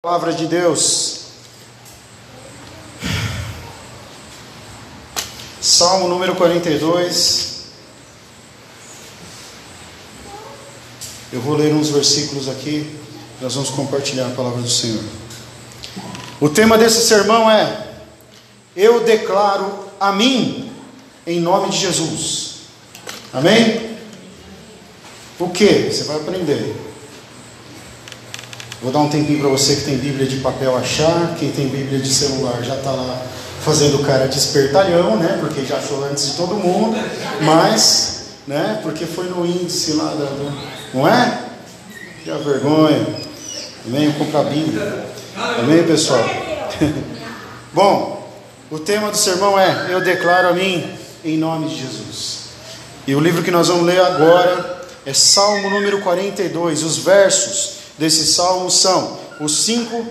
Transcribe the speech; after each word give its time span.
Palavra 0.00 0.32
de 0.32 0.46
Deus. 0.46 1.22
Salmo 5.60 6.06
número 6.06 6.36
42. 6.36 7.64
Eu 11.32 11.40
vou 11.40 11.56
ler 11.56 11.74
uns 11.74 11.88
versículos 11.88 12.48
aqui, 12.48 12.96
nós 13.40 13.56
vamos 13.56 13.70
compartilhar 13.70 14.28
a 14.28 14.36
palavra 14.36 14.62
do 14.62 14.70
Senhor. 14.70 15.02
O 16.40 16.48
tema 16.48 16.78
desse 16.78 17.04
sermão 17.04 17.50
é: 17.50 17.88
Eu 18.76 19.00
declaro 19.00 19.90
a 19.98 20.12
mim, 20.12 20.72
em 21.26 21.40
nome 21.40 21.70
de 21.70 21.76
Jesus. 21.76 22.58
Amém? 23.32 23.98
O 25.40 25.50
que? 25.50 25.90
Você 25.90 26.04
vai 26.04 26.18
aprender. 26.18 26.87
Vou 28.80 28.92
dar 28.92 29.00
um 29.00 29.08
tempinho 29.08 29.40
para 29.40 29.48
você 29.48 29.74
que 29.74 29.82
tem 29.82 29.96
Bíblia 29.96 30.24
de 30.24 30.36
papel 30.36 30.76
achar, 30.76 31.34
quem 31.36 31.50
tem 31.50 31.66
Bíblia 31.66 31.98
de 31.98 32.08
celular 32.08 32.62
já 32.62 32.76
está 32.76 32.92
lá 32.92 33.20
fazendo 33.64 34.04
cara 34.06 34.28
de 34.28 34.38
espertalhão, 34.38 35.16
né? 35.16 35.36
Porque 35.40 35.64
já 35.64 35.78
achou 35.78 36.04
antes 36.04 36.30
de 36.30 36.36
todo 36.36 36.54
mundo, 36.54 36.96
mas, 37.42 38.20
né? 38.46 38.78
Porque 38.80 39.04
foi 39.04 39.24
no 39.24 39.44
índice 39.44 39.94
lá 39.94 40.14
da, 40.14 40.30
não 40.94 41.08
é? 41.08 41.40
Que 42.22 42.30
a 42.30 42.36
vergonha. 42.36 43.04
Amém? 43.84 44.12
Comprar 44.12 44.44
Bíblia. 44.44 45.06
Amém, 45.58 45.82
pessoal? 45.82 46.24
Bom, 47.74 48.30
o 48.70 48.78
tema 48.78 49.10
do 49.10 49.16
sermão 49.16 49.58
é 49.58 49.88
Eu 49.90 50.00
declaro 50.00 50.48
a 50.48 50.52
mim 50.52 50.88
em 51.24 51.36
nome 51.36 51.68
de 51.68 51.80
Jesus. 51.80 52.38
E 53.08 53.14
o 53.14 53.18
livro 53.18 53.42
que 53.42 53.50
nós 53.50 53.66
vamos 53.66 53.86
ler 53.86 54.00
agora 54.00 54.82
é 55.04 55.12
Salmo 55.12 55.68
número 55.68 56.00
42, 56.00 56.84
os 56.84 56.98
versos 56.98 57.77
desse 57.98 58.26
salmo 58.26 58.70
são 58.70 59.18
os 59.40 59.64
cinco 59.64 60.06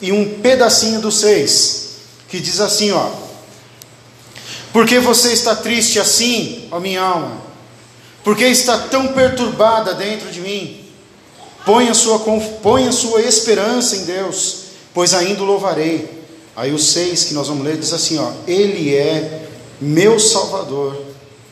e 0.00 0.12
um 0.12 0.40
pedacinho 0.40 1.00
do 1.00 1.10
seis, 1.10 1.90
que 2.28 2.40
diz 2.40 2.60
assim: 2.60 2.90
ó. 2.92 3.10
Porque 4.72 4.98
você 4.98 5.32
está 5.32 5.56
triste 5.56 5.98
assim, 5.98 6.68
ó 6.70 6.78
minha 6.78 7.00
alma? 7.00 7.48
Porque 8.22 8.44
está 8.44 8.78
tão 8.78 9.08
perturbada 9.08 9.94
dentro 9.94 10.30
de 10.30 10.40
mim? 10.40 10.84
Põe 11.64 11.88
a 11.88 11.94
sua, 11.94 12.18
põe 12.62 12.86
a 12.86 12.92
sua 12.92 13.22
esperança 13.22 13.96
em 13.96 14.04
Deus, 14.04 14.64
pois 14.92 15.14
ainda 15.14 15.42
o 15.42 15.46
louvarei. 15.46 16.18
Aí 16.54 16.72
o 16.72 16.78
seis 16.78 17.24
que 17.24 17.34
nós 17.34 17.48
vamos 17.48 17.64
ler 17.64 17.76
diz 17.76 17.92
assim: 17.92 18.18
ó, 18.18 18.30
Ele 18.46 18.94
é 18.94 19.46
meu 19.80 20.18
Salvador 20.18 21.02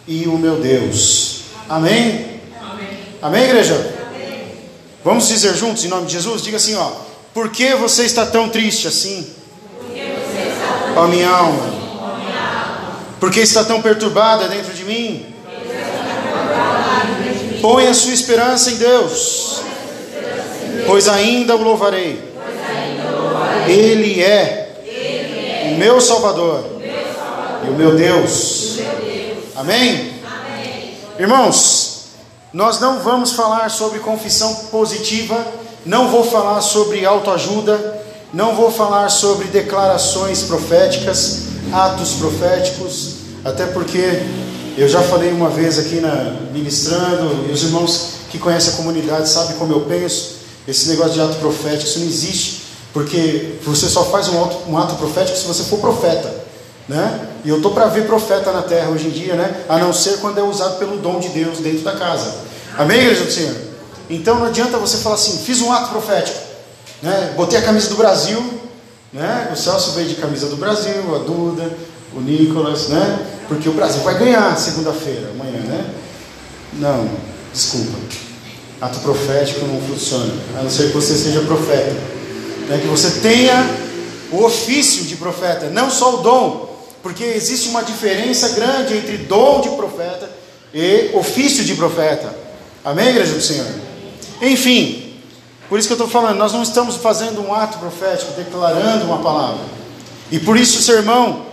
e 0.06 0.26
o 0.26 0.36
meu 0.36 0.56
Deus. 0.56 1.42
Amém? 1.68 2.40
Amém, 2.60 2.98
Amém 3.22 3.44
igreja? 3.44 3.95
Vamos 5.06 5.28
dizer 5.28 5.54
juntos 5.54 5.84
em 5.84 5.88
nome 5.88 6.06
de 6.06 6.14
Jesus? 6.14 6.42
Diga 6.42 6.56
assim, 6.56 6.74
ó. 6.74 6.90
Por 7.32 7.50
que 7.50 7.76
você 7.76 8.02
está 8.02 8.26
tão 8.26 8.48
triste 8.48 8.88
assim? 8.88 9.24
Ó 10.96 11.04
oh, 11.04 11.06
minha 11.06 11.30
alma. 11.30 11.72
Por 13.20 13.30
que 13.30 13.38
está 13.38 13.62
tão 13.62 13.80
perturbada 13.80 14.48
dentro 14.48 14.74
de 14.74 14.82
mim? 14.82 15.24
Põe 17.62 17.86
a 17.86 17.94
sua 17.94 18.12
esperança 18.12 18.72
em 18.72 18.78
Deus, 18.78 19.60
pois 20.88 21.06
ainda 21.06 21.54
o 21.54 21.62
louvarei. 21.62 22.20
Ele 23.68 24.20
é 24.20 25.70
o 25.70 25.76
meu 25.76 26.00
Salvador 26.00 26.64
e 27.64 27.70
o 27.70 27.74
meu 27.74 27.94
Deus. 27.94 28.80
Amém? 29.54 30.14
Irmãos, 31.16 31.75
nós 32.56 32.80
não 32.80 33.00
vamos 33.00 33.32
falar 33.32 33.68
sobre 33.68 33.98
confissão 33.98 34.50
positiva, 34.70 35.46
não 35.84 36.08
vou 36.08 36.24
falar 36.24 36.62
sobre 36.62 37.04
autoajuda, 37.04 38.02
não 38.32 38.54
vou 38.54 38.70
falar 38.70 39.10
sobre 39.10 39.48
declarações 39.48 40.42
proféticas, 40.44 41.48
atos 41.70 42.14
proféticos, 42.14 43.16
até 43.44 43.66
porque 43.66 44.22
eu 44.74 44.88
já 44.88 45.02
falei 45.02 45.32
uma 45.32 45.50
vez 45.50 45.78
aqui 45.78 45.96
na 45.96 46.34
ministrando, 46.50 47.46
e 47.46 47.52
os 47.52 47.62
irmãos 47.62 48.12
que 48.30 48.38
conhecem 48.38 48.72
a 48.72 48.76
comunidade 48.76 49.28
sabem 49.28 49.54
como 49.56 49.74
eu 49.74 49.82
penso, 49.82 50.36
esse 50.66 50.88
negócio 50.88 51.12
de 51.12 51.20
ato 51.20 51.36
profético, 51.36 51.84
isso 51.84 51.98
não 51.98 52.06
existe, 52.06 52.62
porque 52.90 53.58
você 53.66 53.86
só 53.86 54.02
faz 54.06 54.30
um 54.30 54.42
ato, 54.42 54.56
um 54.66 54.78
ato 54.78 54.94
profético 54.94 55.36
se 55.36 55.44
você 55.44 55.62
for 55.64 55.78
profeta, 55.78 56.34
né? 56.88 57.20
E 57.44 57.50
eu 57.50 57.56
estou 57.56 57.72
para 57.72 57.84
ver 57.86 58.06
profeta 58.06 58.50
na 58.50 58.62
terra 58.62 58.88
hoje 58.88 59.08
em 59.08 59.10
dia, 59.10 59.34
né? 59.34 59.64
A 59.68 59.76
não 59.76 59.92
ser 59.92 60.20
quando 60.20 60.38
é 60.38 60.42
usado 60.42 60.78
pelo 60.78 60.96
dom 60.96 61.20
de 61.20 61.28
Deus 61.28 61.58
dentro 61.58 61.80
da 61.80 61.92
casa. 61.92 62.46
Amém, 62.78 63.00
igreja 63.00 63.24
do 63.24 63.32
Senhor? 63.32 63.56
Então 64.10 64.38
não 64.38 64.46
adianta 64.46 64.76
você 64.76 64.98
falar 64.98 65.14
assim, 65.14 65.38
fiz 65.38 65.62
um 65.62 65.72
ato 65.72 65.88
profético, 65.90 66.38
né? 67.02 67.32
botei 67.34 67.58
a 67.58 67.62
camisa 67.62 67.88
do 67.88 67.96
Brasil, 67.96 68.42
né? 69.12 69.48
o 69.50 69.56
Celso 69.56 69.92
veio 69.92 70.08
de 70.08 70.16
camisa 70.16 70.46
do 70.48 70.56
Brasil, 70.56 71.14
a 71.14 71.18
Duda, 71.20 71.72
o 72.14 72.20
Nicolas, 72.20 72.88
né? 72.88 73.26
porque 73.48 73.66
o 73.66 73.72
Brasil 73.72 74.02
vai 74.02 74.18
ganhar 74.18 74.56
segunda-feira, 74.58 75.30
amanhã, 75.30 75.58
né? 75.60 75.90
Não, 76.74 77.08
desculpa. 77.52 77.98
Ato 78.78 78.98
profético 78.98 79.64
não 79.64 79.80
funciona, 79.80 80.34
a 80.58 80.62
não 80.62 80.70
ser 80.70 80.88
que 80.88 80.94
você 80.94 81.16
seja 81.16 81.40
profeta. 81.40 81.96
Né? 82.68 82.78
Que 82.82 82.88
você 82.88 83.20
tenha 83.20 83.68
o 84.30 84.44
ofício 84.44 85.04
de 85.04 85.16
profeta, 85.16 85.70
não 85.70 85.90
só 85.90 86.16
o 86.16 86.22
dom, 86.22 86.76
porque 87.02 87.24
existe 87.24 87.68
uma 87.68 87.82
diferença 87.82 88.50
grande 88.50 88.94
entre 88.94 89.16
dom 89.16 89.62
de 89.62 89.70
profeta 89.70 90.28
e 90.74 91.10
ofício 91.14 91.64
de 91.64 91.74
profeta. 91.74 92.45
Amém, 92.86 93.08
igreja 93.08 93.34
do 93.34 93.40
Senhor? 93.40 93.66
Enfim, 94.40 95.12
por 95.68 95.76
isso 95.76 95.88
que 95.88 95.92
eu 95.92 95.96
estou 95.96 96.08
falando, 96.08 96.38
nós 96.38 96.52
não 96.52 96.62
estamos 96.62 96.94
fazendo 96.94 97.42
um 97.42 97.52
ato 97.52 97.78
profético, 97.78 98.30
declarando 98.34 99.06
uma 99.06 99.18
palavra. 99.18 99.64
E 100.30 100.38
por 100.38 100.56
isso 100.56 100.78
o 100.78 100.82
sermão 100.82 101.46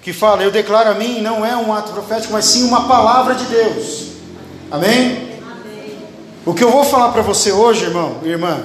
que 0.00 0.14
fala, 0.14 0.42
eu 0.42 0.50
declaro 0.50 0.88
a 0.88 0.94
mim, 0.94 1.20
não 1.20 1.44
é 1.44 1.54
um 1.54 1.74
ato 1.74 1.92
profético, 1.92 2.32
mas 2.32 2.46
sim 2.46 2.64
uma 2.64 2.88
palavra 2.88 3.34
de 3.34 3.44
Deus. 3.44 4.12
Amém? 4.70 5.38
Amém. 5.42 5.98
O 6.46 6.54
que 6.54 6.64
eu 6.64 6.70
vou 6.70 6.82
falar 6.82 7.12
para 7.12 7.20
você 7.20 7.52
hoje, 7.52 7.84
irmão 7.84 8.20
e 8.22 8.28
irmã, 8.28 8.58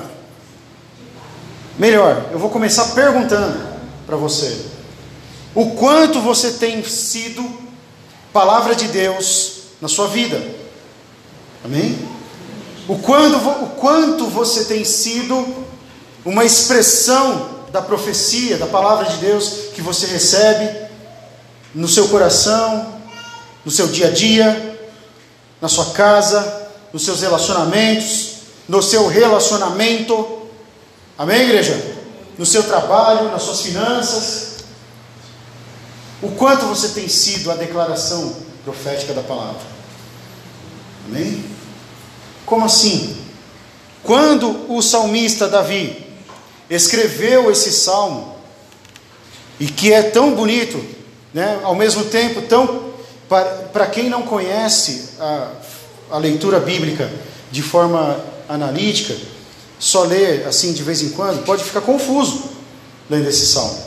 melhor, 1.78 2.28
eu 2.32 2.40
vou 2.40 2.50
começar 2.50 2.86
perguntando 2.96 3.62
para 4.08 4.16
você: 4.16 4.66
o 5.54 5.72
quanto 5.72 6.22
você 6.22 6.54
tem 6.54 6.82
sido 6.86 7.46
palavra 8.32 8.74
de 8.74 8.88
Deus 8.88 9.56
na 9.82 9.90
sua 9.90 10.08
vida? 10.08 10.42
Amém? 11.66 12.13
O, 12.88 12.98
quando, 13.00 13.38
o 13.38 13.70
quanto 13.78 14.28
você 14.28 14.66
tem 14.66 14.84
sido 14.84 15.66
uma 16.26 16.44
expressão 16.44 17.64
da 17.72 17.82
profecia, 17.82 18.58
da 18.58 18.68
palavra 18.68 19.06
de 19.06 19.18
Deus 19.18 19.70
que 19.74 19.82
você 19.82 20.06
recebe 20.06 20.88
no 21.74 21.88
seu 21.88 22.08
coração, 22.10 23.00
no 23.66 23.72
seu 23.72 23.88
dia 23.88 24.08
a 24.08 24.12
dia, 24.12 24.80
na 25.62 25.70
sua 25.70 25.88
casa, 25.88 26.70
nos 26.92 27.04
seus 27.04 27.22
relacionamentos, 27.22 28.34
no 28.68 28.82
seu 28.84 29.08
relacionamento. 29.08 30.44
Amém, 31.18 31.42
igreja? 31.42 31.96
No 32.38 32.46
seu 32.46 32.64
trabalho, 32.64 33.32
nas 33.32 33.44
suas 33.44 33.62
finanças. 33.62 34.54
O 36.22 36.32
quanto 36.32 36.66
você 36.66 36.90
tem 36.90 37.08
sido 37.08 37.50
a 37.50 37.56
declaração 37.56 38.36
profética 38.64 39.14
da 39.14 39.22
palavra. 39.22 39.62
Amém? 41.08 41.53
Como 42.46 42.66
assim? 42.66 43.16
Quando 44.04 44.72
o 44.72 44.82
salmista 44.82 45.48
Davi 45.48 46.06
escreveu 46.70 47.52
esse 47.52 47.72
salmo, 47.72 48.34
e 49.60 49.68
que 49.68 49.94
é 49.94 50.02
tão 50.02 50.34
bonito, 50.34 50.84
né, 51.34 51.60
ao 51.64 51.76
mesmo 51.76 52.06
tempo 52.06 52.42
tão. 52.44 52.92
Para 53.72 53.88
quem 53.88 54.10
não 54.10 54.24
conhece 54.24 55.12
a, 55.20 55.52
a 56.12 56.18
leitura 56.18 56.60
bíblica 56.60 57.10
de 57.52 57.64
forma 57.64 58.24
analítica, 58.48 59.16
só 59.80 60.04
ler 60.04 60.46
assim 60.46 60.74
de 60.74 60.84
vez 60.84 61.02
em 61.02 61.10
quando, 61.10 61.44
pode 61.44 61.64
ficar 61.64 61.82
confuso 61.82 62.44
lendo 63.10 63.28
esse 63.28 63.48
salmo. 63.48 63.82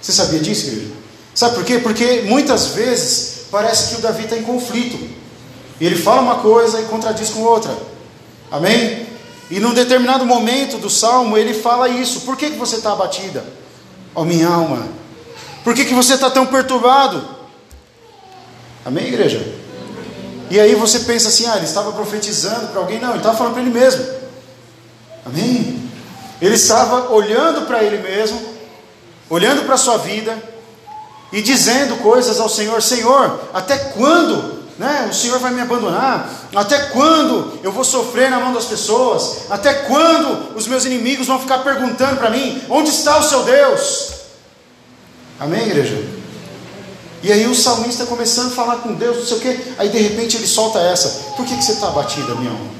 Você 0.00 0.12
sabia 0.12 0.40
disso, 0.40 0.66
igreja? 0.68 0.92
Sabe 1.34 1.54
por 1.54 1.64
quê? 1.64 1.78
Porque 1.78 2.22
muitas 2.22 2.68
vezes 2.68 3.46
parece 3.50 3.90
que 3.90 4.00
o 4.00 4.02
Davi 4.02 4.24
está 4.24 4.36
em 4.36 4.42
conflito. 4.42 4.98
Ele 5.86 5.96
fala 5.96 6.22
uma 6.22 6.36
coisa 6.36 6.80
e 6.80 6.84
contradiz 6.84 7.30
com 7.30 7.40
outra. 7.40 7.76
Amém? 8.50 9.04
E 9.50 9.58
num 9.58 9.74
determinado 9.74 10.24
momento 10.24 10.78
do 10.78 10.88
salmo 10.88 11.36
ele 11.36 11.52
fala 11.52 11.88
isso. 11.88 12.20
Por 12.20 12.36
que, 12.36 12.50
que 12.50 12.56
você 12.56 12.76
está 12.76 12.92
abatida? 12.92 13.44
Ó 14.14 14.24
minha 14.24 14.48
alma. 14.48 14.86
Por 15.64 15.74
que, 15.74 15.84
que 15.84 15.92
você 15.92 16.14
está 16.14 16.30
tão 16.30 16.46
perturbado? 16.46 17.22
Amém, 18.84 19.08
igreja? 19.08 19.44
E 20.48 20.60
aí 20.60 20.74
você 20.76 21.00
pensa 21.00 21.28
assim, 21.28 21.46
ah, 21.46 21.56
ele 21.56 21.64
estava 21.64 21.90
profetizando 21.92 22.68
para 22.68 22.80
alguém. 22.80 23.00
Não, 23.00 23.10
ele 23.10 23.18
estava 23.18 23.36
falando 23.36 23.54
para 23.54 23.62
ele 23.62 23.70
mesmo. 23.70 24.06
Amém? 25.26 25.82
Ele 26.40 26.54
estava 26.54 27.12
olhando 27.12 27.66
para 27.66 27.82
ele 27.82 27.98
mesmo, 27.98 28.40
olhando 29.28 29.64
para 29.64 29.74
a 29.74 29.78
sua 29.78 29.96
vida 29.98 30.40
e 31.32 31.42
dizendo 31.42 31.96
coisas 31.96 32.38
ao 32.38 32.48
Senhor: 32.48 32.80
Senhor, 32.80 33.40
até 33.52 33.76
quando 33.76 34.61
né? 34.82 35.06
O 35.08 35.14
Senhor 35.14 35.38
vai 35.38 35.52
me 35.52 35.60
abandonar? 35.60 36.28
Até 36.52 36.76
quando 36.86 37.60
eu 37.62 37.70
vou 37.70 37.84
sofrer 37.84 38.28
na 38.28 38.40
mão 38.40 38.52
das 38.52 38.64
pessoas? 38.64 39.42
Até 39.48 39.72
quando 39.72 40.56
os 40.56 40.66
meus 40.66 40.84
inimigos 40.84 41.28
vão 41.28 41.38
ficar 41.38 41.58
perguntando 41.58 42.16
para 42.16 42.30
mim: 42.30 42.60
onde 42.68 42.90
está 42.90 43.16
o 43.16 43.22
seu 43.22 43.44
Deus? 43.44 44.08
Amém, 45.38 45.68
igreja? 45.68 46.04
E 47.22 47.30
aí 47.30 47.46
o 47.46 47.54
salmista 47.54 48.06
começando 48.06 48.48
a 48.48 48.56
falar 48.56 48.76
com 48.78 48.94
Deus, 48.94 49.18
não 49.18 49.24
sei 49.24 49.36
o 49.36 49.40
quê, 49.40 49.60
aí 49.78 49.88
de 49.88 49.98
repente 49.98 50.36
ele 50.36 50.48
solta 50.48 50.80
essa: 50.80 51.08
por 51.36 51.46
que, 51.46 51.56
que 51.56 51.62
você 51.62 51.72
está 51.72 51.86
abatida, 51.86 52.34
minha 52.34 52.50
alma? 52.50 52.72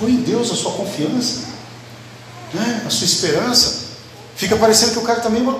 Põe 0.00 0.10
em 0.10 0.22
Deus 0.22 0.50
a 0.50 0.56
sua 0.56 0.72
confiança, 0.72 1.42
né? 2.52 2.82
a 2.84 2.90
sua 2.90 3.04
esperança. 3.04 3.86
Fica 4.34 4.56
parecendo 4.56 4.92
que 4.92 4.98
o 4.98 5.02
cara 5.02 5.20
também. 5.20 5.44
Tá 5.44 5.52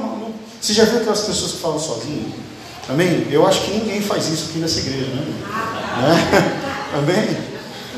você 0.60 0.72
já 0.72 0.84
viu 0.84 0.98
aquelas 0.98 1.20
pessoas 1.20 1.52
que 1.52 1.58
falam 1.58 1.78
sozinho? 1.78 2.34
Amém? 2.88 3.26
Eu 3.30 3.46
acho 3.46 3.62
que 3.62 3.72
ninguém 3.72 4.00
faz 4.00 4.28
isso 4.28 4.50
aqui 4.50 4.58
nessa 4.58 4.78
igreja, 4.78 5.06
né? 5.06 5.22
né? 6.02 6.52
Amém? 6.98 7.36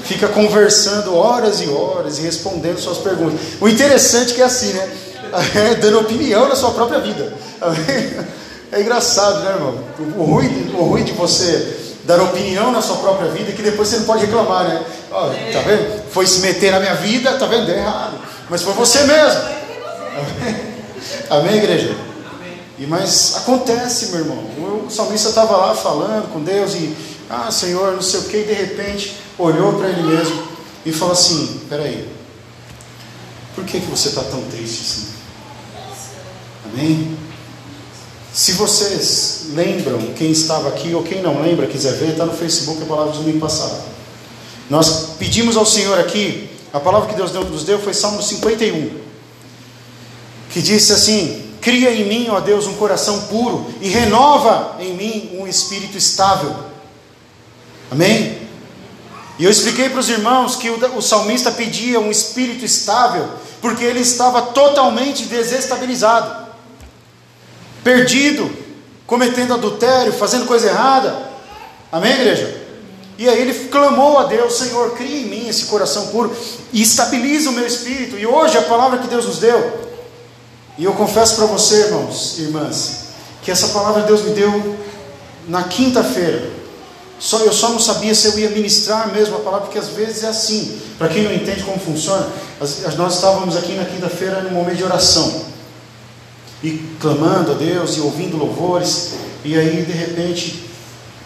Fica 0.02 0.28
conversando 0.28 1.14
horas 1.14 1.60
e 1.60 1.68
horas 1.68 2.18
e 2.18 2.22
respondendo 2.22 2.78
suas 2.78 2.98
perguntas. 2.98 3.38
O 3.60 3.68
interessante 3.68 4.32
é 4.32 4.34
que 4.36 4.42
é 4.42 4.44
assim, 4.44 4.72
né? 4.72 4.88
É, 5.54 5.74
dando 5.74 6.00
opinião 6.00 6.48
na 6.48 6.56
sua 6.56 6.70
própria 6.70 7.00
vida. 7.00 7.32
Amém? 7.60 8.38
É 8.70 8.82
engraçado, 8.82 9.44
né, 9.44 9.52
irmão? 9.52 9.78
O 10.18 10.24
ruim, 10.24 10.70
o 10.74 10.82
ruim 10.82 11.02
de 11.02 11.12
você 11.12 11.74
dar 12.04 12.20
opinião 12.20 12.70
na 12.70 12.82
sua 12.82 12.96
própria 12.96 13.30
vida 13.30 13.50
é 13.50 13.54
que 13.54 13.62
depois 13.62 13.88
você 13.88 13.96
não 13.96 14.04
pode 14.04 14.26
reclamar, 14.26 14.68
né? 14.68 14.82
Ó, 15.10 15.28
tá 15.28 15.60
vendo? 15.60 16.02
Foi 16.10 16.26
se 16.26 16.40
meter 16.40 16.72
na 16.72 16.80
minha 16.80 16.94
vida, 16.94 17.32
tá 17.32 17.46
vendo? 17.46 17.64
Deu 17.64 17.76
errado. 17.76 18.18
Mas 18.50 18.60
foi 18.60 18.74
você 18.74 19.04
mesmo. 19.04 19.40
Amém, 20.18 20.56
Amém 21.30 21.56
igreja? 21.56 21.96
E, 22.78 22.86
mas 22.86 23.36
acontece, 23.36 24.06
meu 24.06 24.20
irmão. 24.20 24.44
O 24.86 24.90
salmista 24.90 25.30
estava 25.30 25.56
lá 25.56 25.74
falando 25.74 26.32
com 26.32 26.42
Deus 26.42 26.74
e, 26.74 26.94
ah, 27.28 27.50
Senhor, 27.50 27.94
não 27.94 28.02
sei 28.02 28.20
o 28.20 28.24
que, 28.24 28.36
e 28.36 28.44
de 28.44 28.52
repente 28.52 29.16
olhou 29.36 29.74
para 29.74 29.88
ele 29.88 30.02
mesmo 30.02 30.42
e 30.86 30.92
falou 30.92 31.12
assim: 31.12 31.60
Peraí, 31.68 32.08
por 33.54 33.64
que, 33.64 33.80
que 33.80 33.86
você 33.86 34.08
está 34.08 34.22
tão 34.22 34.42
triste 34.42 34.82
assim? 34.82 35.06
Amém? 36.66 37.18
Se 38.32 38.52
vocês 38.52 39.46
lembram, 39.54 39.98
quem 40.14 40.30
estava 40.30 40.68
aqui 40.68 40.94
ou 40.94 41.02
quem 41.02 41.20
não 41.22 41.42
lembra, 41.42 41.66
quiser 41.66 41.94
ver, 41.94 42.10
está 42.10 42.24
no 42.24 42.32
Facebook 42.32 42.80
a 42.82 42.86
palavra 42.86 43.12
do 43.12 43.18
domingo 43.18 43.40
passado. 43.40 43.82
Nós 44.70 45.14
pedimos 45.18 45.56
ao 45.56 45.66
Senhor 45.66 45.98
aqui, 45.98 46.48
a 46.72 46.78
palavra 46.78 47.08
que 47.08 47.16
Deus 47.16 47.32
nos 47.32 47.64
deu 47.64 47.80
foi 47.80 47.94
Salmo 47.94 48.22
51, 48.22 48.90
que 50.50 50.62
disse 50.62 50.92
assim: 50.92 51.47
Cria 51.60 51.92
em 51.92 52.06
mim, 52.06 52.28
ó 52.30 52.40
Deus, 52.40 52.66
um 52.66 52.74
coração 52.74 53.22
puro 53.22 53.66
e 53.80 53.88
renova 53.88 54.76
em 54.78 54.94
mim 54.94 55.38
um 55.40 55.46
espírito 55.46 55.96
estável. 55.96 56.54
Amém? 57.90 58.38
E 59.38 59.44
eu 59.44 59.50
expliquei 59.50 59.88
para 59.88 60.00
os 60.00 60.08
irmãos 60.08 60.56
que 60.56 60.68
o, 60.68 60.96
o 60.96 61.02
salmista 61.02 61.50
pedia 61.50 62.00
um 62.00 62.10
espírito 62.10 62.64
estável, 62.64 63.28
porque 63.60 63.84
ele 63.84 64.00
estava 64.00 64.42
totalmente 64.42 65.24
desestabilizado, 65.24 66.48
perdido, 67.82 68.50
cometendo 69.06 69.54
adultério, 69.54 70.12
fazendo 70.12 70.46
coisa 70.46 70.68
errada. 70.68 71.28
Amém, 71.90 72.12
igreja? 72.12 72.66
E 73.16 73.28
aí 73.28 73.40
ele 73.40 73.68
clamou 73.68 74.18
a 74.18 74.24
Deus: 74.24 74.58
Senhor, 74.58 74.92
cria 74.92 75.22
em 75.22 75.26
mim 75.26 75.48
esse 75.48 75.64
coração 75.64 76.08
puro 76.08 76.36
e 76.72 76.82
estabiliza 76.82 77.50
o 77.50 77.52
meu 77.52 77.66
espírito. 77.66 78.16
E 78.16 78.26
hoje 78.26 78.58
a 78.58 78.62
palavra 78.62 78.98
que 78.98 79.08
Deus 79.08 79.24
nos 79.24 79.38
deu 79.38 79.87
e 80.78 80.84
eu 80.84 80.92
confesso 80.92 81.34
para 81.34 81.46
você, 81.46 81.86
irmãos 81.86 82.36
e 82.38 82.42
irmãs, 82.42 83.08
que 83.42 83.50
essa 83.50 83.68
palavra 83.68 84.02
Deus 84.02 84.22
me 84.22 84.30
deu 84.30 84.76
na 85.48 85.64
quinta-feira. 85.64 86.50
Só 87.18 87.40
eu 87.40 87.52
só 87.52 87.70
não 87.70 87.80
sabia 87.80 88.14
se 88.14 88.28
eu 88.28 88.38
ia 88.38 88.50
ministrar 88.50 89.12
mesmo 89.12 89.36
a 89.36 89.40
palavra, 89.40 89.66
porque 89.66 89.78
às 89.78 89.88
vezes 89.88 90.22
é 90.22 90.28
assim. 90.28 90.80
Para 90.96 91.08
quem 91.08 91.24
não 91.24 91.32
entende 91.32 91.64
como 91.64 91.80
funciona, 91.80 92.28
nós 92.96 93.14
estávamos 93.14 93.56
aqui 93.56 93.72
na 93.72 93.84
quinta-feira 93.84 94.40
no 94.42 94.50
momento 94.50 94.76
de 94.76 94.84
oração 94.84 95.46
e 96.62 96.80
clamando 97.00 97.52
a 97.52 97.54
Deus 97.54 97.96
e 97.96 98.00
ouvindo 98.00 98.36
louvores. 98.36 99.14
E 99.44 99.58
aí 99.58 99.84
de 99.84 99.92
repente 99.92 100.70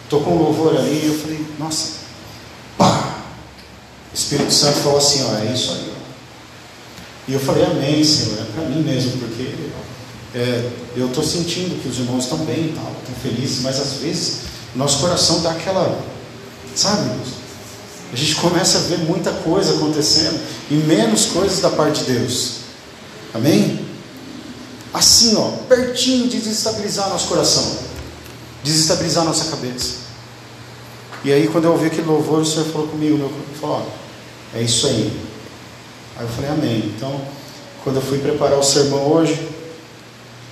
tocou 0.09 0.33
um 0.33 0.43
louvor 0.43 0.75
ali, 0.75 1.01
e 1.03 1.07
eu 1.07 1.19
falei, 1.19 1.45
nossa, 1.59 1.91
pá! 2.75 3.17
O 4.11 4.15
Espírito 4.15 4.51
Santo 4.51 4.79
falou 4.79 4.97
assim, 4.97 5.23
ó, 5.23 5.37
é 5.39 5.53
isso 5.53 5.73
aí. 5.73 5.92
E 7.27 7.33
eu 7.33 7.39
falei, 7.39 7.63
amém, 7.63 8.03
Senhor, 8.03 8.39
é 8.39 8.45
para 8.53 8.65
mim 8.65 8.83
mesmo, 8.83 9.13
porque 9.19 9.55
é, 10.35 10.69
eu 10.95 11.07
estou 11.07 11.23
sentindo 11.23 11.81
que 11.81 11.87
os 11.87 11.97
irmãos 11.99 12.23
estão 12.23 12.39
bem 12.39 12.65
e 12.65 12.73
tal, 12.75 12.91
estão 12.99 13.15
felizes, 13.21 13.61
mas 13.61 13.79
às 13.79 13.93
vezes 13.93 14.39
nosso 14.75 14.99
coração 14.99 15.41
dá 15.41 15.51
aquela, 15.51 16.03
sabe, 16.75 17.09
a 18.11 18.15
gente 18.15 18.35
começa 18.35 18.77
a 18.77 18.81
ver 18.81 18.99
muita 18.99 19.31
coisa 19.31 19.75
acontecendo 19.75 20.39
e 20.69 20.75
menos 20.75 21.25
coisas 21.27 21.59
da 21.61 21.69
parte 21.69 22.03
de 22.03 22.13
Deus. 22.13 22.57
Amém? 23.33 23.79
Assim, 24.93 25.35
ó, 25.35 25.49
pertinho 25.67 26.27
de 26.27 26.37
desestabilizar 26.37 27.09
nosso 27.09 27.27
coração, 27.27 27.77
desestabilizar 28.63 29.23
nossa 29.23 29.45
cabeça. 29.45 30.03
E 31.25 31.31
aí, 31.31 31.47
quando 31.47 31.65
eu 31.65 31.71
ouvi 31.71 31.87
aquele 31.87 32.05
louvor, 32.05 32.41
o 32.41 32.45
Senhor 32.45 32.65
falou 32.65 32.87
comigo, 32.87 33.17
meu, 33.17 33.31
falou: 33.59 33.77
ó, 33.77 34.57
é 34.57 34.61
isso 34.61 34.85
aí. 34.87 35.32
Aí 36.23 36.29
eu 36.29 36.35
falei, 36.35 36.49
amém. 36.51 36.93
Então, 36.95 37.21
quando 37.83 37.97
eu 37.97 38.01
fui 38.01 38.17
preparar 38.19 38.57
o 38.57 38.63
sermão 38.63 39.11
hoje, 39.11 39.49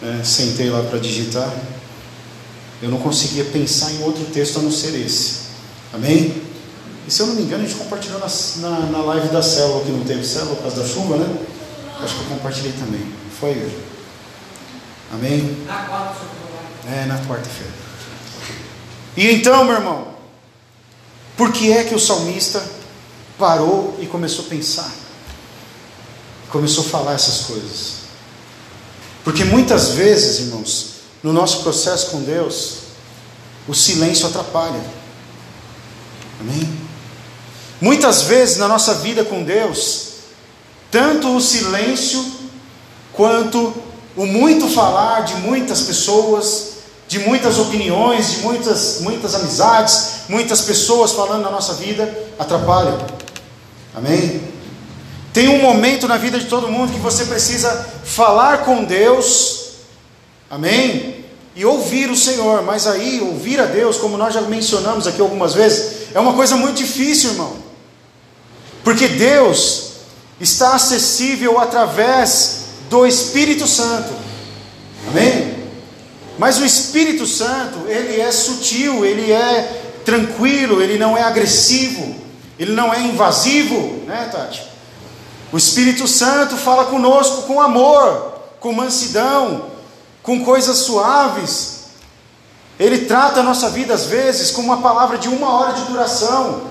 né, 0.01 0.21
sentei 0.23 0.69
lá 0.69 0.83
para 0.83 0.99
digitar, 0.99 1.49
eu 2.81 2.89
não 2.89 2.99
conseguia 2.99 3.45
pensar 3.45 3.89
em 3.93 4.03
outro 4.03 4.25
texto 4.25 4.59
a 4.59 4.61
não 4.61 4.71
ser 4.71 4.93
esse. 4.99 5.43
Amém? 5.93 6.43
E 7.07 7.11
se 7.11 7.21
eu 7.21 7.27
não 7.27 7.35
me 7.35 7.43
engano, 7.43 7.63
a 7.63 7.65
gente 7.65 7.77
compartilhou 7.77 8.19
na, 8.19 8.27
na, 8.57 8.79
na 8.87 8.97
live 8.97 9.29
da 9.29 9.41
célula, 9.41 9.85
que 9.85 9.91
não 9.91 10.03
teve 10.03 10.25
célula 10.25 10.55
por 10.55 10.63
causa 10.63 10.81
da 10.81 10.87
chuva, 10.87 11.15
né? 11.15 11.37
Acho 12.01 12.15
que 12.15 12.21
eu 12.21 12.27
compartilhei 12.27 12.73
também. 12.73 13.05
Foi 13.39 13.51
hoje. 13.51 13.77
Amém? 15.13 15.57
Na 15.65 15.87
quarta-feira. 15.87 17.01
É, 17.01 17.05
na 17.05 17.17
quarta-feira. 17.19 17.73
E 19.15 19.31
então, 19.31 19.63
meu 19.63 19.75
irmão, 19.75 20.07
por 21.37 21.53
que 21.53 21.71
é 21.71 21.85
que 21.85 21.95
o 21.95 21.99
salmista 21.99 22.61
parou 23.37 23.97
e 24.01 24.05
começou 24.05 24.45
a 24.45 24.49
pensar? 24.49 25.00
Começou 26.51 26.83
a 26.83 26.87
falar 26.87 27.13
essas 27.13 27.45
coisas. 27.45 28.01
Porque 29.23 29.43
muitas 29.43 29.89
vezes, 29.89 30.39
irmãos, 30.39 30.91
no 31.23 31.31
nosso 31.31 31.61
processo 31.61 32.11
com 32.11 32.21
Deus, 32.21 32.73
o 33.67 33.73
silêncio 33.73 34.27
atrapalha. 34.27 34.81
Amém? 36.39 36.81
Muitas 37.79 38.23
vezes 38.23 38.57
na 38.57 38.67
nossa 38.67 38.95
vida 38.95 39.23
com 39.23 39.43
Deus, 39.43 40.09
tanto 40.89 41.35
o 41.35 41.41
silêncio 41.41 42.23
quanto 43.13 43.73
o 44.15 44.25
muito 44.25 44.67
falar 44.67 45.21
de 45.21 45.35
muitas 45.35 45.81
pessoas, 45.81 46.71
de 47.07 47.19
muitas 47.19 47.57
opiniões, 47.59 48.31
de 48.31 48.37
muitas, 48.37 49.01
muitas 49.01 49.35
amizades, 49.35 50.21
muitas 50.27 50.61
pessoas 50.61 51.11
falando 51.11 51.43
na 51.43 51.51
nossa 51.51 51.73
vida, 51.73 52.11
atrapalham. 52.37 52.97
Amém? 53.95 54.41
Tem 55.33 55.47
um 55.47 55.61
momento 55.61 56.07
na 56.07 56.17
vida 56.17 56.37
de 56.37 56.45
todo 56.45 56.67
mundo 56.67 56.91
que 56.91 56.99
você 56.99 57.25
precisa 57.25 57.89
falar 58.03 58.59
com 58.65 58.83
Deus, 58.83 59.75
amém? 60.49 61.23
E 61.55 61.63
ouvir 61.65 62.09
o 62.09 62.15
Senhor, 62.15 62.63
mas 62.63 62.85
aí, 62.85 63.21
ouvir 63.21 63.59
a 63.59 63.65
Deus, 63.65 63.97
como 63.97 64.17
nós 64.17 64.33
já 64.33 64.41
mencionamos 64.41 65.07
aqui 65.07 65.21
algumas 65.21 65.53
vezes, 65.53 66.07
é 66.13 66.19
uma 66.19 66.33
coisa 66.33 66.55
muito 66.57 66.77
difícil, 66.77 67.31
irmão, 67.31 67.55
porque 68.83 69.07
Deus 69.07 69.91
está 70.39 70.75
acessível 70.75 71.59
através 71.59 72.61
do 72.89 73.05
Espírito 73.05 73.67
Santo, 73.67 74.11
amém? 75.09 75.61
Mas 76.37 76.57
o 76.57 76.65
Espírito 76.65 77.25
Santo, 77.25 77.87
ele 77.87 78.19
é 78.19 78.31
sutil, 78.31 79.05
ele 79.05 79.31
é 79.31 79.81
tranquilo, 80.03 80.81
ele 80.81 80.97
não 80.97 81.17
é 81.17 81.21
agressivo, 81.21 82.15
ele 82.59 82.73
não 82.73 82.93
é 82.93 82.99
invasivo, 82.99 84.03
né, 84.07 84.27
Tati? 84.31 84.70
O 85.51 85.57
Espírito 85.57 86.07
Santo 86.07 86.55
fala 86.55 86.85
conosco 86.85 87.41
com 87.43 87.59
amor, 87.59 88.33
com 88.59 88.71
mansidão, 88.71 89.65
com 90.23 90.45
coisas 90.45 90.77
suaves. 90.77 91.81
Ele 92.79 92.99
trata 92.99 93.41
a 93.41 93.43
nossa 93.43 93.69
vida 93.69 93.93
às 93.93 94.05
vezes 94.05 94.49
com 94.51 94.61
uma 94.61 94.81
palavra 94.81 95.17
de 95.17 95.27
uma 95.27 95.49
hora 95.49 95.73
de 95.73 95.83
duração, 95.83 96.61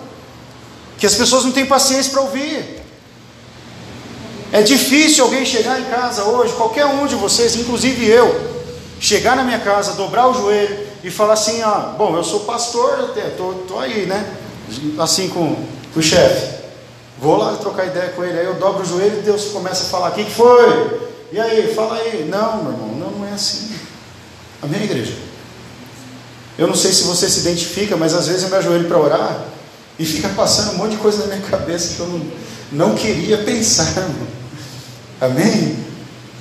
que 0.96 1.06
as 1.06 1.14
pessoas 1.14 1.44
não 1.44 1.52
têm 1.52 1.66
paciência 1.66 2.10
para 2.10 2.22
ouvir. 2.22 2.80
É 4.50 4.62
difícil 4.62 5.24
alguém 5.24 5.44
chegar 5.44 5.78
em 5.78 5.84
casa 5.84 6.24
hoje, 6.24 6.54
qualquer 6.54 6.86
um 6.86 7.06
de 7.06 7.14
vocês, 7.14 7.54
inclusive 7.56 8.04
eu, 8.06 8.50
chegar 8.98 9.36
na 9.36 9.44
minha 9.44 9.60
casa, 9.60 9.92
dobrar 9.92 10.28
o 10.28 10.34
joelho 10.34 10.88
e 11.04 11.10
falar 11.10 11.34
assim: 11.34 11.62
ah, 11.62 11.94
bom, 11.96 12.16
eu 12.16 12.24
sou 12.24 12.40
pastor, 12.40 13.14
estou 13.16 13.78
aí, 13.78 14.06
né? 14.06 14.26
Assim 14.98 15.28
com, 15.28 15.54
com 15.92 16.00
o 16.00 16.02
chefe. 16.02 16.59
Vou 17.20 17.36
lá 17.36 17.54
trocar 17.56 17.86
ideia 17.86 18.08
com 18.10 18.24
ele, 18.24 18.38
aí 18.38 18.46
eu 18.46 18.54
dobro 18.54 18.82
o 18.82 18.86
joelho 18.86 19.18
e 19.18 19.22
Deus 19.22 19.46
começa 19.46 19.84
a 19.84 19.86
falar: 19.86 20.08
O 20.08 20.12
que 20.12 20.24
foi? 20.24 21.10
E 21.30 21.38
aí, 21.38 21.74
fala 21.74 21.96
aí. 21.96 22.26
Não, 22.28 22.64
meu 22.64 22.72
irmão, 22.72 23.12
não, 23.18 23.28
é 23.28 23.32
assim. 23.32 23.74
Amém, 24.62 24.84
igreja? 24.84 25.12
Eu 26.58 26.66
não 26.66 26.74
sei 26.74 26.92
se 26.92 27.04
você 27.04 27.28
se 27.28 27.40
identifica, 27.40 27.96
mas 27.96 28.14
às 28.14 28.26
vezes 28.26 28.42
eu 28.42 28.48
me 28.48 28.56
ajoelho 28.56 28.88
para 28.88 28.98
orar 28.98 29.44
e 29.98 30.04
fica 30.04 30.30
passando 30.30 30.72
um 30.72 30.78
monte 30.78 30.92
de 30.92 30.96
coisa 30.96 31.26
na 31.26 31.36
minha 31.36 31.46
cabeça 31.46 31.94
que 31.94 32.00
eu 32.00 32.06
não, 32.06 32.22
não 32.72 32.94
queria 32.94 33.38
pensar, 33.38 33.86
irmão. 34.00 34.26
Amém? 35.20 35.84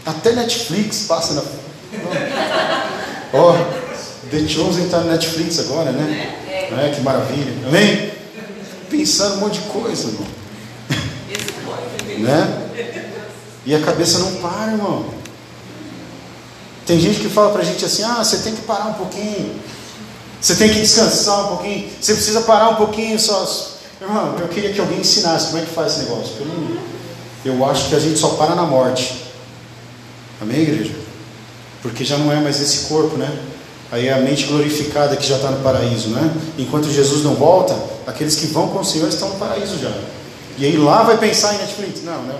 Até 0.05 0.31
Netflix 0.31 1.05
passa 1.07 1.33
na. 1.33 1.41
Ó, 3.33 3.51
oh, 3.51 4.29
The 4.29 4.47
Chosen 4.47 4.85
está 4.85 4.99
no 4.99 5.11
Netflix 5.11 5.59
agora, 5.59 5.91
né? 5.91 6.35
É, 6.47 6.91
que 6.95 7.01
maravilha. 7.01 7.67
Amém? 7.67 8.13
Pensando 8.89 9.35
um 9.35 9.39
monte 9.41 9.59
de 9.59 9.67
coisa, 9.67 10.07
irmão. 10.07 10.38
Né? 12.19 12.69
E 13.65 13.75
a 13.75 13.81
cabeça 13.81 14.19
não 14.19 14.35
para, 14.35 14.71
irmão. 14.71 15.05
Tem 16.85 16.99
gente 16.99 17.19
que 17.19 17.29
fala 17.29 17.51
pra 17.51 17.63
gente 17.63 17.85
assim: 17.85 18.03
ah, 18.03 18.23
você 18.23 18.37
tem 18.37 18.55
que 18.55 18.61
parar 18.61 18.87
um 18.87 18.93
pouquinho. 18.93 19.59
Você 20.41 20.55
tem 20.55 20.69
que 20.69 20.79
descansar 20.79 21.45
um 21.45 21.47
pouquinho. 21.57 21.89
Você 22.01 22.13
precisa 22.13 22.41
parar 22.41 22.69
um 22.69 22.75
pouquinho 22.75 23.19
só. 23.19 23.45
Irmão, 24.01 24.37
eu 24.39 24.47
queria 24.47 24.73
que 24.73 24.79
alguém 24.79 24.99
ensinasse 24.99 25.47
como 25.47 25.59
é 25.59 25.65
que 25.65 25.71
faz 25.71 25.93
esse 25.93 26.03
negócio. 26.03 26.35
Eu, 26.39 27.53
eu 27.53 27.65
acho 27.65 27.89
que 27.89 27.95
a 27.95 27.99
gente 27.99 28.17
só 28.17 28.29
para 28.29 28.55
na 28.55 28.63
morte. 28.63 29.25
Amém, 30.41 30.61
igreja? 30.61 30.95
Porque 31.81 32.05
já 32.05 32.17
não 32.17 32.31
é 32.31 32.39
mais 32.39 32.61
esse 32.61 32.87
corpo, 32.87 33.17
né? 33.17 33.37
Aí 33.91 34.07
é 34.07 34.13
a 34.13 34.19
mente 34.19 34.45
glorificada 34.45 35.15
que 35.15 35.27
já 35.27 35.35
está 35.35 35.51
no 35.51 35.61
paraíso, 35.61 36.09
né? 36.09 36.31
Enquanto 36.57 36.89
Jesus 36.89 37.23
não 37.23 37.35
volta, 37.35 37.75
aqueles 38.07 38.35
que 38.35 38.47
vão 38.47 38.69
com 38.69 38.79
o 38.79 38.85
Senhor 38.85 39.09
estão 39.09 39.29
no 39.29 39.35
paraíso 39.35 39.77
já. 39.77 39.91
E 40.59 40.65
aí 40.65 40.75
lá 40.75 41.03
vai 41.03 41.17
pensar 41.17 41.55
em 41.55 41.59
Netflix? 41.59 42.03
Não, 42.03 42.21
não. 42.23 42.39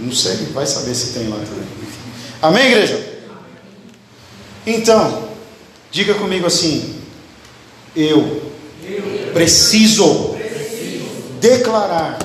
Não 0.00 0.12
sei, 0.12 0.34
vai 0.52 0.66
saber 0.66 0.92
se 0.96 1.12
tem 1.12 1.28
lá 1.28 1.36
também. 1.36 1.68
Amém, 2.42 2.66
igreja? 2.66 3.14
Então, 4.66 5.28
diga 5.92 6.14
comigo 6.14 6.44
assim: 6.44 7.00
eu 7.94 8.52
preciso 9.32 10.34
declarar 11.40 12.18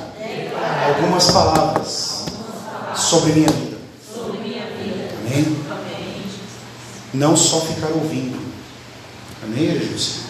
algumas 0.87 1.29
palavras 1.29 2.25
sobre 2.95 3.33
minha 3.33 3.49
vida. 3.49 3.77
Amém? 5.19 5.55
Não 7.13 7.37
só 7.37 7.61
ficar 7.61 7.89
ouvindo. 7.89 8.39
Amém, 9.43 9.65
igreja? 9.65 10.29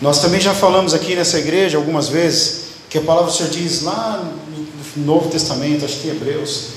Nós 0.00 0.20
também 0.20 0.40
já 0.40 0.54
falamos 0.54 0.94
aqui 0.94 1.16
nessa 1.16 1.40
igreja 1.40 1.76
algumas 1.76 2.08
vezes 2.08 2.65
que 2.96 3.02
a 3.02 3.04
palavra 3.04 3.30
do 3.30 3.36
Senhor 3.36 3.50
diz 3.50 3.82
lá 3.82 4.24
no 4.96 5.04
Novo 5.04 5.28
Testamento, 5.28 5.84
acho 5.84 5.98
que 5.98 6.08
em 6.08 6.12
Hebreus, 6.12 6.68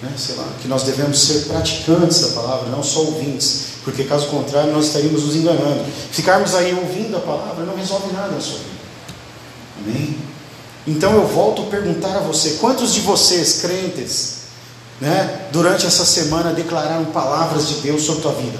né, 0.00 0.12
sei 0.16 0.36
lá, 0.36 0.46
que 0.62 0.68
nós 0.68 0.84
devemos 0.84 1.18
ser 1.18 1.46
praticantes 1.46 2.20
da 2.20 2.28
palavra, 2.40 2.68
não 2.68 2.84
só 2.84 3.00
ouvintes, 3.00 3.70
porque 3.82 4.04
caso 4.04 4.28
contrário 4.28 4.72
nós 4.72 4.86
estaríamos 4.86 5.24
nos 5.24 5.34
enganando. 5.34 5.84
Ficarmos 6.12 6.54
aí 6.54 6.72
ouvindo 6.72 7.16
a 7.16 7.20
palavra 7.20 7.64
não 7.64 7.74
resolve 7.74 8.12
nada 8.12 8.28
na 8.28 8.40
sua 8.40 8.58
vida. 8.58 8.76
Amém? 9.80 10.16
Então 10.86 11.12
eu 11.14 11.26
volto 11.26 11.62
a 11.62 11.64
perguntar 11.64 12.16
a 12.16 12.20
você: 12.20 12.58
quantos 12.60 12.94
de 12.94 13.00
vocês, 13.00 13.60
crentes, 13.60 14.34
né, 15.00 15.48
durante 15.50 15.84
essa 15.84 16.04
semana 16.04 16.52
declararam 16.52 17.06
palavras 17.06 17.66
de 17.66 17.74
Deus 17.80 18.02
sobre 18.02 18.20
a 18.20 18.22
tua 18.22 18.32
vida? 18.34 18.58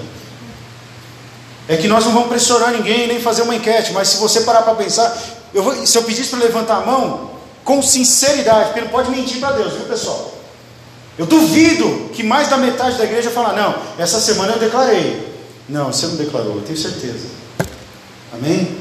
É 1.69 1.77
que 1.77 1.87
nós 1.87 2.03
não 2.03 2.11
vamos 2.11 2.27
pressionar 2.27 2.71
ninguém 2.71 3.07
nem 3.07 3.21
fazer 3.21 3.43
uma 3.43 3.55
enquete, 3.55 3.93
mas 3.93 4.09
se 4.09 4.17
você 4.17 4.41
parar 4.41 4.63
para 4.63 4.75
pensar, 4.75 5.36
eu 5.53 5.63
vou, 5.63 5.85
se 5.85 5.97
eu 5.97 6.03
pedisse 6.03 6.29
para 6.29 6.39
levantar 6.39 6.77
a 6.77 6.85
mão, 6.85 7.31
com 7.63 7.81
sinceridade, 7.81 8.67
porque 8.67 8.81
não 8.81 8.89
pode 8.89 9.11
mentir 9.11 9.39
para 9.39 9.51
Deus, 9.51 9.73
viu 9.73 9.85
pessoal? 9.85 10.33
Eu 11.17 11.25
duvido 11.25 12.09
que 12.13 12.23
mais 12.23 12.47
da 12.47 12.57
metade 12.57 12.97
da 12.97 13.03
igreja 13.03 13.31
fala, 13.31 13.53
não, 13.53 13.75
essa 13.97 14.19
semana 14.19 14.53
eu 14.53 14.59
declarei. 14.59 15.35
Não, 15.67 15.91
você 15.91 16.05
não 16.07 16.15
declarou, 16.15 16.55
eu 16.55 16.61
tenho 16.61 16.77
certeza. 16.77 17.27
Amém? 18.33 18.77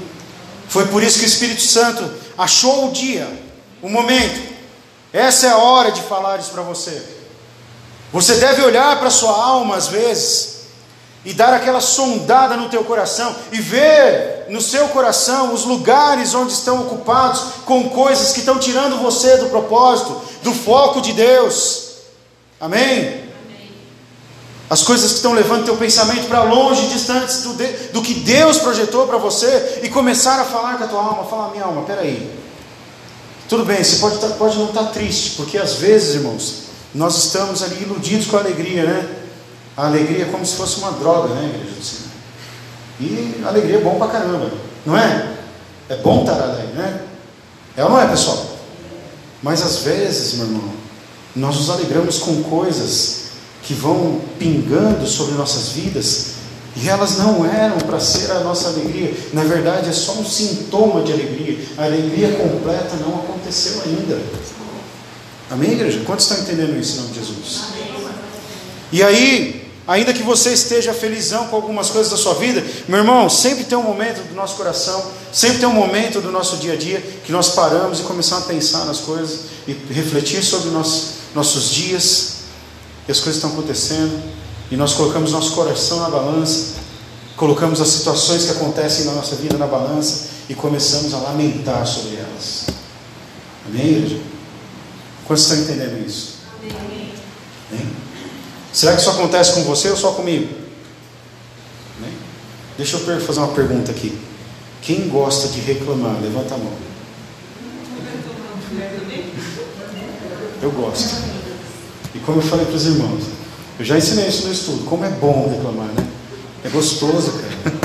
Foi 0.69 0.87
por 0.87 1.03
isso 1.03 1.19
que 1.19 1.25
o 1.25 1.27
Espírito 1.27 1.63
Santo 1.63 2.09
achou 2.37 2.89
o 2.89 2.93
dia, 2.93 3.27
o 3.83 3.89
momento. 3.89 4.55
Essa 5.13 5.47
é 5.47 5.51
a 5.51 5.59
hora 5.59 5.91
de 5.91 6.03
falar 6.03 6.39
isso 6.39 6.51
para 6.51 6.63
você. 6.63 7.03
Você 8.13 8.35
deve 8.37 8.63
olhar 8.63 8.99
para 8.99 9.11
sua 9.11 9.33
alma 9.33 9.77
às 9.77 9.89
vezes 9.89 10.56
e 11.27 11.33
dar 11.33 11.53
aquela 11.53 11.81
sondada 11.81 12.57
no 12.57 12.69
teu 12.69 12.85
coração 12.85 13.35
e 13.51 13.61
ver 13.61 14.47
no 14.49 14.61
seu 14.61 14.87
coração 14.91 15.53
os 15.53 15.65
lugares 15.65 16.33
onde 16.37 16.53
estão 16.53 16.83
ocupados 16.83 17.43
com 17.65 17.91
coisas 17.91 18.33
que 18.33 18.39
estão 18.39 18.61
tirando 18.61 19.03
você 19.03 19.37
do 19.39 19.47
propósito, 19.47 20.23
do 20.45 20.53
foco 20.55 21.01
de 21.01 21.13
Deus. 21.13 21.97
Amém? 22.61 23.27
As 24.71 24.85
coisas 24.85 25.11
que 25.11 25.17
estão 25.17 25.33
levando 25.33 25.65
teu 25.65 25.77
pensamento 25.77 26.29
para 26.29 26.45
longe, 26.45 26.87
distantes 26.87 27.43
do, 27.43 27.55
do 27.93 28.03
que 28.03 28.15
Deus 28.15 28.59
projetou 28.59 29.09
para 29.09 29.19
você, 29.19 29.81
e 29.83 29.89
começar 29.89 30.41
a 30.41 30.45
falar 30.45 30.79
com 30.79 30.85
a 30.85 30.87
tua 30.87 31.03
alma, 31.03 31.25
falar, 31.25 31.51
minha 31.51 31.65
alma, 31.65 31.83
peraí. 31.83 32.31
Tudo 33.49 33.65
bem, 33.65 33.83
você 33.83 33.97
pode, 33.97 34.19
tá, 34.19 34.29
pode 34.29 34.57
não 34.59 34.67
estar 34.67 34.85
tá 34.85 34.91
triste, 34.91 35.31
porque 35.37 35.59
às 35.59 35.75
vezes, 35.75 36.15
irmãos, 36.15 36.67
nós 36.95 37.17
estamos 37.17 37.65
ali 37.65 37.83
iludidos 37.83 38.27
com 38.27 38.37
a 38.37 38.41
alegria, 38.41 38.85
né? 38.85 39.26
A 39.77 39.87
alegria 39.87 40.25
é 40.25 40.29
como 40.29 40.45
se 40.45 40.57
fosse 40.57 40.79
uma 40.79 40.93
droga, 40.93 41.35
né, 41.35 41.51
igreja 41.55 41.77
do 41.77 41.85
Senhor? 41.85 42.07
E 42.99 43.45
a 43.45 43.49
alegria 43.49 43.77
é 43.77 43.81
bom 43.81 43.99
pra 43.99 44.09
caramba, 44.09 44.51
não 44.87 44.97
é? 44.97 45.35
É 45.89 45.97
bom 45.97 46.21
estar 46.21 46.41
alegre, 46.41 46.73
né? 46.75 47.03
É 47.77 47.85
ou 47.85 47.91
não 47.91 48.01
é, 48.01 48.07
pessoal? 48.09 48.57
Mas 49.43 49.63
às 49.63 49.79
vezes, 49.79 50.35
meu 50.35 50.47
irmão, 50.47 50.71
nós 51.35 51.57
nos 51.57 51.69
alegramos 51.69 52.19
com 52.19 52.43
coisas 52.45 53.27
que 53.63 53.75
vão 53.75 54.21
pingando 54.39 55.07
sobre 55.07 55.35
nossas 55.35 55.69
vidas 55.73 56.37
e 56.77 56.89
elas 56.89 57.19
não 57.19 57.45
eram 57.45 57.79
para 57.79 58.01
ser 58.01 58.31
a 58.31 58.41
nossa 58.41 58.69
alegria, 58.69 59.15
na 59.33 59.43
verdade 59.45 59.89
é 59.89 59.93
só 59.93 60.13
um 60.13 60.25
sintoma 60.25 61.03
de 61.03 61.13
alegria. 61.13 61.59
A 61.77 61.85
alegria 61.85 62.33
completa 62.37 62.97
não 62.97 63.17
aconteceu 63.17 63.83
ainda. 63.85 64.21
Amém, 65.51 65.73
igreja? 65.73 66.03
Quantos 66.05 66.31
estão 66.31 66.43
entendendo 66.43 66.79
isso 66.79 66.95
em 66.95 67.01
nome 67.03 67.13
de 67.13 67.21
Jesus? 67.21 67.63
E 68.93 69.03
aí, 69.03 69.66
ainda 69.87 70.13
que 70.13 70.23
você 70.23 70.53
esteja 70.53 70.93
felizão 70.93 71.47
com 71.49 71.57
algumas 71.57 71.91
coisas 71.91 72.11
da 72.11 72.17
sua 72.17 72.35
vida, 72.35 72.65
meu 72.89 72.99
irmão, 72.99 73.29
sempre 73.29 73.65
tem 73.65 73.77
um 73.77 73.83
momento 73.83 74.27
do 74.29 74.35
nosso 74.35 74.57
coração, 74.57 75.05
sempre 75.33 75.59
tem 75.59 75.69
um 75.69 75.73
momento 75.73 76.21
do 76.21 76.31
nosso 76.31 76.57
dia 76.57 76.73
a 76.73 76.77
dia 76.77 77.01
que 77.25 77.33
nós 77.33 77.51
paramos 77.51 78.01
e 78.01 78.03
começamos 78.03 78.45
a 78.45 78.49
pensar 78.49 78.85
nas 78.85 78.99
coisas 78.99 79.41
e 79.67 79.73
refletir 79.93 80.43
sobre 80.43 80.71
nós 80.71 81.17
nossos 81.35 81.71
dias, 81.71 82.37
e 83.07 83.13
as 83.13 83.21
coisas 83.21 83.37
estão 83.37 83.51
acontecendo, 83.51 84.19
e 84.71 84.77
nós 84.77 84.95
colocamos 84.95 85.33
nosso 85.33 85.53
coração 85.53 86.01
na 86.01 86.09
balança, 86.09 86.77
colocamos 87.37 87.81
as 87.81 87.89
situações 87.89 88.47
que 88.47 88.53
acontecem 88.53 89.05
na 89.05 89.13
nossa 89.13 89.37
vida 89.37 89.59
na 89.59 89.67
balança 89.67 90.29
e 90.49 90.55
começamos 90.55 91.13
a 91.13 91.19
lamentar 91.19 91.87
sobre 91.87 92.17
elas. 92.17 92.67
Amém, 93.69 93.87
igreja? 93.87 94.21
Quantos 95.27 95.45
estão 95.45 95.59
entendendo 95.59 96.07
isso? 96.07 96.36
Será 98.77 98.93
que 98.93 99.01
isso 99.01 99.09
acontece 99.09 99.55
com 99.55 99.63
você 99.63 99.89
ou 99.89 99.97
só 99.97 100.13
comigo? 100.13 100.55
Amém? 101.97 102.13
Deixa 102.77 102.99
eu 102.99 103.21
fazer 103.23 103.41
uma 103.41 103.55
pergunta 103.55 103.91
aqui. 103.91 104.21
Quem 104.83 105.09
gosta 105.09 105.49
de 105.49 105.61
reclamar? 105.61 106.21
Levanta 106.21 106.57
a 106.57 106.59
mão. 106.59 106.75
Eu 110.61 110.71
gosto. 110.73 111.09
E 112.15 112.19
como 112.19 112.43
eu 112.43 112.43
falei 112.43 112.67
para 112.67 112.75
os 112.75 112.85
irmãos, 112.85 113.25
eu 113.79 113.85
já 113.87 113.97
ensinei 113.97 114.29
isso 114.29 114.47
no 114.47 114.53
estudo, 114.53 114.85
como 114.85 115.07
é 115.07 115.09
bom 115.09 115.49
reclamar, 115.51 115.89
né? 115.95 116.07
É 116.63 116.69
gostoso, 116.69 117.33
cara. 117.33 117.79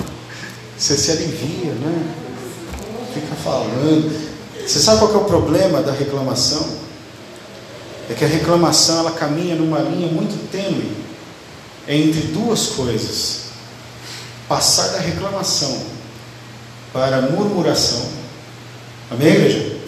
Você 0.78 0.98
se 0.98 1.12
alivia, 1.12 1.72
né? 1.72 2.14
Fica 3.14 3.34
falando. 3.36 4.12
Você 4.68 4.80
sabe 4.80 5.00
qual 5.00 5.14
é 5.14 5.18
o 5.18 5.24
problema 5.24 5.82
da 5.82 5.94
reclamação? 5.94 6.91
É 8.10 8.14
que 8.14 8.26
a 8.26 8.28
reclamação 8.28 9.00
ela 9.00 9.12
caminha 9.12 9.56
numa 9.56 9.80
linha 9.80 10.08
muito 10.08 10.50
tênue 10.52 10.96
entre 11.88 12.22
duas 12.28 12.68
coisas: 12.68 13.52
passar 14.48 14.90
da 14.90 15.00
reclamação 15.00 15.84
para 16.92 17.18
a 17.18 17.22
murmuração. 17.22 18.06
Amém, 19.10 19.28
igreja? 19.28 19.80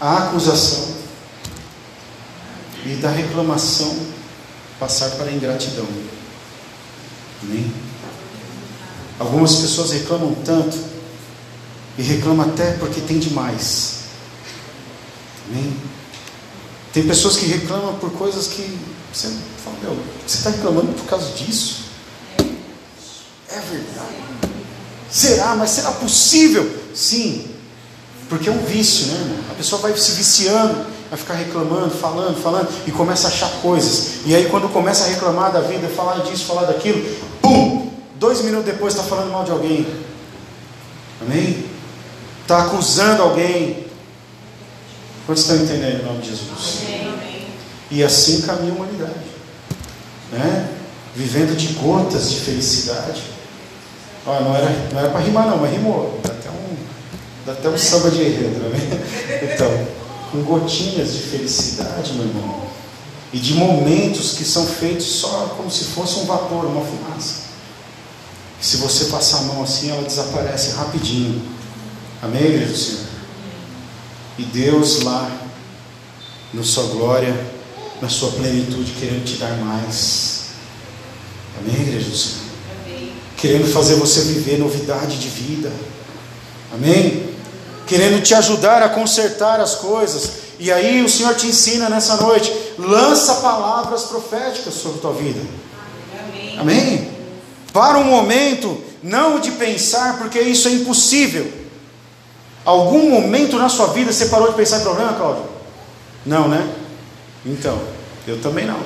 A 0.00 0.18
acusação 0.24 0.94
e 2.84 2.94
da 2.94 3.10
reclamação 3.10 3.94
passar 4.78 5.10
para 5.10 5.26
a 5.26 5.32
ingratidão. 5.32 5.86
Amém? 7.42 7.72
Algumas 9.18 9.56
pessoas 9.56 9.92
reclamam 9.92 10.34
tanto 10.44 10.78
e 11.98 12.02
reclamam 12.02 12.48
até 12.48 12.72
porque 12.72 13.02
tem 13.02 13.18
demais. 13.18 14.00
Amém? 15.46 15.76
Tem 16.92 17.06
pessoas 17.06 17.36
que 17.36 17.46
reclamam 17.46 17.94
por 17.94 18.10
coisas 18.12 18.48
que 18.48 18.78
você 19.12 19.28
fala, 19.64 19.76
meu, 19.82 19.96
você 20.26 20.38
está 20.38 20.50
reclamando 20.50 20.92
por 20.92 21.06
causa 21.06 21.32
disso? 21.32 21.84
É 22.38 23.60
verdade. 23.60 24.16
Será? 25.10 25.54
Mas 25.56 25.70
será 25.70 25.92
possível? 25.92 26.70
Sim, 26.94 27.48
porque 28.28 28.48
é 28.48 28.52
um 28.52 28.64
vício, 28.64 29.06
né, 29.06 29.14
irmão? 29.14 29.38
A 29.50 29.54
pessoa 29.54 29.80
vai 29.82 29.96
se 29.96 30.12
viciando 30.12 30.90
vai 31.10 31.18
ficar 31.18 31.34
reclamando, 31.34 31.90
falando, 31.90 32.40
falando, 32.40 32.68
e 32.86 32.92
começa 32.92 33.26
a 33.26 33.30
achar 33.30 33.50
coisas. 33.60 34.20
E 34.24 34.34
aí, 34.34 34.48
quando 34.48 34.72
começa 34.72 35.02
a 35.02 35.08
reclamar 35.08 35.50
da 35.50 35.60
vida, 35.60 35.88
falar 35.88 36.20
disso, 36.20 36.46
falar 36.46 36.66
daquilo, 36.66 37.04
pum! 37.42 37.90
dois 38.14 38.42
minutos 38.42 38.66
depois 38.66 38.94
está 38.94 39.04
falando 39.04 39.32
mal 39.32 39.42
de 39.42 39.50
alguém. 39.50 39.84
Amém? 41.20 41.64
Está 42.42 42.66
acusando 42.66 43.22
alguém. 43.22 43.89
Quantos 45.26 45.42
estão 45.42 45.56
entendendo 45.56 46.00
em 46.00 46.04
nome 46.04 46.22
de 46.22 46.28
Jesus? 46.30 46.78
Amém. 46.86 47.46
E 47.90 48.04
assim 48.04 48.42
caminha 48.42 48.72
a 48.72 48.76
humanidade. 48.76 49.30
Né? 50.32 50.68
Vivendo 51.14 51.56
de 51.56 51.68
gotas 51.74 52.30
de 52.30 52.40
felicidade. 52.40 53.22
Olha, 54.26 54.40
não 54.40 54.56
era, 54.56 54.68
não 54.92 55.00
era 55.00 55.10
para 55.10 55.20
rimar 55.20 55.46
não, 55.46 55.58
mas 55.58 55.72
rimou. 55.72 56.20
Dá 56.22 56.32
até 56.32 56.50
um, 56.50 56.76
dá 57.46 57.52
até 57.52 57.68
um 57.68 57.78
samba 57.78 58.10
de 58.10 58.22
enredo, 58.22 58.68
né? 58.68 58.80
Então, 59.54 59.86
com 60.30 60.42
gotinhas 60.42 61.12
de 61.12 61.18
felicidade, 61.18 62.12
meu 62.12 62.26
irmão. 62.26 62.62
E 63.32 63.38
de 63.38 63.54
momentos 63.54 64.32
que 64.34 64.44
são 64.44 64.66
feitos 64.66 65.06
só 65.06 65.54
como 65.56 65.70
se 65.70 65.84
fosse 65.84 66.20
um 66.20 66.26
vapor, 66.26 66.64
uma 66.66 66.84
fumaça. 66.84 67.50
Se 68.60 68.76
você 68.76 69.06
passar 69.06 69.38
a 69.38 69.42
mão 69.42 69.62
assim, 69.62 69.90
ela 69.90 70.02
desaparece 70.02 70.72
rapidinho. 70.72 71.42
Amém, 72.22 72.42
igreja 72.42 72.72
do 72.72 72.76
Senhor? 72.76 73.09
E 74.40 74.42
Deus 74.44 75.02
lá, 75.02 75.30
na 76.54 76.62
sua 76.62 76.84
glória, 76.84 77.38
na 78.00 78.08
sua 78.08 78.30
plenitude, 78.30 78.92
querendo 78.92 79.22
te 79.22 79.34
dar 79.34 79.54
mais. 79.58 80.44
Amém, 81.58 81.78
igreja 81.78 82.08
do 82.08 82.16
Senhor? 82.16 82.46
Amém. 82.86 83.12
Querendo 83.36 83.70
fazer 83.70 83.96
você 83.96 84.22
viver 84.22 84.58
novidade 84.58 85.18
de 85.18 85.28
vida. 85.28 85.70
Amém? 86.72 87.34
Querendo 87.86 88.22
te 88.22 88.32
ajudar 88.32 88.82
a 88.82 88.88
consertar 88.88 89.60
as 89.60 89.74
coisas. 89.74 90.30
E 90.58 90.72
aí 90.72 91.04
o 91.04 91.08
Senhor 91.10 91.34
te 91.34 91.46
ensina 91.46 91.90
nessa 91.90 92.16
noite: 92.16 92.50
lança 92.78 93.34
palavras 93.42 94.04
proféticas 94.04 94.72
sobre 94.72 95.00
a 95.00 95.02
tua 95.02 95.12
vida. 95.12 95.40
Amém? 96.18 96.58
Amém? 96.58 97.10
Para 97.74 97.98
um 97.98 98.04
momento, 98.04 98.82
não 99.02 99.38
de 99.38 99.50
pensar, 99.50 100.16
porque 100.16 100.40
isso 100.40 100.66
é 100.66 100.70
impossível. 100.70 101.59
Algum 102.70 103.10
momento 103.10 103.58
na 103.58 103.68
sua 103.68 103.88
vida 103.88 104.12
você 104.12 104.26
parou 104.26 104.48
de 104.48 104.54
pensar 104.54 104.78
em 104.78 104.82
problema, 104.82 105.12
Cláudio? 105.14 105.42
Não, 106.24 106.46
né? 106.46 106.72
Então, 107.44 107.76
eu 108.28 108.40
também 108.40 108.64
não. 108.64 108.78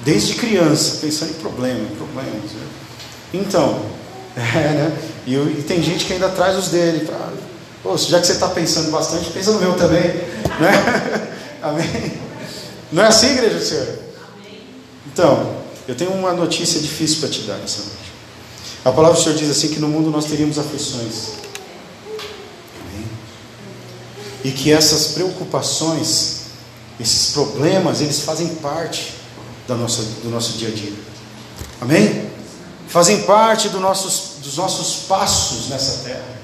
Desde 0.00 0.34
criança, 0.34 0.98
pensando 1.00 1.30
em 1.30 1.40
problema, 1.40 1.80
em 1.80 1.96
problemas. 1.96 2.52
Né? 2.52 2.66
Então, 3.32 3.80
é, 4.36 4.72
né? 4.72 4.98
E, 5.26 5.34
e, 5.34 5.64
tem 5.66 5.82
gente 5.82 6.04
que 6.04 6.12
ainda 6.12 6.28
traz 6.28 6.58
os 6.58 6.68
dele. 6.68 7.06
Pra, 7.06 7.30
Pô, 7.82 7.96
já 7.96 8.20
que 8.20 8.26
você 8.26 8.34
está 8.34 8.48
pensando 8.48 8.90
bastante, 8.90 9.30
pensa 9.30 9.52
no 9.52 9.60
meu 9.60 9.74
também. 9.74 10.02
Né? 10.58 11.28
Amém? 11.62 12.12
Não 12.90 13.04
é 13.04 13.06
assim, 13.06 13.30
igreja 13.30 13.58
do 13.58 13.64
Senhor? 13.64 13.98
Então, 15.06 15.56
eu 15.86 15.94
tenho 15.94 16.10
uma 16.10 16.32
notícia 16.32 16.80
difícil 16.80 17.20
para 17.20 17.28
te 17.28 17.42
dar 17.42 17.56
nessa 17.58 17.82
noite. 17.82 18.12
A 18.84 18.90
palavra 18.90 19.16
do 19.16 19.22
Senhor 19.22 19.38
diz 19.38 19.48
assim: 19.50 19.68
que 19.68 19.78
no 19.78 19.86
mundo 19.86 20.10
nós 20.10 20.24
teríamos 20.24 20.58
aflições. 20.58 21.47
E 24.44 24.50
que 24.50 24.72
essas 24.72 25.08
preocupações, 25.08 26.42
esses 26.98 27.32
problemas, 27.32 28.00
eles 28.00 28.20
fazem 28.20 28.48
parte 28.56 29.14
da 29.66 29.74
nossa, 29.74 30.02
do 30.22 30.30
nosso 30.30 30.56
dia 30.58 30.68
a 30.68 30.70
dia. 30.70 30.92
Amém? 31.80 32.30
Fazem 32.88 33.22
parte 33.22 33.68
do 33.68 33.80
nossos, 33.80 34.42
dos 34.42 34.56
nossos 34.56 35.06
passos 35.06 35.68
nessa 35.68 36.04
terra. 36.04 36.38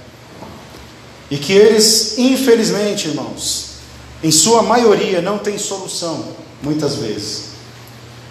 E 1.30 1.38
que 1.38 1.52
eles, 1.52 2.18
infelizmente, 2.18 3.08
irmãos, 3.08 3.74
em 4.22 4.30
sua 4.30 4.62
maioria 4.62 5.22
não 5.22 5.38
têm 5.38 5.58
solução, 5.58 6.24
muitas 6.62 6.96
vezes. 6.96 7.54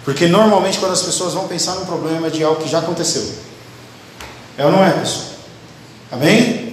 Porque 0.04 0.26
normalmente 0.26 0.78
quando 0.78 0.92
as 0.92 1.02
pessoas 1.02 1.34
vão 1.34 1.48
pensar 1.48 1.74
num 1.76 1.86
problema 1.86 2.26
é 2.26 2.30
de 2.30 2.44
algo 2.44 2.62
que 2.62 2.68
já 2.68 2.78
aconteceu. 2.78 3.26
É 4.56 4.64
ou 4.64 4.70
não 4.70 4.84
é, 4.84 4.90
pessoal? 4.90 5.24
Amém? 6.12 6.63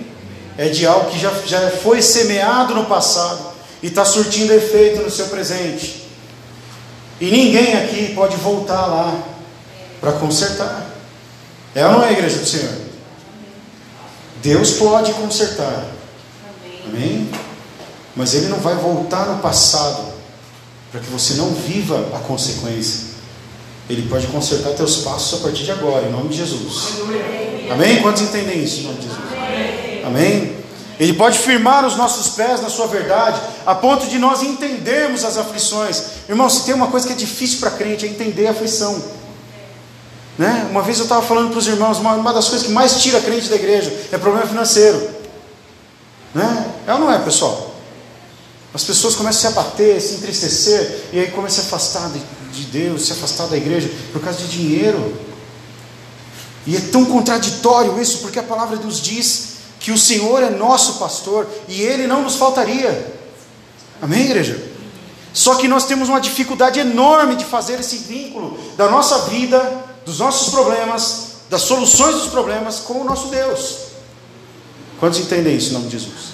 É 0.62 0.70
de 0.70 0.86
algo 0.86 1.10
que 1.10 1.18
já, 1.18 1.32
já 1.44 1.72
foi 1.72 2.04
semeado 2.04 2.76
no 2.76 2.86
passado 2.86 3.52
e 3.82 3.88
está 3.88 4.06
surtindo 4.06 4.54
efeito 4.54 5.02
no 5.02 5.10
seu 5.10 5.26
presente. 5.26 6.06
E 7.20 7.32
ninguém 7.32 7.78
aqui 7.78 8.14
pode 8.14 8.38
voltar 8.38 8.86
lá 8.86 9.24
para 10.00 10.12
consertar. 10.12 10.86
É 11.74 11.84
ou 11.88 11.94
não 11.94 12.04
é, 12.04 12.12
igreja 12.12 12.38
do 12.38 12.46
Senhor? 12.46 12.76
Deus 14.44 14.74
pode 14.74 15.12
consertar. 15.14 15.84
Amém? 16.86 17.32
Mas 18.16 18.36
Ele 18.36 18.48
não 18.48 18.60
vai 18.60 18.76
voltar 18.76 19.30
no 19.30 19.42
passado 19.42 20.14
para 20.92 21.02
que 21.02 21.10
você 21.10 21.34
não 21.34 21.50
viva 21.56 22.08
a 22.16 22.20
consequência. 22.20 23.10
Ele 23.90 24.08
pode 24.08 24.28
consertar 24.28 24.76
teus 24.76 24.98
passos 24.98 25.40
a 25.40 25.44
partir 25.44 25.64
de 25.64 25.72
agora, 25.72 26.06
em 26.06 26.12
nome 26.12 26.30
de 26.30 26.38
Jesus. 26.38 27.02
Amém? 27.72 28.00
Quantos 28.04 28.22
entendem 28.22 28.64
isso 28.64 28.82
em 28.82 28.84
nome 28.84 29.00
de 29.00 29.08
Jesus? 29.08 29.31
Amém? 30.06 30.62
Ele 31.00 31.14
pode 31.14 31.40
firmar 31.40 31.84
os 31.84 31.96
nossos 31.96 32.36
pés 32.36 32.62
na 32.62 32.70
sua 32.70 32.86
verdade, 32.86 33.42
a 33.66 33.74
ponto 33.74 34.06
de 34.06 34.20
nós 34.20 34.44
entendermos 34.44 35.26
as 35.26 35.36
aflições. 35.36 36.04
Irmão, 36.30 36.48
se 36.48 36.64
tem 36.64 36.76
uma 36.76 36.88
coisa 36.88 37.08
que 37.08 37.14
é 37.14 37.16
difícil 37.16 37.60
para 37.60 37.72
crente, 37.72 38.06
é 38.06 38.08
entender 38.08 38.46
a 38.46 38.52
aflição. 38.52 39.02
Né? 40.38 40.68
Uma 40.70 40.84
vez 40.84 41.00
eu 41.00 41.06
estava 41.06 41.22
falando 41.24 41.50
para 41.50 41.58
os 41.58 41.68
irmãos, 41.68 41.98
uma, 41.98 42.14
uma 42.14 42.32
das 42.32 42.48
coisas 42.50 42.68
que 42.68 42.72
mais 42.72 43.02
tira 43.02 43.20
crente 43.20 43.50
da 43.50 43.56
igreja 43.56 43.92
é 44.12 44.18
problema 44.20 44.46
financeiro. 44.46 45.10
Né? 46.36 46.72
É 46.86 46.94
ou 46.94 47.00
não 47.00 47.12
é, 47.12 47.18
pessoal? 47.18 47.74
As 48.74 48.84
pessoas 48.84 49.16
começam 49.16 49.50
a 49.50 49.54
se 49.54 49.60
abater, 49.60 50.00
se 50.00 50.14
entristecer, 50.16 51.06
e 51.12 51.20
aí 51.20 51.32
começam 51.32 51.64
a 51.64 51.68
se 51.68 51.68
afastar 51.68 52.10
de, 52.12 52.20
de 52.54 52.64
Deus, 52.66 53.08
se 53.08 53.12
afastar 53.12 53.48
da 53.48 53.58
igreja 53.58 53.90
por 54.14 54.22
causa 54.22 54.38
de 54.40 54.48
dinheiro. 54.48 55.18
E 56.66 56.78
é 56.78 56.80
tão 56.80 57.06
contraditório 57.06 58.00
isso, 58.00 58.20
porque 58.20 58.38
a 58.38 58.44
palavra 58.44 58.78
nos 58.78 59.02
diz 59.02 59.51
que 59.82 59.92
o 59.92 59.98
Senhor 59.98 60.44
é 60.44 60.50
nosso 60.52 61.00
pastor 61.00 61.48
e 61.68 61.82
Ele 61.82 62.06
não 62.06 62.22
nos 62.22 62.36
faltaria. 62.36 63.20
Amém, 64.00 64.22
igreja? 64.22 64.64
Só 65.34 65.56
que 65.56 65.68
nós 65.68 65.86
temos 65.86 66.08
uma 66.08 66.22
dificuldade 66.22 66.80
enorme 66.80 67.36
de 67.36 67.44
fazer 67.44 67.80
esse 67.80 67.98
vínculo 67.98 68.60
da 68.78 68.88
nossa 68.90 69.30
vida, 69.30 69.84
dos 70.06 70.20
nossos 70.20 70.50
problemas, 70.50 71.32
das 71.50 71.64
soluções 71.64 72.16
dos 72.16 72.28
problemas 72.28 72.80
com 72.80 73.02
o 73.02 73.04
nosso 73.04 73.30
Deus. 73.30 73.78
Quantos 75.00 75.20
entendem 75.20 75.56
isso 75.58 75.72
em 75.72 75.74
nome 75.74 75.88
de 75.88 75.98
Jesus? 75.98 76.32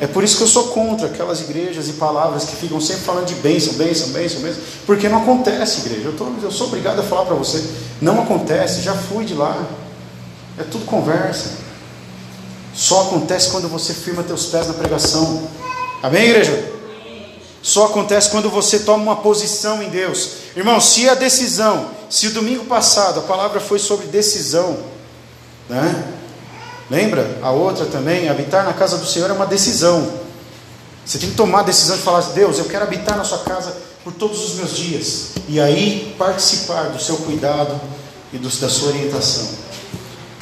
É 0.00 0.06
por 0.06 0.24
isso 0.24 0.38
que 0.38 0.42
eu 0.42 0.48
sou 0.48 0.68
contra 0.68 1.08
aquelas 1.08 1.42
igrejas 1.42 1.88
e 1.88 1.92
palavras 1.92 2.44
que 2.44 2.56
ficam 2.56 2.80
sempre 2.80 3.02
falando 3.02 3.26
de 3.26 3.34
bênção, 3.34 3.74
bênção, 3.74 4.08
bênção, 4.08 4.40
bênção, 4.40 4.62
porque 4.86 5.08
não 5.10 5.22
acontece, 5.22 5.86
igreja. 5.86 6.08
Eu, 6.08 6.16
tô, 6.16 6.26
eu 6.42 6.50
sou 6.50 6.68
obrigado 6.68 7.00
a 7.00 7.02
falar 7.02 7.26
para 7.26 7.36
você. 7.36 7.62
Não 8.00 8.22
acontece, 8.22 8.80
já 8.80 8.94
fui 8.94 9.26
de 9.26 9.34
lá. 9.34 9.62
É 10.58 10.62
tudo 10.64 10.86
conversa. 10.86 11.61
Só 12.74 13.02
acontece 13.02 13.50
quando 13.50 13.68
você 13.68 13.92
firma 13.92 14.22
teus 14.22 14.46
pés 14.46 14.66
na 14.66 14.74
pregação. 14.74 15.48
Amém, 16.02 16.24
igreja? 16.24 16.72
Só 17.62 17.86
acontece 17.86 18.30
quando 18.30 18.50
você 18.50 18.80
toma 18.80 19.02
uma 19.02 19.16
posição 19.16 19.82
em 19.82 19.88
Deus. 19.88 20.30
Irmão, 20.56 20.80
se 20.80 21.08
a 21.08 21.14
decisão, 21.14 21.90
se 22.10 22.26
o 22.26 22.32
domingo 22.32 22.64
passado 22.64 23.20
a 23.20 23.22
palavra 23.22 23.60
foi 23.60 23.78
sobre 23.78 24.06
decisão, 24.06 24.78
né? 25.68 26.12
Lembra? 26.90 27.38
A 27.40 27.50
outra 27.50 27.86
também, 27.86 28.28
habitar 28.28 28.64
na 28.64 28.72
casa 28.72 28.98
do 28.98 29.06
Senhor 29.06 29.30
é 29.30 29.32
uma 29.32 29.46
decisão. 29.46 30.20
Você 31.06 31.18
tem 31.18 31.30
que 31.30 31.36
tomar 31.36 31.60
a 31.60 31.62
decisão 31.62 31.96
de 31.96 32.02
falar: 32.02 32.20
Deus, 32.32 32.58
eu 32.58 32.64
quero 32.64 32.84
habitar 32.84 33.16
na 33.16 33.24
sua 33.24 33.38
casa 33.38 33.76
por 34.02 34.12
todos 34.12 34.44
os 34.44 34.54
meus 34.56 34.76
dias. 34.76 35.28
E 35.48 35.60
aí 35.60 36.14
participar 36.18 36.90
do 36.90 37.00
seu 37.00 37.16
cuidado 37.18 37.80
e 38.32 38.38
do, 38.38 38.48
da 38.48 38.68
sua 38.68 38.88
orientação. 38.88 39.48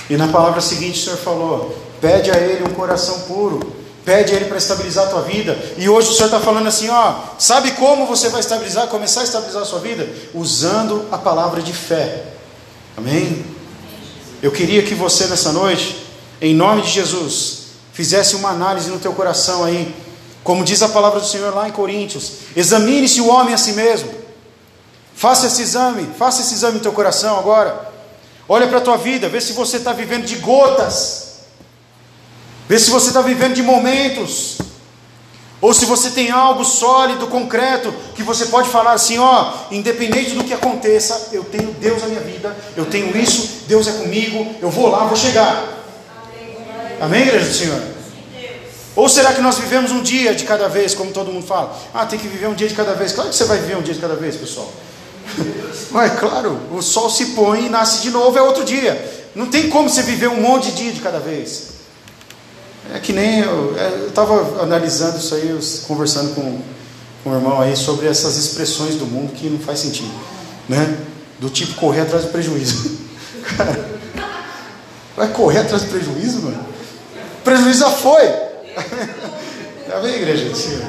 E 0.09 0.17
na 0.17 0.29
palavra 0.29 0.61
seguinte 0.61 1.01
o 1.01 1.05
Senhor 1.05 1.19
falou: 1.19 1.90
pede 2.01 2.31
a 2.31 2.37
Ele 2.37 2.65
um 2.65 2.75
coração 2.75 3.21
puro. 3.21 3.81
Pede 4.05 4.33
a 4.33 4.37
Ele 4.37 4.47
para 4.47 4.57
estabilizar 4.57 5.07
a 5.07 5.11
tua 5.11 5.23
vida. 5.23 5.57
E 5.77 5.89
hoje 5.89 6.11
o 6.11 6.13
Senhor 6.13 6.27
está 6.27 6.41
falando 6.41 6.67
assim: 6.67 6.89
ó, 6.89 7.15
sabe 7.39 7.73
como 7.73 8.07
você 8.07 8.29
vai 8.29 8.41
estabilizar, 8.41 8.87
começar 8.89 9.21
a 9.21 9.25
estabilizar 9.25 9.63
a 9.63 9.67
sua 9.67 9.81
vida? 9.81 10.09
Usando 10.35 11.07
a 11.13 11.19
palavra 11.19 11.61
de 11.61 11.73
fé. 11.73 12.25
Amém? 12.97 13.45
Eu 14.43 14.51
queria 14.51 14.83
que 14.83 14.95
você 14.95 15.27
nessa 15.27 15.53
noite 15.53 16.09
em 16.41 16.55
nome 16.55 16.83
de 16.83 16.89
Jesus, 16.89 17.59
fizesse 17.93 18.35
uma 18.35 18.51
análise 18.51 18.89
no 18.89 18.99
teu 18.99 19.13
coração 19.13 19.63
aí, 19.63 19.95
como 20.43 20.65
diz 20.65 20.81
a 20.81 20.89
palavra 20.89 21.21
do 21.21 21.27
Senhor 21.27 21.55
lá 21.55 21.69
em 21.69 21.73
Coríntios: 21.73 22.33
examine-se 22.57 23.21
o 23.21 23.29
homem 23.29 23.53
a 23.53 23.59
si 23.59 23.73
mesmo, 23.73 24.11
faça 25.15 25.47
esse 25.47 25.61
exame, 25.61 26.09
faça 26.19 26.41
esse 26.41 26.55
exame 26.55 26.75
no 26.79 26.81
teu 26.81 26.93
coração 26.93 27.39
agora. 27.39 27.91
Olha 28.49 28.67
para 28.67 28.79
a 28.79 28.81
tua 28.81 28.97
vida, 28.97 29.29
vê 29.29 29.41
se 29.41 29.53
você 29.53 29.77
está 29.77 29.93
vivendo 29.93 30.25
de 30.25 30.37
gotas, 30.37 31.30
vê 32.71 32.79
se 32.79 32.89
você 32.89 33.09
está 33.09 33.21
vivendo 33.21 33.55
de 33.55 33.65
momentos, 33.65 34.59
ou 35.61 35.75
se 35.75 35.85
você 35.87 36.11
tem 36.11 36.31
algo 36.31 36.65
sólido, 36.65 37.27
concreto, 37.27 37.93
que 38.15 38.23
você 38.23 38.47
pode 38.47 38.69
falar 38.69 38.93
assim: 38.93 39.19
ó, 39.19 39.53
independente 39.73 40.37
do 40.37 40.45
que 40.45 40.55
aconteça, 40.55 41.31
eu 41.33 41.43
tenho 41.43 41.73
Deus 41.73 42.01
na 42.01 42.07
minha 42.07 42.21
vida, 42.21 42.57
eu 42.77 42.85
tenho 42.85 43.17
isso, 43.19 43.65
Deus 43.67 43.89
é 43.89 43.93
comigo, 43.95 44.55
eu 44.63 44.71
vou 44.71 44.89
lá, 44.89 45.05
vou 45.05 45.17
chegar. 45.17 45.79
Amém, 47.01 47.23
igreja 47.23 47.47
do 47.47 47.55
Senhor? 47.55 47.83
Ou 48.95 49.09
será 49.09 49.33
que 49.33 49.41
nós 49.41 49.59
vivemos 49.59 49.91
um 49.91 50.01
dia 50.01 50.33
de 50.33 50.45
cada 50.45 50.69
vez, 50.69 50.95
como 50.95 51.11
todo 51.11 51.33
mundo 51.33 51.47
fala? 51.47 51.77
Ah, 51.93 52.07
tem 52.07 52.21
que 52.21 52.29
viver 52.29 52.47
um 52.47 52.55
dia 52.55 52.69
de 52.69 52.75
cada 52.75 52.95
vez. 52.95 53.11
Claro 53.11 53.31
que 53.31 53.37
você 53.37 53.45
vai 53.47 53.59
viver 53.59 53.77
um 53.77 53.83
dia 53.83 53.95
de 53.95 54.01
cada 54.01 54.15
vez, 54.15 54.37
pessoal. 54.37 54.71
Mas 55.91 56.21
claro, 56.21 56.57
o 56.71 56.81
sol 56.81 57.11
se 57.11 57.27
põe 57.27 57.67
e 57.67 57.69
nasce 57.69 58.03
de 58.03 58.11
novo, 58.11 58.39
é 58.39 58.43
outro 58.43 58.63
dia. 58.63 59.29
Não 59.35 59.47
tem 59.47 59.69
como 59.69 59.89
você 59.89 60.03
viver 60.03 60.29
um 60.29 60.41
monte 60.41 60.71
de 60.71 60.85
dia 60.85 60.93
de 60.93 61.01
cada 61.01 61.19
vez. 61.19 61.70
É 62.93 62.99
que 62.99 63.13
nem 63.13 63.41
eu 63.41 63.75
é, 63.79 64.07
estava 64.09 64.63
analisando 64.63 65.19
isso 65.19 65.35
aí, 65.35 65.59
conversando 65.87 66.35
com, 66.35 66.61
com 67.23 67.31
o 67.31 67.35
irmão 67.35 67.61
aí 67.61 67.77
sobre 67.77 68.07
essas 68.07 68.37
expressões 68.37 68.97
do 68.97 69.07
mundo 69.07 69.33
que 69.33 69.49
não 69.49 69.61
faz 69.61 69.79
sentido, 69.79 70.11
né? 70.69 70.99
Do 71.39 71.49
tipo 71.49 71.75
correr 71.75 72.01
atrás 72.01 72.25
do 72.25 72.31
prejuízo. 72.31 72.99
Cara, 73.57 73.89
vai 75.17 75.29
correr 75.29 75.61
atrás 75.61 75.83
do 75.83 75.89
prejuízo, 75.89 76.43
mano? 76.43 76.67
O 77.41 77.43
prejuízo 77.43 77.81
já 77.81 77.91
foi. 77.91 78.25
Tá 79.91 79.99
bem, 79.99 80.15
igreja 80.15 80.49
do 80.49 80.55
Senhor? 80.55 80.85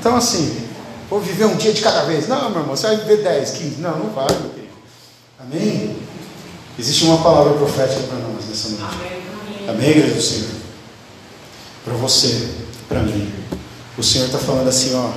Então, 0.00 0.16
assim, 0.16 0.66
vou 1.08 1.20
viver 1.20 1.44
um 1.44 1.54
dia 1.54 1.72
de 1.72 1.80
cada 1.80 2.02
vez. 2.02 2.26
Não, 2.26 2.50
meu 2.50 2.62
irmão, 2.62 2.74
você 2.74 2.88
vai 2.88 2.96
viver 2.96 3.18
10, 3.18 3.50
15. 3.52 3.76
Não, 3.76 3.96
não 3.96 4.10
vai, 4.10 4.26
meu 4.26 4.50
querido. 4.50 4.72
Amém? 5.38 5.96
Existe 6.76 7.04
uma 7.04 7.18
palavra 7.22 7.52
profética 7.52 8.00
para 8.08 8.18
nós 8.18 8.46
nessa 8.48 8.70
noite. 8.70 9.22
Amém, 9.68 9.90
igreja 9.90 10.14
do 10.14 10.20
Senhor? 10.20 10.59
Para 11.90 11.98
você, 11.98 12.48
para 12.88 13.02
mim. 13.02 13.32
O 13.98 14.02
Senhor 14.02 14.26
está 14.26 14.38
falando 14.38 14.68
assim, 14.68 14.94
ó. 14.94 15.10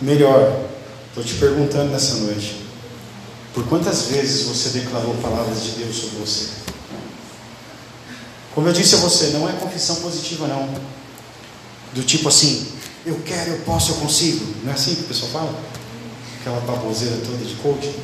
Melhor, 0.00 0.64
estou 1.08 1.22
te 1.22 1.34
perguntando 1.34 1.92
nessa 1.92 2.14
noite. 2.14 2.64
Por 3.52 3.68
quantas 3.68 4.06
vezes 4.06 4.44
você 4.44 4.70
declarou 4.70 5.14
palavras 5.16 5.62
de 5.62 5.72
Deus 5.72 5.96
sobre 5.96 6.20
você? 6.20 6.46
Como 8.54 8.68
eu 8.68 8.72
disse 8.72 8.94
a 8.94 8.98
você, 8.98 9.26
não 9.26 9.46
é 9.46 9.52
confissão 9.52 9.96
positiva, 9.96 10.46
não. 10.46 10.66
Do 11.92 12.02
tipo 12.04 12.30
assim, 12.30 12.66
eu 13.04 13.20
quero, 13.22 13.50
eu 13.50 13.58
posso, 13.66 13.92
eu 13.92 13.96
consigo. 13.96 14.46
Não 14.64 14.72
é 14.72 14.74
assim 14.74 14.94
que 14.94 15.02
o 15.02 15.08
pessoal 15.08 15.30
fala? 15.30 15.54
Aquela 16.40 16.60
baboseira 16.60 17.18
toda 17.18 17.44
de 17.44 17.54
coaching. 17.56 17.94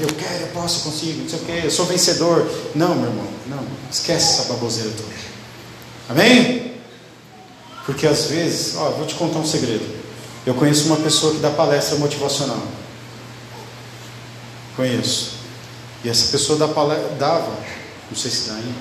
Eu 0.00 0.14
quero, 0.14 0.44
eu 0.44 0.48
posso, 0.54 0.78
eu 0.78 0.92
consigo, 0.92 1.22
não 1.22 1.28
sei 1.28 1.38
o 1.40 1.42
que, 1.42 1.66
eu 1.66 1.70
sou 1.70 1.84
vencedor. 1.84 2.48
Não, 2.76 2.94
meu 2.94 3.10
irmão, 3.10 3.28
não. 3.48 3.66
Esquece 3.90 4.34
essa 4.34 4.52
baboseira 4.52 4.90
toda. 4.96 5.31
Amém? 6.08 6.74
Porque 7.86 8.06
às 8.06 8.26
vezes, 8.26 8.76
ó, 8.76 8.90
vou 8.90 9.06
te 9.06 9.14
contar 9.14 9.38
um 9.38 9.46
segredo. 9.46 9.84
Eu 10.44 10.54
conheço 10.54 10.86
uma 10.86 10.96
pessoa 10.96 11.34
que 11.34 11.40
dá 11.40 11.50
palestra 11.50 11.96
motivacional. 11.96 12.62
Conheço. 14.76 15.32
E 16.04 16.08
essa 16.08 16.32
pessoa 16.32 16.58
dava, 16.58 17.52
não 18.10 18.16
sei 18.16 18.30
se 18.30 18.48
dá 18.48 18.56
ainda, 18.56 18.74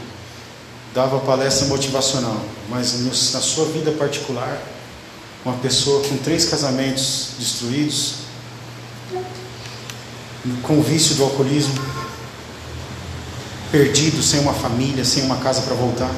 dava 0.94 1.20
palestra 1.20 1.68
motivacional, 1.68 2.42
mas 2.68 3.00
na 3.34 3.42
sua 3.42 3.66
vida 3.66 3.92
particular, 3.92 4.60
uma 5.46 5.56
pessoa 5.58 6.04
com 6.08 6.18
três 6.18 6.46
casamentos 6.46 7.30
destruídos, 7.38 8.16
com 10.64 10.82
vício 10.82 11.16
do 11.16 11.24
alcoolismo, 11.24 11.76
perdido, 13.72 14.22
sem 14.24 14.40
uma 14.40 14.54
família, 14.54 15.06
sem 15.06 15.24
uma 15.24 15.38
casa 15.38 15.62
para 15.62 15.76
voltar. 15.76 16.12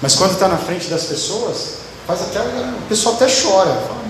Mas 0.00 0.14
quando 0.14 0.32
está 0.32 0.48
na 0.48 0.56
frente 0.56 0.88
das 0.88 1.04
pessoas, 1.04 1.78
faz 2.06 2.22
até 2.22 2.40
o 2.40 2.82
pessoal 2.88 3.16
até 3.16 3.26
chora. 3.26 3.70
Fala, 3.70 4.04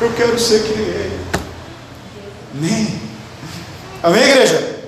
eu 0.00 0.12
quero 0.14 0.38
ser 0.38 0.62
que 0.62 0.74
nem 0.74 0.86
ele. 0.86 1.20
Amém. 2.54 3.00
Amém, 4.02 4.22
igreja? 4.22 4.80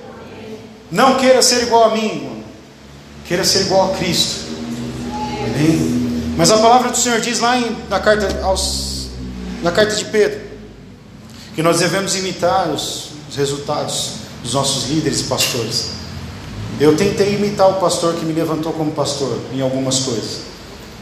Não 0.90 1.16
queira 1.16 1.42
ser 1.42 1.62
igual 1.62 1.90
a 1.90 1.94
mim, 1.94 2.06
irmão. 2.06 2.44
Queira 3.26 3.44
ser 3.44 3.62
igual 3.62 3.92
a 3.92 3.96
Cristo. 3.96 4.44
Amém. 5.44 6.34
Mas 6.36 6.50
a 6.50 6.58
palavra 6.58 6.90
do 6.90 6.96
Senhor 6.96 7.20
diz 7.20 7.40
lá 7.40 7.56
em, 7.56 7.76
na, 7.88 8.00
carta 8.00 8.44
aos, 8.44 9.08
na 9.62 9.70
carta 9.70 9.94
de 9.94 10.04
Pedro 10.06 10.40
que 11.54 11.62
nós 11.62 11.78
devemos 11.78 12.16
imitar 12.16 12.68
os, 12.68 13.10
os 13.30 13.36
resultados 13.36 14.14
dos 14.42 14.54
nossos 14.54 14.88
líderes 14.88 15.20
e 15.20 15.24
pastores. 15.24 15.90
Eu 16.80 16.96
tentei 16.96 17.34
imitar 17.34 17.70
o 17.70 17.74
pastor 17.74 18.14
que 18.14 18.24
me 18.24 18.32
levantou 18.32 18.72
como 18.72 18.90
pastor 18.90 19.38
em 19.52 19.60
algumas 19.60 20.00
coisas. 20.00 20.40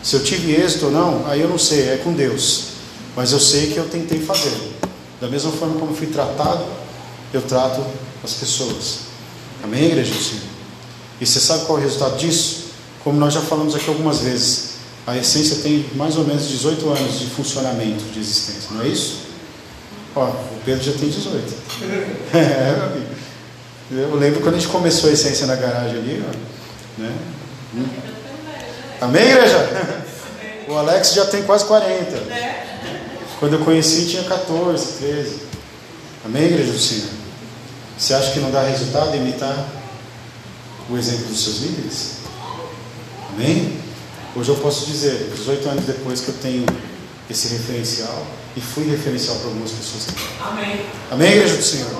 Se 0.02 0.16
eu 0.16 0.22
tive 0.22 0.52
êxito 0.52 0.86
ou 0.86 0.92
não, 0.92 1.26
aí 1.26 1.40
eu 1.40 1.48
não 1.48 1.58
sei, 1.58 1.88
é 1.88 1.96
com 1.96 2.12
Deus. 2.12 2.72
Mas 3.16 3.32
eu 3.32 3.40
sei 3.40 3.68
que 3.72 3.78
eu 3.78 3.88
tentei 3.88 4.20
fazer. 4.20 4.52
Da 5.20 5.28
mesma 5.28 5.50
forma 5.52 5.78
como 5.78 5.94
fui 5.94 6.08
tratado, 6.08 6.64
eu 7.32 7.40
trato 7.42 7.82
as 8.22 8.34
pessoas. 8.34 8.98
Amém, 9.62 9.84
igreja 9.84 10.12
do 10.12 10.22
Senhor? 10.22 10.42
E 11.20 11.26
você 11.26 11.40
sabe 11.40 11.64
qual 11.64 11.78
é 11.78 11.82
o 11.82 11.84
resultado 11.84 12.18
disso? 12.18 12.64
Como 13.02 13.18
nós 13.18 13.32
já 13.32 13.40
falamos 13.40 13.74
aqui 13.74 13.88
algumas 13.88 14.18
vezes, 14.18 14.72
a 15.06 15.16
essência 15.16 15.56
tem 15.62 15.86
mais 15.94 16.16
ou 16.16 16.24
menos 16.24 16.48
18 16.48 16.88
anos 16.88 17.18
de 17.18 17.26
funcionamento, 17.26 18.04
de 18.12 18.20
existência, 18.20 18.70
não 18.72 18.82
é 18.82 18.88
isso? 18.88 19.20
Ó, 20.14 20.26
o 20.26 20.60
Pedro 20.64 20.84
já 20.84 20.92
tem 20.92 21.08
18. 21.08 21.54
é, 22.34 22.76
meu 22.76 22.86
amigo. 22.86 23.11
Eu 23.94 24.16
lembro 24.16 24.40
quando 24.40 24.54
a 24.54 24.58
gente 24.58 24.70
começou 24.70 25.10
a 25.10 25.12
essência 25.12 25.46
na 25.46 25.54
garagem 25.54 25.98
ali, 25.98 26.24
ó, 26.26 27.00
né? 27.02 27.14
Amém, 29.00 29.22
igreja? 29.22 30.04
O 30.68 30.74
Alex 30.74 31.12
já 31.12 31.26
tem 31.26 31.42
quase 31.42 31.66
40. 31.66 32.22
Quando 33.38 33.54
eu 33.54 33.58
conheci 33.60 34.06
tinha 34.06 34.22
14, 34.24 34.98
13. 34.98 35.42
Amém, 36.24 36.44
igreja 36.44 36.72
do 36.72 36.78
Senhor? 36.78 37.10
Você 37.98 38.14
acha 38.14 38.32
que 38.32 38.40
não 38.40 38.50
dá 38.50 38.62
resultado 38.62 39.14
imitar 39.14 39.66
o 40.88 40.96
exemplo 40.96 41.26
dos 41.26 41.44
seus 41.44 41.58
líderes? 41.58 42.12
Amém? 43.34 43.78
Hoje 44.34 44.48
eu 44.48 44.56
posso 44.56 44.86
dizer, 44.86 45.32
18 45.36 45.68
anos 45.68 45.84
depois 45.84 46.20
que 46.20 46.28
eu 46.28 46.34
tenho 46.40 46.64
esse 47.28 47.48
referencial, 47.48 48.26
e 48.56 48.60
fui 48.60 48.88
referencial 48.88 49.36
para 49.36 49.48
algumas 49.48 49.70
pessoas 49.70 50.06
também. 50.06 50.24
Amém. 50.40 50.86
Amém, 51.10 51.32
igreja 51.32 51.56
do 51.56 51.62
Senhor? 51.62 51.90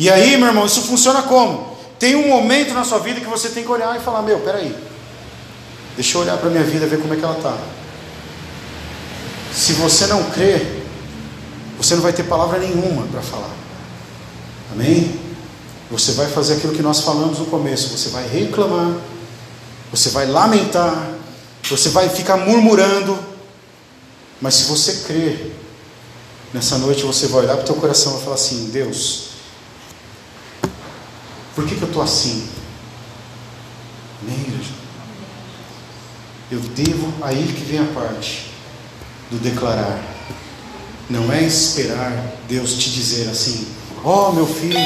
E 0.00 0.08
aí, 0.08 0.34
meu 0.38 0.46
irmão, 0.46 0.64
isso 0.64 0.80
funciona 0.80 1.20
como? 1.20 1.76
Tem 1.98 2.16
um 2.16 2.26
momento 2.26 2.72
na 2.72 2.84
sua 2.84 3.00
vida 3.00 3.20
que 3.20 3.26
você 3.26 3.50
tem 3.50 3.62
que 3.62 3.70
olhar 3.70 3.94
e 3.94 4.02
falar: 4.02 4.22
Meu, 4.22 4.40
peraí, 4.40 4.74
deixa 5.94 6.16
eu 6.16 6.22
olhar 6.22 6.38
para 6.38 6.48
a 6.48 6.50
minha 6.50 6.64
vida 6.64 6.86
e 6.86 6.88
ver 6.88 7.02
como 7.02 7.12
é 7.12 7.18
que 7.18 7.22
ela 7.22 7.36
está. 7.36 7.54
Se 9.52 9.74
você 9.74 10.06
não 10.06 10.24
crer, 10.30 10.86
você 11.76 11.94
não 11.96 12.00
vai 12.00 12.14
ter 12.14 12.22
palavra 12.22 12.58
nenhuma 12.58 13.06
para 13.08 13.20
falar. 13.20 13.50
Amém? 14.72 15.20
Você 15.90 16.12
vai 16.12 16.28
fazer 16.28 16.54
aquilo 16.54 16.72
que 16.72 16.80
nós 16.80 17.00
falamos 17.00 17.38
no 17.38 17.44
começo: 17.44 17.90
você 17.90 18.08
vai 18.08 18.26
reclamar, 18.26 18.96
você 19.90 20.08
vai 20.08 20.24
lamentar, 20.24 21.10
você 21.68 21.90
vai 21.90 22.08
ficar 22.08 22.38
murmurando, 22.38 23.18
mas 24.40 24.54
se 24.54 24.64
você 24.64 25.04
crer, 25.06 25.54
nessa 26.54 26.78
noite 26.78 27.02
você 27.02 27.26
vai 27.26 27.42
olhar 27.42 27.56
para 27.56 27.64
o 27.64 27.66
teu 27.66 27.74
coração 27.74 28.12
e 28.12 28.14
vai 28.14 28.24
falar 28.24 28.36
assim: 28.36 28.70
Deus, 28.72 29.29
por 31.60 31.68
que, 31.68 31.76
que 31.76 31.82
eu 31.82 31.88
estou 31.88 32.02
assim? 32.02 32.48
Amém, 34.22 34.40
igreja? 34.40 34.70
Eu 36.50 36.60
devo, 36.60 37.12
aí 37.22 37.52
que 37.52 37.64
vem 37.64 37.80
a 37.80 37.84
parte 37.92 38.50
do 39.30 39.38
declarar. 39.38 40.02
Não 41.10 41.30
é 41.30 41.42
esperar 41.42 42.12
Deus 42.48 42.74
te 42.74 42.90
dizer 42.90 43.28
assim: 43.28 43.66
Ó 44.02 44.30
oh, 44.30 44.32
meu 44.32 44.46
filho, 44.46 44.78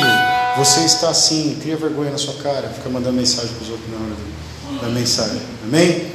você 0.56 0.80
está 0.80 1.10
assim, 1.10 1.58
cria 1.60 1.76
vergonha 1.76 2.10
na 2.10 2.18
sua 2.18 2.34
cara, 2.42 2.68
fica 2.68 2.88
mandando 2.88 3.16
mensagem 3.16 3.54
para 3.54 3.62
os 3.62 3.70
outros 3.70 3.88
na 3.90 3.96
hora 3.96 4.82
da 4.82 4.88
mensagem. 4.88 5.40
Amém? 5.62 6.12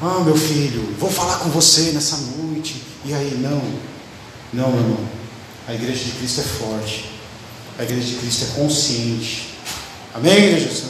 Ah, 0.00 0.20
meu 0.24 0.36
filho, 0.36 0.92
vou 0.98 1.10
falar 1.10 1.38
com 1.38 1.50
você 1.50 1.92
nessa 1.92 2.16
noite. 2.16 2.82
E 3.04 3.14
aí, 3.14 3.38
não. 3.40 3.62
Não, 4.52 4.76
irmão. 4.76 4.98
A 5.68 5.74
igreja 5.74 6.04
de 6.04 6.10
Cristo 6.12 6.40
é 6.40 6.44
forte. 6.44 7.11
A 7.82 7.84
igreja 7.84 8.06
de 8.06 8.14
Cristo 8.14 8.44
é 8.44 8.62
consciente. 8.62 9.58
Amém, 10.14 10.32
igreja? 10.32 10.84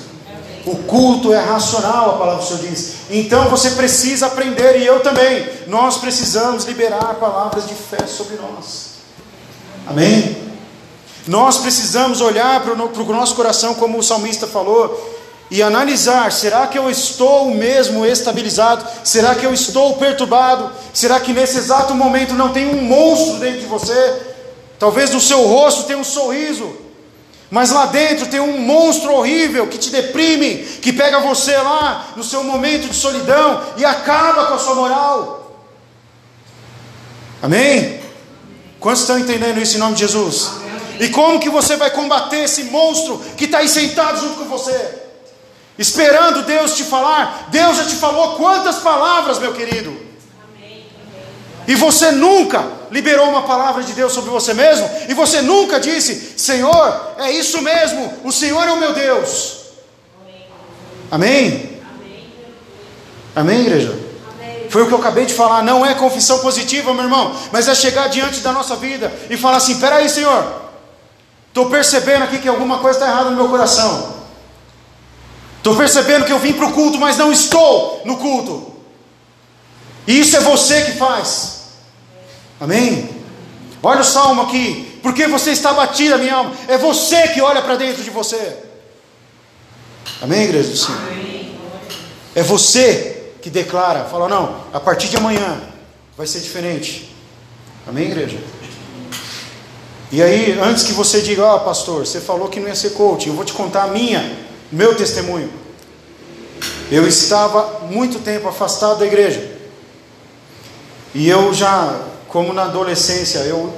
O 0.67 0.77
culto 0.77 1.33
é 1.33 1.41
racional, 1.41 2.11
a 2.11 2.19
palavra 2.19 2.43
do 2.43 2.47
Senhor 2.47 2.69
diz. 2.69 2.93
Então 3.09 3.49
você 3.49 3.71
precisa 3.71 4.27
aprender, 4.27 4.79
e 4.79 4.85
eu 4.85 5.01
também. 5.01 5.49
Nós 5.69 5.97
precisamos 5.97 6.65
liberar 6.67 7.15
palavras 7.15 7.67
de 7.67 7.73
fé 7.73 8.07
sobre 8.07 8.37
nós. 8.37 8.91
Amém? 9.87 10.37
Nós 11.27 11.57
precisamos 11.57 12.21
olhar 12.21 12.61
para 12.61 12.75
o 12.75 13.13
nosso 13.15 13.37
coração, 13.37 13.73
como 13.73 13.97
o 13.97 14.03
salmista 14.03 14.47
falou, 14.47 15.19
e 15.51 15.63
analisar: 15.63 16.31
será 16.31 16.67
que 16.67 16.79
eu 16.79 16.91
estou 16.91 17.55
mesmo 17.55 18.05
estabilizado? 18.05 18.85
Será 19.03 19.35
que 19.35 19.47
eu 19.47 19.55
estou 19.55 19.97
perturbado? 19.97 20.71
Será 20.93 21.19
que 21.21 21.33
nesse 21.33 21.57
exato 21.57 21.95
momento 21.95 22.35
não 22.35 22.53
tem 22.53 22.69
um 22.69 22.83
monstro 22.83 23.39
dentro 23.39 23.61
de 23.61 23.67
você? 23.67 24.33
Talvez 24.79 25.11
no 25.11 25.21
seu 25.21 25.47
rosto 25.47 25.85
tenha 25.85 25.99
um 25.99 26.05
sorriso, 26.05 26.82
mas 27.53 27.71
lá 27.71 27.87
dentro 27.87 28.27
tem 28.27 28.41
um 28.41 28.59
monstro 28.59 29.13
horrível 29.13 29.69
que 29.69 29.79
te 29.79 29.91
deprime, 29.91 30.57
que 30.83 30.93
pega 30.93 31.21
você 31.21 31.57
lá 31.57 32.09
no 32.17 32.25
seu 32.25 32.43
momento 32.43 32.89
de 32.89 32.97
solidão 32.97 33.63
e 33.77 33.85
acaba 33.85 34.47
com 34.47 34.55
a 34.55 34.59
sua 34.59 34.75
moral. 34.75 35.63
Amém? 37.41 38.01
Quantos 38.81 39.03
estão 39.03 39.19
entendendo 39.19 39.61
isso 39.61 39.77
em 39.77 39.81
nome 39.81 39.95
de 39.95 40.01
Jesus? 40.01 40.51
E 40.99 41.09
como 41.11 41.39
que 41.39 41.51
você 41.51 41.77
vai 41.77 41.91
combater 41.91 42.45
esse 42.45 42.65
monstro 42.65 43.23
que 43.37 43.45
está 43.45 43.59
aí 43.59 43.69
sentado 43.69 44.19
junto 44.19 44.37
com 44.37 44.47
você? 44.47 45.03
esperando 45.79 46.43
Deus 46.45 46.75
te 46.75 46.85
falar. 46.85 47.49
Deus 47.51 47.77
já 47.77 47.85
te 47.85 47.97
falou 47.97 48.37
quantas 48.37 48.79
palavras, 48.79 49.39
meu 49.39 49.53
querido. 49.53 49.95
E 51.67 51.75
você 51.75 52.11
nunca, 52.11 52.65
liberou 52.93 53.29
uma 53.29 53.43
palavra 53.43 53.83
de 53.83 53.93
Deus 53.95 54.13
sobre 54.13 54.31
você 54.31 54.55
mesmo 54.55 54.89
e 55.09 55.15
você 55.15 55.41
nunca 55.43 55.81
disse: 55.81 56.35
Senhor, 56.39 57.15
é 57.19 57.33
isso 57.33 57.61
mesmo, 57.63 58.21
o 58.23 58.31
Senhor 58.31 58.69
é 58.69 58.73
o 58.73 58.79
meu 58.79 58.93
Deus. 58.93 59.63
Amém? 61.11 61.81
Amém, 63.35 63.61
igreja? 63.61 63.99
Foi 64.69 64.83
o 64.83 64.87
que 64.87 64.95
eu 64.95 64.99
acabei 64.99 65.27
de 65.27 65.35
falar. 65.35 65.63
Não 65.63 65.85
é 65.85 65.95
confissão 65.95 66.39
positiva, 66.39 66.95
meu 66.95 67.05
irmão, 67.05 67.35
mas 67.51 67.69
é 67.69 67.75
chegar 67.75 68.09
diante 68.09 68.41
da 68.41 68.53
nossa 68.53 68.77
vida 68.77 69.13
e 69.29 69.37
falar 69.37 69.57
assim: 69.57 69.79
peraí, 69.79 70.09
Senhor, 70.09 70.63
estou 71.49 71.69
percebendo 71.69 72.25
aqui 72.25 72.39
que 72.39 72.49
alguma 72.49 72.79
coisa 72.79 72.99
está 72.99 73.11
errada 73.11 73.31
no 73.31 73.37
meu 73.37 73.49
coração. 73.49 74.23
Estou 75.59 75.77
percebendo 75.77 76.25
que 76.25 76.33
eu 76.33 76.39
vim 76.39 76.55
para 76.55 76.67
o 76.67 76.73
culto, 76.73 76.99
mas 76.99 77.17
não 77.17 77.31
estou 77.31 78.03
no 78.05 78.17
culto. 78.17 78.73
E 80.07 80.19
isso 80.19 80.37
é 80.37 80.41
você 80.41 80.83
que 80.83 80.93
faz. 80.93 81.52
Amém? 82.63 83.09
Olha 83.83 84.03
o 84.03 84.05
salmo 84.05 84.43
aqui. 84.43 85.01
Porque 85.03 85.27
você 85.27 85.51
está 85.51 85.73
batida, 85.73 86.17
minha 86.17 86.37
alma. 86.37 86.53
É 86.69 86.79
você 86.79 87.27
que 87.29 87.41
olha 87.41 87.61
para 87.61 87.75
dentro 87.75 88.05
de 88.05 88.11
você. 88.11 88.57
Amém, 90.21 90.45
igreja 90.45 90.71
do 90.71 90.77
Senhor? 90.77 91.01
É 92.37 92.43
você 92.45 93.33
que 93.43 93.51
declara, 93.51 94.05
fala, 94.05 94.29
não, 94.29 94.65
a 94.73 94.79
partir 94.79 95.09
de 95.09 95.17
amanhã 95.17 95.61
vai 96.17 96.29
ser 96.29 96.39
diferente. 96.39 97.13
Amém, 97.85 98.05
igreja? 98.05 98.39
E 100.13 100.23
aí, 100.23 100.57
antes 100.61 100.85
que 100.85 100.93
você 100.93 101.21
diga, 101.21 101.45
ó 101.45 101.57
oh, 101.57 101.61
pastor, 101.61 102.07
você 102.07 102.21
falou 102.21 102.49
que 102.49 102.61
não 102.61 102.69
ia 102.69 102.77
ser 102.77 102.91
coach, 102.91 103.27
eu 103.27 103.35
vou 103.35 103.45
te 103.45 103.53
contar 103.53 103.85
a 103.85 103.89
minha, 103.89 104.39
meu 104.71 104.95
testemunho. 104.95 105.51
Eu 106.93 107.09
estava 107.09 107.81
muito 107.91 108.21
tempo 108.21 108.47
afastado 108.47 109.01
da 109.01 109.07
igreja. 109.07 109.51
E 111.13 111.29
eu 111.29 111.53
já, 111.53 112.12
como 112.33 112.55
na 112.55 112.63
adolescência, 112.63 113.41
eu 113.41 113.73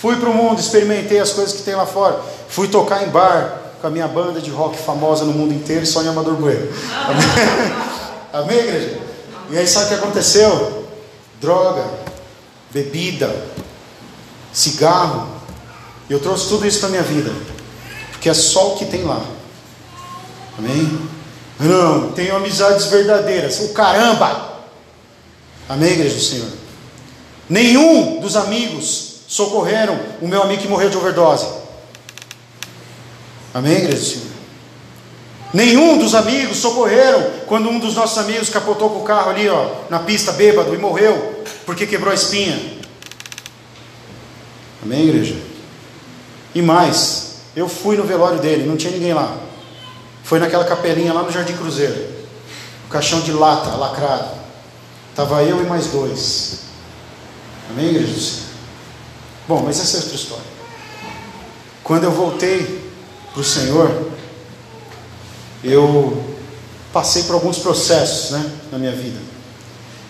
fui 0.00 0.16
para 0.16 0.30
o 0.30 0.34
mundo, 0.34 0.58
experimentei 0.58 1.20
as 1.20 1.30
coisas 1.30 1.54
que 1.54 1.62
tem 1.62 1.74
lá 1.74 1.84
fora. 1.84 2.18
Fui 2.48 2.66
tocar 2.66 3.06
em 3.06 3.10
bar 3.10 3.60
com 3.80 3.86
a 3.86 3.90
minha 3.90 4.08
banda 4.08 4.40
de 4.40 4.50
rock 4.50 4.78
famosa 4.78 5.26
no 5.26 5.32
mundo 5.32 5.52
inteiro, 5.52 5.84
só 5.84 6.02
em 6.02 6.08
Amador 6.08 6.34
Bueno. 6.34 6.68
Amém, 8.32 8.58
igreja? 8.58 8.98
E 9.50 9.58
aí 9.58 9.66
sabe 9.66 9.86
o 9.86 9.88
que 9.88 9.94
aconteceu? 9.94 10.88
Droga, 11.38 11.84
bebida, 12.70 13.34
cigarro. 14.52 15.28
Eu 16.08 16.18
trouxe 16.18 16.48
tudo 16.48 16.66
isso 16.66 16.80
para 16.80 16.88
minha 16.88 17.02
vida. 17.02 17.30
Porque 18.12 18.30
é 18.30 18.34
só 18.34 18.72
o 18.72 18.76
que 18.78 18.86
tem 18.86 19.04
lá. 19.04 19.22
Amém? 20.58 21.08
Não, 21.60 22.12
tenho 22.12 22.34
amizades 22.34 22.86
verdadeiras. 22.86 23.60
O 23.60 23.68
caramba! 23.74 24.48
Amém, 25.68 25.92
igreja 25.92 26.14
do 26.14 26.22
Senhor? 26.22 26.57
Nenhum 27.48 28.20
dos 28.20 28.36
amigos 28.36 29.20
socorreram 29.26 29.98
o 30.20 30.28
meu 30.28 30.42
amigo 30.42 30.62
que 30.62 30.68
morreu 30.68 30.90
de 30.90 30.96
overdose. 30.96 31.46
Amém, 33.54 33.76
igreja 33.76 33.96
do 33.96 34.04
Senhor? 34.04 34.28
Nenhum 35.52 35.98
dos 35.98 36.14
amigos 36.14 36.58
socorreram 36.58 37.24
quando 37.46 37.70
um 37.70 37.78
dos 37.78 37.94
nossos 37.94 38.18
amigos 38.18 38.50
capotou 38.50 38.90
com 38.90 39.00
o 39.00 39.04
carro 39.04 39.30
ali, 39.30 39.48
ó, 39.48 39.70
na 39.88 39.98
pista 39.98 40.32
bêbado 40.32 40.74
e 40.74 40.78
morreu 40.78 41.42
porque 41.64 41.86
quebrou 41.86 42.10
a 42.10 42.14
espinha. 42.14 42.78
Amém, 44.82 45.08
igreja? 45.08 45.36
E 46.54 46.62
mais, 46.62 47.36
eu 47.56 47.68
fui 47.68 47.96
no 47.96 48.04
velório 48.04 48.38
dele, 48.38 48.66
não 48.66 48.76
tinha 48.76 48.92
ninguém 48.92 49.14
lá. 49.14 49.36
Foi 50.22 50.38
naquela 50.38 50.64
capelinha 50.64 51.12
lá 51.12 51.22
no 51.22 51.32
Jardim 51.32 51.54
Cruzeiro. 51.54 52.06
O 52.86 52.90
caixão 52.90 53.20
de 53.20 53.32
lata, 53.32 53.70
lacrado. 53.76 54.30
Estava 55.10 55.42
eu 55.42 55.62
e 55.62 55.66
mais 55.66 55.86
dois. 55.86 56.67
Amém, 57.70 57.88
igreja 57.90 58.12
do 58.12 58.20
Senhor? 58.20 58.48
Bom, 59.46 59.62
mas 59.64 59.80
essa 59.80 59.96
é 59.96 60.00
outra 60.00 60.14
história. 60.14 60.44
Quando 61.84 62.04
eu 62.04 62.12
voltei 62.12 62.82
para 63.32 63.40
o 63.40 63.44
Senhor, 63.44 64.10
eu 65.62 66.24
passei 66.92 67.22
por 67.24 67.34
alguns 67.34 67.58
processos 67.58 68.30
né, 68.30 68.52
na 68.72 68.78
minha 68.78 68.92
vida. 68.92 69.18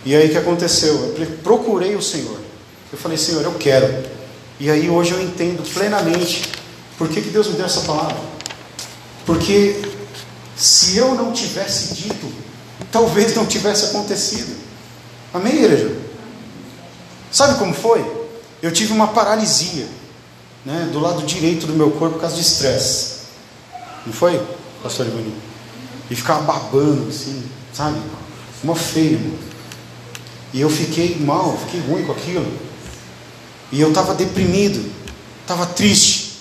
E 0.04 0.14
aí 0.14 0.28
o 0.28 0.30
que 0.30 0.38
aconteceu? 0.38 1.14
Eu 1.16 1.26
procurei 1.42 1.94
o 1.94 2.02
Senhor. 2.02 2.38
Eu 2.92 2.98
falei, 2.98 3.18
Senhor, 3.18 3.42
eu 3.42 3.54
quero. 3.54 4.04
E 4.58 4.70
aí 4.70 4.88
hoje 4.88 5.12
eu 5.12 5.22
entendo 5.22 5.62
plenamente 5.72 6.42
por 6.96 7.08
que, 7.08 7.20
que 7.20 7.30
Deus 7.30 7.48
me 7.48 7.54
deu 7.54 7.66
essa 7.66 7.82
palavra. 7.82 8.16
Porque 9.26 9.80
se 10.56 10.96
eu 10.96 11.14
não 11.14 11.32
tivesse 11.32 11.94
dito, 11.94 12.32
talvez 12.90 13.34
não 13.34 13.46
tivesse 13.46 13.86
acontecido. 13.86 14.56
Amém, 15.32 15.56
igreja? 15.56 16.07
Sabe 17.30 17.58
como 17.58 17.74
foi? 17.74 18.04
Eu 18.62 18.72
tive 18.72 18.92
uma 18.92 19.08
paralisia 19.08 19.86
né, 20.64 20.88
do 20.92 20.98
lado 20.98 21.22
direito 21.22 21.66
do 21.66 21.74
meu 21.74 21.90
corpo 21.92 22.14
por 22.14 22.20
causa 22.22 22.36
de 22.36 22.42
estresse. 22.42 23.18
Não 24.06 24.12
foi? 24.12 24.40
pastor 24.82 25.06
Ivaninho. 25.06 25.36
E 26.10 26.14
ficava 26.14 26.42
babando, 26.42 27.08
assim, 27.08 27.42
sabe? 27.72 27.98
Uma 28.62 28.74
feia, 28.74 29.12
irmão. 29.12 29.38
E 30.52 30.60
eu 30.60 30.70
fiquei 30.70 31.18
mal, 31.20 31.58
fiquei 31.66 31.80
ruim 31.80 32.04
com 32.04 32.12
aquilo. 32.12 32.46
E 33.70 33.80
eu 33.80 33.90
estava 33.90 34.14
deprimido, 34.14 34.90
estava 35.42 35.66
triste. 35.66 36.38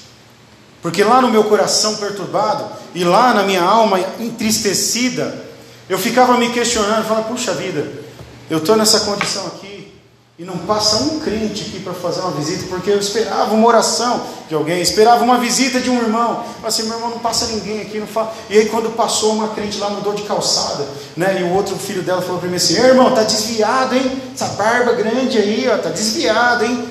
Porque 0.82 1.04
lá 1.04 1.22
no 1.22 1.30
meu 1.30 1.44
coração 1.44 1.98
perturbado, 1.98 2.66
e 2.96 3.04
lá 3.04 3.34
na 3.34 3.44
minha 3.44 3.62
alma 3.62 4.00
entristecida, 4.20 5.46
eu 5.90 6.00
ficava 6.00 6.38
me 6.38 6.50
questionando, 6.52 7.06
falando, 7.06 7.28
puxa 7.28 7.54
vida, 7.54 7.92
eu 8.50 8.60
estou 8.60 8.78
nessa 8.78 9.02
condição 9.02 9.48
aqui, 9.48 9.77
e 10.40 10.44
não 10.44 10.56
passa 10.56 10.98
um 10.98 11.20
crente 11.20 11.64
aqui 11.64 11.80
para 11.80 11.94
fazer 11.94 12.22
uma 12.22 12.30
visita, 12.32 12.68
porque 12.70 12.92
eu 12.92 13.00
esperava 13.00 13.56
uma 13.56 13.68
oração 13.68 14.22
de 14.48 14.54
alguém, 14.54 14.80
esperava 14.80 15.24
uma 15.24 15.40
visita 15.40 15.80
de 15.82 15.90
um 15.90 15.98
irmão. 15.98 16.46
Eu 16.62 16.68
assim, 16.68 16.84
meu 16.84 16.94
irmão, 16.94 17.10
não 17.10 17.20
passa 17.20 17.48
ninguém 17.48 17.82
aqui, 17.82 17.98
não 17.98 18.06
fala. 18.06 18.32
E 18.48 18.56
aí 18.56 18.70
quando 18.70 18.96
passou 18.96 19.34
uma 19.34 19.48
crente 19.48 19.80
lá, 19.80 19.90
mudou 19.90 20.14
de 20.14 20.22
calçada, 20.24 20.88
né? 21.16 21.40
E 21.42 21.44
o 21.44 21.56
outro 21.56 21.76
filho 21.76 22.04
dela 22.04 22.22
falou 22.22 22.40
para 22.40 22.48
mim 22.48 22.58
assim, 22.58 22.76
irmão, 22.76 23.16
tá 23.16 23.24
desviado, 23.24 23.96
hein? 23.96 24.22
Essa 24.32 24.50
barba 24.50 24.94
grande 24.94 25.40
aí, 25.40 25.68
ó, 25.74 25.78
tá 25.80 25.90
desviado, 25.90 26.66
hein? 26.66 26.88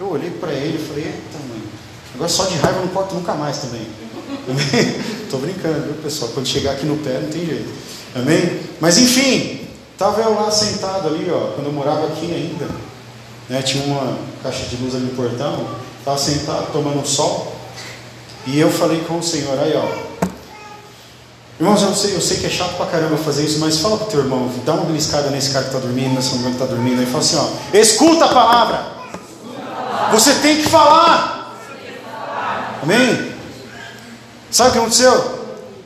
Eu 0.00 0.10
olhei 0.10 0.30
para 0.30 0.52
ele 0.52 0.82
e 0.82 0.88
falei, 0.88 1.04
eita 1.04 1.38
mãe, 1.48 1.62
agora 2.16 2.28
só 2.28 2.46
de 2.46 2.56
raiva 2.56 2.78
eu 2.78 2.86
não 2.86 2.92
corto 2.92 3.14
nunca 3.14 3.34
mais 3.34 3.58
também. 3.58 3.86
Estou 5.22 5.38
brincando, 5.38 5.84
viu 5.84 5.94
pessoal? 6.02 6.32
Quando 6.34 6.46
chegar 6.46 6.72
aqui 6.72 6.84
no 6.84 6.96
pé 6.96 7.20
não 7.20 7.30
tem 7.30 7.46
jeito. 7.46 7.68
Amém? 8.16 8.60
Mas 8.80 8.98
enfim, 8.98 9.68
estava 9.92 10.20
eu 10.20 10.34
lá 10.34 10.50
sentado 10.50 11.06
ali, 11.06 11.30
ó, 11.30 11.52
quando 11.52 11.66
eu 11.66 11.72
morava 11.72 12.08
aqui 12.08 12.26
ainda 12.34 12.87
né, 13.48 13.62
tinha 13.62 13.84
uma 13.84 14.18
caixa 14.42 14.64
de 14.66 14.76
luz 14.76 14.94
ali 14.94 15.04
no 15.04 15.14
portão, 15.14 15.66
estava 15.98 16.18
sentado 16.18 16.72
tomando 16.72 17.06
sol, 17.06 17.56
e 18.46 18.58
eu 18.58 18.70
falei 18.70 19.00
com 19.00 19.18
o 19.18 19.22
Senhor, 19.22 19.58
aí 19.58 19.74
ó, 19.76 20.08
Irmãos, 21.60 21.82
eu 21.82 21.92
sei, 21.92 22.14
eu 22.14 22.20
sei 22.20 22.36
que 22.36 22.46
é 22.46 22.50
chato 22.50 22.76
pra 22.76 22.86
caramba 22.86 23.16
fazer 23.16 23.44
isso, 23.44 23.58
mas 23.58 23.78
fala 23.78 23.96
pro 23.96 24.06
teu 24.06 24.20
irmão, 24.20 24.48
dá 24.64 24.74
uma 24.74 24.84
beliscada 24.84 25.28
nesse 25.28 25.50
cara 25.50 25.64
que 25.64 25.74
está 25.74 25.84
dormindo, 25.84 26.14
nessa 26.14 26.36
mulher 26.36 26.50
que 26.50 26.62
está 26.62 26.66
dormindo, 26.66 27.02
e 27.02 27.06
fala 27.06 27.18
assim, 27.18 27.36
ó, 27.36 27.76
escuta 27.76 28.26
a 28.26 28.28
palavra. 28.28 28.86
Você 30.12 30.34
tem 30.36 30.58
que 30.58 30.68
falar. 30.68 31.58
Amém? 32.80 33.32
Sabe 34.52 34.70
o 34.70 34.72
que 34.72 34.78
aconteceu? 34.78 35.38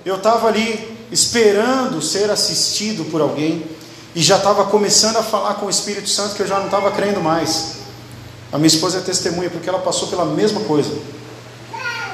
Eu 0.05 0.17
estava 0.17 0.49
ali 0.49 0.99
esperando 1.11 2.03
ser 2.03 2.31
assistido 2.31 3.11
por 3.11 3.23
alguém, 3.23 3.65
e 4.15 4.23
já 4.23 4.37
estava 4.37 4.65
começando 4.65 5.17
a 5.17 5.23
falar 5.23 5.55
com 5.55 5.67
o 5.67 5.71
Espírito 5.71 6.09
Santo 6.09 6.35
que 6.35 6.43
eu 6.43 6.47
já 6.47 6.59
não 6.59 6.67
estava 6.67 6.91
crendo 6.91 7.21
mais. 7.21 7.77
A 8.53 8.59
minha 8.59 8.67
esposa 8.67 8.99
é 8.99 9.01
testemunha 9.01 9.49
porque 9.49 9.69
ela 9.69 9.79
passou 9.79 10.09
pela 10.09 10.25
mesma 10.25 10.61
coisa. 10.61 10.91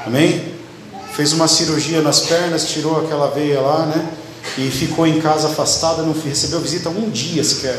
Amém? 0.07 0.55
Fez 1.13 1.33
uma 1.33 1.49
cirurgia 1.49 2.01
nas 2.01 2.21
pernas, 2.21 2.69
tirou 2.69 3.05
aquela 3.05 3.29
veia 3.29 3.61
lá, 3.61 3.87
né? 3.87 4.09
E 4.57 4.71
ficou 4.71 5.07
em 5.07 5.21
casa 5.21 5.49
afastada, 5.49 6.03
não 6.03 6.13
recebeu 6.13 6.61
visita 6.61 6.89
um 6.89 7.11
dia 7.11 7.43
sequer 7.43 7.77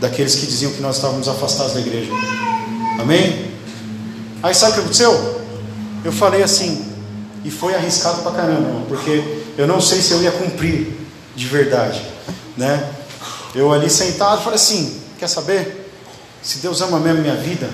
daqueles 0.00 0.36
que 0.36 0.46
diziam 0.46 0.72
que 0.72 0.80
nós 0.80 0.96
estávamos 0.96 1.28
afastados 1.28 1.74
da 1.74 1.80
igreja. 1.80 2.10
Amém? 3.00 3.50
Aí 4.42 4.54
sabe 4.54 4.72
o 4.72 4.74
que 4.74 4.80
aconteceu? 4.80 5.42
Eu 6.04 6.12
falei 6.12 6.42
assim, 6.42 6.84
e 7.44 7.50
foi 7.50 7.74
arriscado 7.74 8.22
pra 8.22 8.32
caramba, 8.32 8.84
porque 8.88 9.42
eu 9.56 9.66
não 9.66 9.80
sei 9.80 10.00
se 10.00 10.12
eu 10.12 10.22
ia 10.22 10.32
cumprir 10.32 10.96
de 11.34 11.46
verdade, 11.46 12.04
né? 12.56 12.88
Eu 13.54 13.72
ali 13.72 13.90
sentado 13.90 14.42
falei 14.42 14.56
assim: 14.56 15.00
quer 15.18 15.28
saber? 15.28 15.90
Se 16.42 16.58
Deus 16.58 16.80
ama 16.80 16.98
mesmo 16.98 17.20
minha 17.20 17.36
vida, 17.36 17.70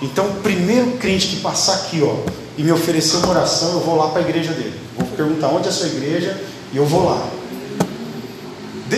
então 0.00 0.26
o 0.26 0.34
primeiro 0.36 0.92
crente 0.98 1.28
que 1.28 1.36
passar 1.40 1.74
aqui, 1.74 2.02
ó, 2.02 2.16
e 2.56 2.62
me 2.62 2.70
oferecer 2.70 3.16
uma 3.16 3.30
oração, 3.30 3.72
eu 3.72 3.80
vou 3.80 3.96
lá 3.96 4.08
para 4.08 4.20
a 4.20 4.22
igreja 4.22 4.52
dele. 4.52 4.78
Vou 4.96 5.06
perguntar 5.08 5.48
onde 5.48 5.66
é 5.66 5.70
a 5.70 5.72
sua 5.72 5.86
igreja 5.86 6.38
e 6.72 6.76
eu 6.76 6.86
vou 6.86 7.04
lá. 7.04 7.28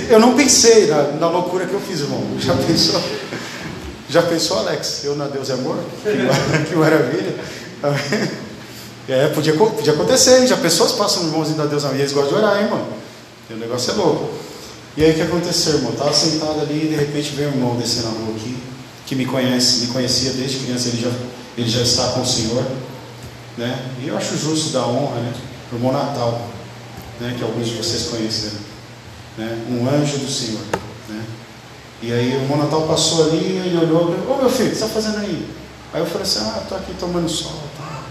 Eu 0.09 0.19
não 0.19 0.35
pensei 0.35 0.87
na, 0.87 1.03
na 1.13 1.29
loucura 1.29 1.67
que 1.67 1.73
eu 1.73 1.81
fiz, 1.81 2.01
irmão. 2.01 2.21
Já 2.41 2.55
pensou? 2.55 3.01
Já 4.09 4.23
pensou, 4.23 4.59
Alex? 4.59 5.05
Eu 5.05 5.15
na 5.15 5.27
Deus 5.27 5.51
é 5.51 5.55
amor? 5.55 5.79
Que, 6.03 6.69
que 6.69 6.77
maravilha. 6.77 7.35
É, 9.07 9.29
podia, 9.29 9.53
podia 9.53 9.93
acontecer, 9.93 10.41
hein? 10.41 10.47
Já 10.47 10.57
pessoas 10.57 10.93
passam 10.93 11.25
um 11.25 11.27
irmãozinho 11.27 11.59
da 11.59 11.67
Deus 11.67 11.85
amor 11.85 11.99
e 11.99 12.01
eles 12.01 12.13
gostam 12.13 12.39
de 12.39 12.43
orar, 12.43 12.57
hein, 12.57 12.65
irmão? 12.65 12.87
O 13.51 13.55
negócio 13.55 13.93
é 13.93 13.95
louco. 13.97 14.31
E 14.97 15.05
aí 15.05 15.11
o 15.11 15.15
que 15.15 15.23
aconteceu, 15.23 15.75
irmão? 15.75 15.93
Estava 15.93 16.13
sentado 16.13 16.61
ali 16.61 16.85
e 16.85 16.89
de 16.89 16.95
repente 16.95 17.35
veio 17.35 17.51
um 17.51 17.53
irmão 17.55 17.77
descendo 17.77 18.09
na 18.09 18.27
rua 18.27 18.37
aqui. 18.37 18.57
que 19.07 19.15
me 19.15 19.27
conhece, 19.27 19.81
me 19.81 19.87
conhecia 19.89 20.33
desde 20.33 20.59
criança, 20.61 20.89
ele 20.89 21.03
já, 21.03 21.11
ele 21.59 21.69
já 21.69 21.83
está 21.83 22.09
com 22.13 22.23
o 22.23 22.27
Senhor. 22.27 22.65
Né? 23.57 23.91
E 24.03 24.09
eu 24.09 24.17
acho 24.17 24.37
justo 24.37 24.71
dar 24.71 24.87
honra 24.87 25.21
né, 25.21 25.33
para 25.69 25.77
o 25.77 25.79
irmão 25.79 25.93
Natal, 25.93 26.49
né, 27.21 27.35
que 27.37 27.45
alguns 27.45 27.69
de 27.69 27.75
vocês 27.75 28.09
conheceram. 28.09 28.59
Né? 29.37 29.65
Um 29.71 29.89
anjo 29.89 30.19
do 30.19 30.31
Senhor. 30.31 30.63
Né? 31.09 31.25
E 32.03 32.13
aí 32.13 32.37
o 32.37 32.43
irmão 32.43 32.59
Natal 32.59 32.87
passou 32.87 33.29
ali, 33.29 33.59
ele 33.59 33.77
olhou 33.77 34.13
e 34.13 34.21
falou, 34.21 34.39
ô 34.39 34.43
meu 34.43 34.51
filho, 34.51 34.69
o 34.69 34.73
que 34.73 34.77
você 34.77 34.85
está 34.85 34.89
fazendo 34.89 35.19
aí? 35.19 35.49
Aí 35.93 36.01
eu 36.01 36.07
falei 36.07 36.23
assim, 36.23 36.41
ah, 36.41 36.61
estou 36.63 36.77
aqui 36.77 36.93
tomando 36.99 37.29
sol. 37.29 37.63
Tá. 37.79 38.03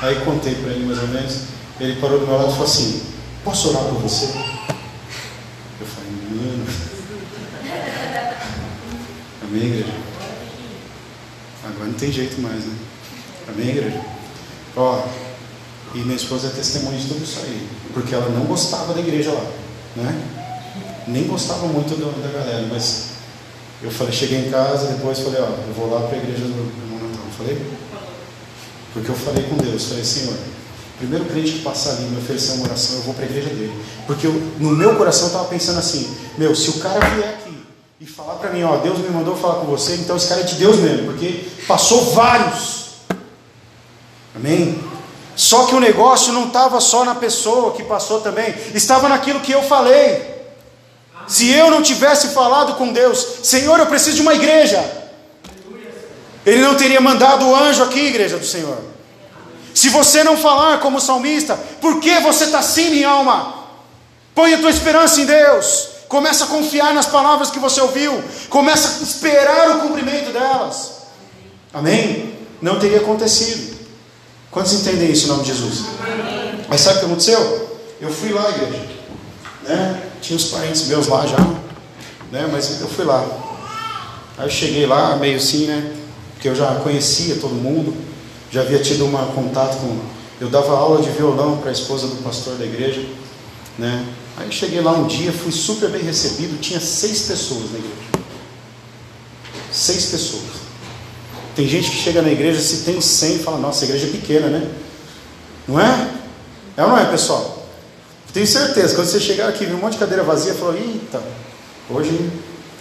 Aí 0.00 0.16
contei 0.24 0.54
para 0.54 0.72
ele 0.72 0.86
mais 0.86 0.98
ou 0.98 1.08
menos. 1.08 1.40
Ele 1.78 2.00
parou 2.00 2.18
do 2.18 2.26
meu 2.26 2.36
lado 2.36 2.48
e 2.48 2.52
falou 2.52 2.64
assim, 2.64 3.02
posso 3.44 3.68
orar 3.68 3.82
por 3.84 4.00
você? 4.00 4.26
Eu 5.78 5.86
falei, 5.86 6.10
mano. 6.30 6.66
Amém, 9.56 9.68
igreja? 9.68 9.94
Agora 11.64 11.86
não 11.86 11.94
tem 11.94 12.12
jeito 12.12 12.38
mais, 12.42 12.62
né? 12.62 12.74
Amém, 13.48 13.70
igreja? 13.70 14.02
Ó, 14.76 15.02
e 15.94 15.98
minha 16.00 16.14
esposa 16.14 16.48
é 16.48 16.50
testemunha 16.50 16.98
de 16.98 17.08
tudo 17.08 17.24
isso 17.24 17.38
aí. 17.40 17.66
Porque 17.94 18.14
ela 18.14 18.28
não 18.28 18.44
gostava 18.44 18.92
da 18.92 19.00
igreja 19.00 19.32
lá, 19.32 19.50
né? 19.96 20.22
Nem 21.08 21.26
gostava 21.26 21.66
muito 21.68 21.96
da 21.96 22.38
galera, 22.38 22.68
mas 22.70 23.12
eu 23.82 23.90
falei, 23.90 24.12
cheguei 24.12 24.46
em 24.46 24.50
casa, 24.50 24.92
depois 24.92 25.20
falei, 25.20 25.40
ó, 25.40 25.46
eu 25.46 25.72
vou 25.74 25.90
lá 25.90 26.06
para 26.06 26.18
a 26.18 26.22
igreja 26.22 26.44
do 26.44 26.50
irmão 26.50 27.08
Natal. 27.08 27.24
Falei? 27.38 27.58
Porque 28.92 29.08
eu 29.08 29.14
falei 29.14 29.44
com 29.44 29.56
Deus, 29.56 29.86
falei, 29.86 30.04
Senhor, 30.04 30.36
primeiro 30.98 31.24
crente 31.24 31.52
que 31.52 31.58
passar 31.60 31.92
ali 31.92 32.04
me 32.04 32.18
oferecer 32.18 32.52
uma 32.52 32.66
oração, 32.66 32.96
eu 32.96 33.02
vou 33.04 33.14
para 33.14 33.24
a 33.24 33.28
igreja 33.28 33.48
dele. 33.48 33.72
Porque 34.06 34.26
eu, 34.26 34.34
no 34.58 34.72
meu 34.72 34.96
coração 34.96 35.22
eu 35.22 35.28
estava 35.28 35.48
pensando 35.48 35.78
assim, 35.78 36.14
meu, 36.36 36.54
se 36.54 36.68
o 36.68 36.74
cara 36.74 37.00
vier 37.08 37.30
aqui 37.30 37.55
e 37.98 38.04
falar 38.04 38.34
para 38.34 38.50
mim, 38.50 38.62
ó, 38.62 38.76
Deus 38.76 38.98
me 38.98 39.08
mandou 39.08 39.34
falar 39.36 39.54
com 39.54 39.66
você, 39.66 39.94
então 39.94 40.16
esse 40.16 40.28
cara 40.28 40.42
é 40.42 40.44
de 40.44 40.56
Deus 40.56 40.76
mesmo, 40.76 41.06
porque 41.06 41.46
passou 41.66 42.12
vários. 42.12 42.96
Amém? 44.34 44.78
Só 45.34 45.64
que 45.64 45.74
o 45.74 45.80
negócio 45.80 46.32
não 46.32 46.48
estava 46.48 46.78
só 46.80 47.04
na 47.04 47.14
pessoa 47.14 47.72
que 47.72 47.82
passou 47.82 48.20
também, 48.20 48.54
estava 48.74 49.08
naquilo 49.08 49.40
que 49.40 49.52
eu 49.52 49.62
falei. 49.62 50.34
Se 51.26 51.50
eu 51.50 51.70
não 51.70 51.82
tivesse 51.82 52.28
falado 52.28 52.74
com 52.74 52.92
Deus, 52.92 53.38
Senhor, 53.42 53.78
eu 53.78 53.86
preciso 53.86 54.16
de 54.16 54.22
uma 54.22 54.34
igreja, 54.34 54.84
Ele 56.44 56.60
não 56.60 56.74
teria 56.76 57.00
mandado 57.00 57.46
o 57.46 57.56
anjo 57.56 57.82
aqui, 57.82 57.98
igreja 57.98 58.36
do 58.36 58.44
Senhor. 58.44 58.78
Se 59.74 59.88
você 59.88 60.22
não 60.22 60.36
falar 60.36 60.80
como 60.80 61.00
salmista, 61.00 61.58
por 61.80 61.98
que 61.98 62.20
você 62.20 62.44
está 62.44 62.58
assim, 62.58 62.90
minha 62.90 63.08
alma? 63.08 63.64
Põe 64.34 64.52
a 64.54 64.58
tua 64.58 64.70
esperança 64.70 65.20
em 65.20 65.26
Deus. 65.26 65.95
Começa 66.08 66.44
a 66.44 66.48
confiar 66.48 66.94
nas 66.94 67.06
palavras 67.06 67.50
que 67.50 67.58
você 67.58 67.80
ouviu. 67.80 68.22
Começa 68.48 69.00
a 69.00 69.02
esperar 69.02 69.76
o 69.76 69.80
cumprimento 69.80 70.32
delas. 70.32 70.92
Amém? 71.72 72.34
Não 72.62 72.78
teria 72.78 72.98
acontecido. 72.98 73.76
Quantos 74.50 74.72
entendem 74.72 75.10
isso 75.10 75.26
em 75.26 75.28
nome 75.28 75.42
de 75.42 75.48
Jesus? 75.48 75.84
Mas 76.68 76.80
sabe 76.80 76.96
o 76.96 77.00
que 77.00 77.06
aconteceu? 77.06 77.78
Eu 78.00 78.10
fui 78.10 78.30
lá, 78.32 78.48
igreja. 78.50 78.88
Né? 79.64 80.02
Tinha 80.22 80.36
uns 80.36 80.44
parentes 80.46 80.86
meus 80.86 81.08
lá 81.08 81.26
já. 81.26 81.38
Né? 82.30 82.48
Mas 82.50 82.80
eu 82.80 82.88
fui 82.88 83.04
lá. 83.04 83.26
Aí 84.38 84.46
eu 84.46 84.50
cheguei 84.50 84.86
lá, 84.86 85.16
meio 85.16 85.36
assim, 85.36 85.66
né? 85.66 85.92
Porque 86.34 86.48
eu 86.48 86.54
já 86.54 86.74
conhecia 86.76 87.36
todo 87.36 87.54
mundo. 87.54 87.94
Já 88.50 88.60
havia 88.60 88.78
tido 88.78 89.04
um 89.04 89.12
contato 89.34 89.78
com. 89.78 89.98
Eu 90.40 90.48
dava 90.48 90.72
aula 90.72 91.02
de 91.02 91.10
violão 91.10 91.58
para 91.58 91.70
a 91.70 91.72
esposa 91.72 92.06
do 92.06 92.22
pastor 92.22 92.54
da 92.56 92.64
igreja. 92.64 93.04
Né? 93.78 94.06
Aí 94.36 94.52
cheguei 94.52 94.80
lá 94.80 94.92
um 94.92 95.06
dia, 95.06 95.32
fui 95.32 95.50
super 95.50 95.88
bem 95.88 96.02
recebido. 96.02 96.60
Tinha 96.60 96.78
seis 96.78 97.22
pessoas 97.22 97.72
na 97.72 97.78
igreja. 97.78 98.26
Seis 99.72 100.06
pessoas. 100.06 100.66
Tem 101.54 101.66
gente 101.66 101.90
que 101.90 101.96
chega 101.96 102.20
na 102.20 102.30
igreja, 102.30 102.60
se 102.60 102.84
tem 102.84 103.00
100, 103.00 103.38
fala: 103.38 103.58
Nossa, 103.58 103.84
a 103.84 103.88
igreja 103.88 104.06
é 104.06 104.10
pequena, 104.10 104.48
né? 104.48 104.70
Não 105.66 105.80
é? 105.80 106.10
É 106.76 106.82
ou 106.82 106.90
não 106.90 106.98
é, 106.98 107.06
pessoal? 107.06 107.66
Tenho 108.32 108.46
certeza, 108.46 108.94
quando 108.94 109.08
você 109.08 109.18
chegar 109.18 109.48
aqui, 109.48 109.64
viu 109.64 109.76
um 109.76 109.80
monte 109.80 109.94
de 109.94 109.98
cadeira 109.98 110.22
vazia, 110.22 110.54
falou: 110.54 110.76
Eita, 110.76 111.22
hoje 111.88 112.30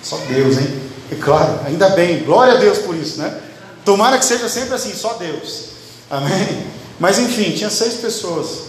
só 0.03 0.17
Deus, 0.27 0.57
hein? 0.57 0.81
E 1.09 1.15
claro, 1.15 1.61
ainda 1.65 1.89
bem, 1.89 2.23
glória 2.23 2.55
a 2.55 2.57
Deus 2.57 2.79
por 2.79 2.93
isso, 2.95 3.17
né? 3.17 3.41
Tomara 3.85 4.17
que 4.17 4.25
seja 4.25 4.49
sempre 4.49 4.73
assim, 4.73 4.93
só 4.93 5.13
Deus. 5.13 5.69
Amém? 6.09 6.67
Mas 6.99 7.17
enfim, 7.17 7.51
tinha 7.51 7.69
seis 7.69 7.93
pessoas. 7.95 8.65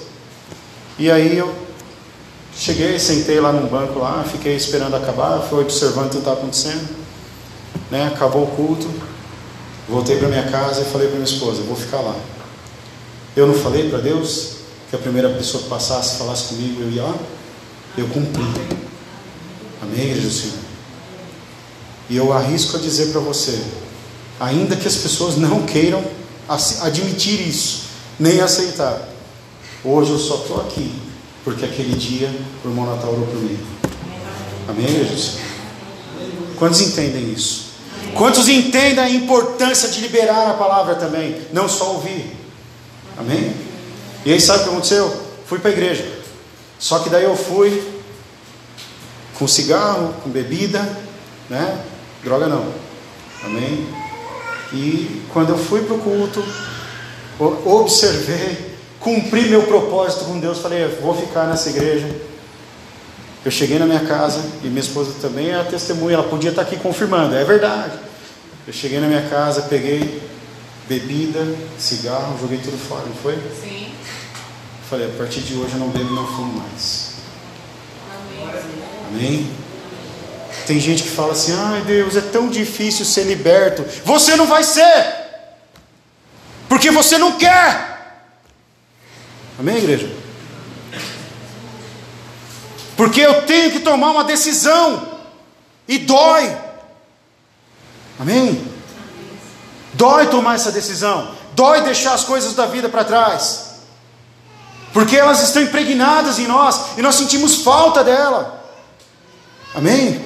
E 0.98 1.10
aí 1.10 1.36
eu 1.36 1.65
cheguei, 2.56 2.98
sentei 2.98 3.38
lá 3.40 3.52
num 3.52 3.66
banco 3.66 3.98
lá, 3.98 4.24
fiquei 4.24 4.56
esperando 4.56 4.96
acabar, 4.96 5.40
fui 5.40 5.60
observando 5.60 6.06
o 6.06 6.10
que 6.10 6.18
estava 6.18 6.38
acontecendo. 6.38 6.88
Né? 7.90 8.06
Acabou 8.06 8.44
o 8.44 8.46
culto. 8.48 8.88
Voltei 9.88 10.16
para 10.16 10.28
minha 10.28 10.50
casa 10.50 10.80
e 10.80 10.84
falei 10.84 11.06
para 11.06 11.16
minha 11.18 11.28
esposa, 11.28 11.62
vou 11.62 11.76
ficar 11.76 12.00
lá. 12.00 12.16
Eu 13.36 13.46
não 13.46 13.54
falei 13.54 13.88
para 13.88 13.98
Deus 13.98 14.56
que 14.90 14.96
a 14.96 14.98
primeira 14.98 15.28
pessoa 15.30 15.62
que 15.62 15.68
passasse 15.68 16.16
falasse 16.16 16.54
comigo, 16.54 16.82
eu 16.82 16.90
ia 16.90 17.02
lá? 17.02 17.14
Eu 17.96 18.08
cumpri. 18.08 18.42
Amém, 19.80 20.14
Senhor? 20.30 20.54
E 22.08 22.16
eu 22.16 22.32
arrisco 22.32 22.76
a 22.76 22.80
dizer 22.80 23.12
para 23.12 23.20
você, 23.20 23.60
ainda 24.40 24.76
que 24.76 24.86
as 24.86 24.96
pessoas 24.96 25.36
não 25.36 25.64
queiram 25.66 26.02
admitir 26.82 27.48
isso, 27.48 27.82
nem 28.18 28.40
aceitar, 28.40 29.08
hoje 29.84 30.12
eu 30.12 30.18
só 30.18 30.36
estou 30.36 30.60
aqui, 30.60 30.92
porque 31.46 31.64
aquele 31.64 31.94
dia 31.94 32.28
o 32.64 32.68
irmão 32.68 32.84
Natal 32.86 33.12
orou 33.12 33.24
por 33.24 33.36
mim. 33.36 33.56
Amém, 34.68 34.88
Senhor? 34.88 35.46
Quantos 36.56 36.80
entendem 36.80 37.32
isso? 37.32 37.66
Quantos 38.16 38.48
entendem 38.48 38.98
a 38.98 39.08
importância 39.08 39.88
de 39.88 40.00
liberar 40.00 40.50
a 40.50 40.54
palavra 40.54 40.96
também, 40.96 41.40
não 41.52 41.68
só 41.68 41.92
ouvir? 41.92 42.36
Amém? 43.16 43.54
E 44.24 44.32
aí 44.32 44.40
sabe 44.40 44.58
o 44.58 44.62
que 44.64 44.68
aconteceu? 44.70 45.22
Fui 45.46 45.60
para 45.60 45.70
a 45.70 45.72
igreja. 45.72 46.18
Só 46.80 46.98
que 46.98 47.08
daí 47.08 47.22
eu 47.22 47.36
fui 47.36 47.80
com 49.38 49.46
cigarro, 49.46 50.14
com 50.24 50.30
bebida, 50.30 50.80
né? 51.48 51.80
Droga 52.24 52.48
não. 52.48 52.72
Amém? 53.44 53.86
E 54.72 55.22
quando 55.32 55.50
eu 55.50 55.58
fui 55.58 55.82
para 55.82 55.94
o 55.94 56.00
culto, 56.00 56.44
observei, 57.38 58.65
cumpri 59.06 59.42
meu 59.42 59.62
propósito 59.62 60.24
com 60.24 60.40
Deus, 60.40 60.58
falei, 60.58 60.84
vou 61.00 61.14
ficar 61.14 61.46
nessa 61.46 61.70
igreja. 61.70 62.08
Eu 63.44 63.52
cheguei 63.52 63.78
na 63.78 63.86
minha 63.86 64.00
casa 64.00 64.44
e 64.64 64.66
minha 64.66 64.80
esposa 64.80 65.14
também 65.20 65.50
é 65.50 65.60
a 65.60 65.62
testemunha, 65.62 66.14
ela 66.14 66.28
podia 66.28 66.50
estar 66.50 66.62
aqui 66.62 66.76
confirmando, 66.76 67.36
é 67.36 67.44
verdade. 67.44 67.96
Eu 68.66 68.72
cheguei 68.72 68.98
na 68.98 69.06
minha 69.06 69.22
casa, 69.28 69.62
peguei 69.62 70.20
bebida, 70.88 71.38
cigarro, 71.78 72.36
joguei 72.40 72.58
tudo 72.58 72.76
fora, 72.76 73.04
não 73.06 73.14
foi? 73.14 73.34
Sim. 73.62 73.94
Falei, 74.90 75.06
a 75.06 75.16
partir 75.16 75.38
de 75.42 75.54
hoje 75.54 75.74
eu 75.74 75.78
não 75.78 75.90
bebo 75.90 76.10
e 76.10 76.16
não 76.16 76.26
fumo 76.26 76.60
mais. 76.60 77.12
Amém. 78.10 78.60
Amém? 79.08 79.50
Tem 80.66 80.80
gente 80.80 81.04
que 81.04 81.10
fala 81.10 81.30
assim: 81.30 81.52
ai 81.56 81.82
Deus, 81.82 82.16
é 82.16 82.20
tão 82.20 82.48
difícil 82.48 83.04
ser 83.04 83.22
liberto. 83.22 83.84
Você 84.04 84.34
não 84.34 84.46
vai 84.46 84.64
ser, 84.64 85.14
porque 86.68 86.90
você 86.90 87.18
não 87.18 87.38
quer. 87.38 87.95
Amém, 89.58 89.76
igreja? 89.78 90.14
Porque 92.96 93.20
eu 93.20 93.42
tenho 93.42 93.70
que 93.70 93.80
tomar 93.80 94.10
uma 94.10 94.24
decisão, 94.24 95.16
e 95.88 95.98
dói. 95.98 96.56
Amém? 98.18 98.66
Dói 99.94 100.26
tomar 100.26 100.56
essa 100.56 100.72
decisão, 100.72 101.34
dói 101.54 101.82
deixar 101.82 102.14
as 102.14 102.24
coisas 102.24 102.54
da 102.54 102.66
vida 102.66 102.88
para 102.88 103.04
trás, 103.04 103.76
porque 104.92 105.16
elas 105.16 105.42
estão 105.42 105.62
impregnadas 105.62 106.38
em 106.38 106.46
nós 106.46 106.98
e 106.98 107.02
nós 107.02 107.14
sentimos 107.14 107.62
falta 107.62 108.02
dela. 108.02 108.62
Amém? 109.74 110.24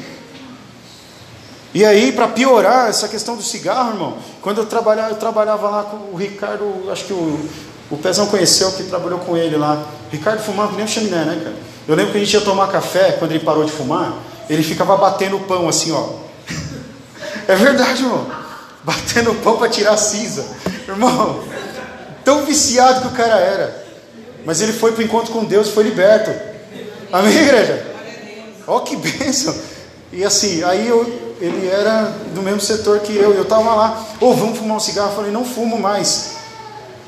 E 1.73 1.85
aí, 1.85 2.11
para 2.11 2.27
piorar 2.27 2.89
essa 2.89 3.09
questão 3.09 3.37
do 3.37 3.43
cigarro, 3.43 3.91
irmão, 3.91 4.19
quando 4.43 4.59
eu 4.59 4.67
trabalhava, 4.67 5.11
eu 5.11 5.17
trabalhava 5.17 5.69
lá 5.71 5.83
com 5.85 5.97
o 6.13 6.17
Ricardo, 6.17 6.91
acho 6.91 7.05
que 7.05 7.13
o, 7.13 7.49
o 7.91 7.97
Pezão 7.97 8.27
conheceu, 8.27 8.71
que 8.73 8.85
trabalhou 8.85 9.19
com 9.19 9.37
ele 9.37 9.57
lá. 9.57 9.85
Ricardo 10.11 10.41
fumava 10.43 10.77
nem 10.77 10.85
o 10.85 10.89
chaminé, 10.89 11.25
né, 11.25 11.41
cara? 11.43 11.57
Eu 11.89 11.97
lembro 11.97 12.13
que 12.13 12.19
a 12.19 12.21
gente 12.21 12.33
ia 12.33 12.41
tomar 12.41 12.69
café, 12.69 13.13
quando 13.19 13.33
ele 13.33 13.45
parou 13.45 13.65
de 13.65 13.73
fumar, 13.73 14.15
ele 14.49 14.63
ficava 14.63 14.97
batendo 14.97 15.37
o 15.37 15.41
pão 15.41 15.69
assim, 15.69 15.91
ó. 15.91 16.09
É 17.49 17.57
verdade, 17.57 18.03
irmão. 18.03 18.27
Batendo 18.85 19.33
o 19.33 19.35
pão 19.37 19.57
para 19.57 19.69
tirar 19.69 19.95
a 19.95 19.97
cinza. 19.97 20.47
Irmão, 20.87 21.43
tão 22.25 22.45
viciado 22.45 23.01
que 23.01 23.09
o 23.09 23.11
cara 23.11 23.37
era. 23.39 23.85
Mas 24.45 24.61
ele 24.61 24.73
foi 24.73 24.93
para 24.93 25.03
o 25.03 25.05
encontro 25.05 25.33
com 25.33 25.45
Deus 25.45 25.67
e 25.69 25.73
foi 25.73 25.83
liberto. 25.83 26.31
Amém, 27.13 27.37
igreja? 27.37 27.87
Ó, 28.67 28.77
oh, 28.77 28.81
que 28.83 28.95
bênção. 28.97 29.55
E 30.13 30.25
assim, 30.25 30.63
aí 30.63 30.87
eu, 30.87 31.35
ele 31.41 31.69
era 31.69 32.13
do 32.35 32.43
mesmo 32.43 32.61
setor 32.61 33.01
que 33.01 33.17
eu. 33.17 33.35
Eu 33.35 33.43
estava 33.43 33.75
lá, 33.75 34.07
ô, 34.21 34.27
oh, 34.27 34.35
vamos 34.35 34.59
fumar 34.59 34.77
um 34.77 34.81
cigarro. 34.81 35.11
Eu 35.11 35.17
falei, 35.17 35.33
não 35.33 35.45
fumo 35.45 35.79
mais. 35.79 36.40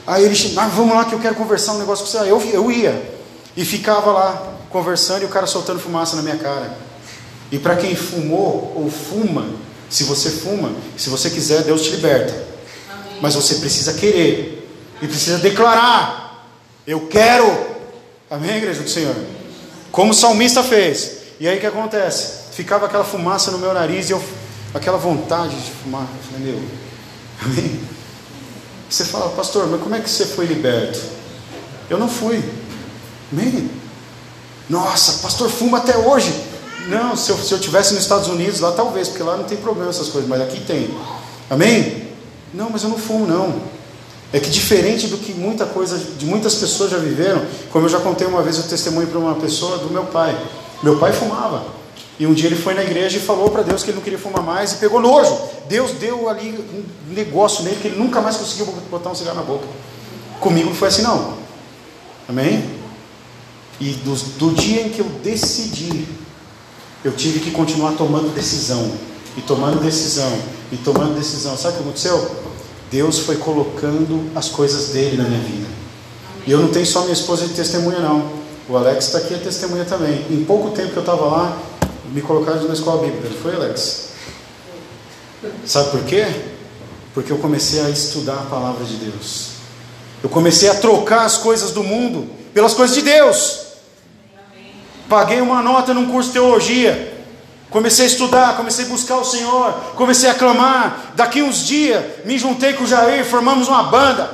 Aí 0.07 0.25
ele 0.25 0.35
disse, 0.35 0.59
ah, 0.59 0.67
vamos 0.67 0.95
lá 0.95 1.05
que 1.05 1.15
eu 1.15 1.21
quero 1.21 1.35
conversar 1.35 1.75
um 1.75 1.79
negócio 1.79 2.05
com 2.05 2.11
você. 2.11 2.19
Aí 2.19 2.29
eu, 2.29 2.41
eu 2.53 2.71
ia. 2.71 3.11
E 3.57 3.65
ficava 3.65 4.11
lá 4.11 4.53
conversando 4.71 5.23
e 5.23 5.25
o 5.27 5.29
cara 5.29 5.47
soltando 5.47 5.79
fumaça 5.79 6.17
na 6.17 6.23
minha 6.23 6.37
cara. 6.37 6.77
E 7.51 7.59
para 7.59 7.77
quem 7.77 7.95
fumou 7.95 8.73
ou 8.75 8.91
fuma, 8.91 9.47
Se 9.91 10.05
você 10.05 10.31
fuma, 10.31 10.73
se 10.97 11.11
você 11.11 11.29
quiser, 11.29 11.65
Deus 11.65 11.83
te 11.83 11.91
liberta. 11.91 12.35
Mas 13.21 13.35
você 13.35 13.57
precisa 13.57 13.93
querer 13.93 14.67
e 15.03 15.07
precisa 15.07 15.37
declarar: 15.37 16.49
Eu 16.87 17.09
quero. 17.09 17.47
Amém, 18.31 18.57
igreja 18.57 18.83
do 18.83 18.89
Senhor? 18.89 19.15
Como 19.91 20.13
o 20.13 20.15
salmista 20.15 20.63
fez. 20.63 21.19
E 21.39 21.47
aí 21.47 21.59
o 21.59 21.61
que 21.61 21.67
acontece? 21.67 22.53
Ficava 22.53 22.87
aquela 22.87 23.05
fumaça 23.05 23.51
no 23.51 23.59
meu 23.59 23.75
nariz 23.75 24.09
e 24.09 24.13
eu, 24.13 24.25
aquela 24.73 24.97
vontade 24.97 25.55
de 25.55 25.71
fumar. 25.73 26.03
Eu 26.03 26.33
falei, 26.33 26.53
meu, 26.53 26.63
amém? 27.45 27.81
Você 28.93 29.07
fala, 29.07 29.31
pastor, 29.31 29.67
mas 29.69 29.81
como 29.81 29.95
é 29.95 30.01
que 30.01 30.11
você 30.11 30.27
foi 30.27 30.45
liberto? 30.45 31.01
Eu 31.89 31.99
não 31.99 32.09
fui. 32.09 32.45
Amém? 33.33 33.71
Nossa, 34.69 35.23
pastor 35.23 35.49
fuma 35.49 35.79
até 35.79 35.97
hoje. 35.97 36.31
Não, 36.89 37.17
se 37.17 37.31
eu, 37.31 37.39
se 37.39 37.53
eu 37.53 37.59
tivesse 37.59 37.95
nos 37.95 38.03
Estados 38.03 38.29
Unidos, 38.29 38.61
lá 38.61 38.71
talvez, 38.73 39.09
porque 39.09 39.23
lá 39.23 39.39
não 39.39 39.45
tem 39.45 39.57
problema 39.57 39.89
essas 39.89 40.09
coisas, 40.09 40.29
mas 40.29 40.43
aqui 40.43 40.61
tem. 40.61 40.95
Amém? 41.49 42.09
Não, 42.53 42.69
mas 42.69 42.83
eu 42.83 42.91
não 42.91 42.99
fumo, 42.99 43.27
não. 43.27 43.63
É 44.31 44.39
que 44.39 44.51
diferente 44.51 45.07
do 45.07 45.17
que 45.17 45.33
muita 45.33 45.65
coisa, 45.65 45.97
de 45.97 46.27
muitas 46.27 46.57
pessoas 46.57 46.91
já 46.91 46.99
viveram, 46.99 47.47
como 47.71 47.87
eu 47.87 47.89
já 47.89 47.99
contei 47.99 48.27
uma 48.27 48.43
vez 48.43 48.59
o 48.59 48.65
testemunho 48.65 49.07
para 49.07 49.19
uma 49.19 49.37
pessoa 49.37 49.79
do 49.79 49.89
meu 49.89 50.05
pai. 50.05 50.39
Meu 50.83 50.99
pai 50.99 51.15
fumava. 51.15 51.65
E 52.19 52.27
um 52.27 52.35
dia 52.35 52.47
ele 52.47 52.57
foi 52.57 52.75
na 52.75 52.83
igreja 52.83 53.17
e 53.17 53.21
falou 53.21 53.51
para 53.51 53.63
Deus 53.63 53.83
que 53.83 53.91
ele 53.91 53.97
não 53.97 54.05
queria 54.05 54.19
fumar 54.19 54.43
mais 54.43 54.73
e 54.73 54.77
pegou 54.77 55.01
nojo. 55.01 55.37
Deus 55.69 55.93
deu 55.93 56.29
ali 56.29 56.51
um 56.51 57.15
negócio 57.15 57.65
nele 57.65 57.77
que 57.81 57.89
ele 57.89 57.97
nunca 57.97 58.21
mais 58.21 58.37
conseguiu 58.37 58.67
botar 58.91 59.11
um 59.11 59.15
cigarro 59.15 59.37
na 59.37 59.43
boca. 59.43 59.67
Comigo 60.39 60.69
não 60.69 60.77
foi 60.77 60.89
assim 60.89 61.03
não. 61.03 61.35
Amém? 62.29 62.65
E 63.81 63.91
do, 63.95 64.15
do 64.39 64.55
dia 64.55 64.83
em 64.83 64.91
que 64.91 65.01
eu 65.01 65.07
decidi, 65.25 66.07
eu 67.05 67.13
tive 67.13 67.41
que 67.41 67.51
continuar 67.51 67.93
tomando 67.93 68.33
decisão. 68.35 68.93
E 69.37 69.41
tomando 69.41 69.81
decisão. 69.81 70.31
E 70.71 70.77
tomando 70.77 71.19
decisão. 71.19 71.57
Sabe 71.57 71.75
o 71.75 71.77
que 71.79 71.83
aconteceu? 71.85 72.31
Deus 72.91 73.21
foi 73.21 73.37
colocando 73.37 74.31
as 74.37 74.49
coisas 74.49 74.91
dele 74.91 75.17
na 75.17 75.25
minha 75.25 75.41
vida. 75.41 75.67
E 76.47 76.53
eu 76.53 76.61
não 76.61 76.69
tenho 76.69 76.85
só 76.85 77.01
minha 77.01 77.13
esposa 77.13 77.47
de 77.47 77.55
testemunha, 77.55 78.01
não. 78.01 78.31
O 78.69 78.77
Alex 78.77 79.07
está 79.07 79.19
aqui, 79.19 79.35
é 79.35 79.39
testemunha 79.39 79.85
também. 79.85 80.25
Em 80.31 80.45
pouco 80.45 80.71
tempo 80.71 80.91
que 80.91 80.97
eu 80.97 81.03
estava 81.03 81.25
lá, 81.25 81.59
me 82.13 82.21
colocaram 82.21 82.63
na 82.69 82.75
escola 82.75 83.03
bíblica. 83.03 83.29
Não 83.29 83.37
foi, 83.37 83.55
Alex? 83.55 84.11
Sabe 85.65 85.91
por 85.91 86.05
quê? 86.05 86.27
Porque 87.15 87.33
eu 87.33 87.39
comecei 87.39 87.81
a 87.81 87.91
estudar 87.91 88.35
a 88.35 88.47
palavra 88.47 88.85
de 88.85 88.97
Deus. 88.97 89.53
Eu 90.23 90.29
comecei 90.29 90.69
a 90.69 90.75
trocar 90.75 91.25
as 91.25 91.39
coisas 91.39 91.73
do 91.73 91.83
mundo 91.83 92.31
pelas 92.55 92.75
coisas 92.75 92.95
de 92.95 93.03
Deus. 93.03 93.61
Paguei 95.09 95.41
uma 95.41 95.63
nota 95.63 95.93
num 95.93 96.11
curso 96.11 96.29
de 96.29 96.35
teologia. 96.35 97.13
Comecei 97.71 98.05
a 98.05 98.09
estudar, 98.09 98.57
comecei 98.57 98.85
a 98.85 98.89
buscar 98.89 99.17
o 99.17 99.25
Senhor, 99.25 99.73
comecei 99.97 100.29
a 100.29 100.35
clamar. 100.35 101.13
Daqui 101.17 101.43
uns 101.43 101.67
dias 101.67 102.05
me 102.25 102.39
juntei 102.39 102.75
com 102.75 102.85
o 102.85 102.87
Jair, 102.87 103.25
formamos 103.25 103.67
uma 103.67 103.85
banda. 103.85 104.31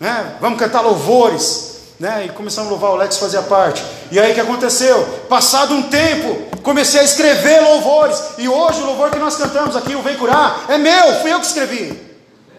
Né? 0.00 0.36
Vamos 0.40 0.58
cantar 0.58 0.80
louvores. 0.80 1.73
Né? 2.04 2.26
E 2.26 2.28
começamos 2.28 2.68
a 2.68 2.70
louvar, 2.70 2.90
o 2.90 2.94
Alex 2.96 3.16
fazia 3.16 3.40
parte. 3.40 3.82
E 4.12 4.20
aí 4.20 4.32
o 4.32 4.34
que 4.34 4.40
aconteceu? 4.40 5.02
Passado 5.26 5.72
um 5.72 5.84
tempo, 5.84 6.58
comecei 6.62 7.00
a 7.00 7.02
escrever 7.02 7.62
louvores. 7.62 8.22
E 8.36 8.46
hoje 8.46 8.82
o 8.82 8.84
louvor 8.84 9.10
que 9.10 9.18
nós 9.18 9.36
cantamos 9.36 9.74
aqui, 9.74 9.94
o 9.94 10.02
Vem 10.02 10.14
Curar, 10.18 10.66
é 10.68 10.76
meu, 10.76 11.22
fui 11.22 11.32
eu 11.32 11.40
que 11.40 11.46
escrevi. 11.46 11.98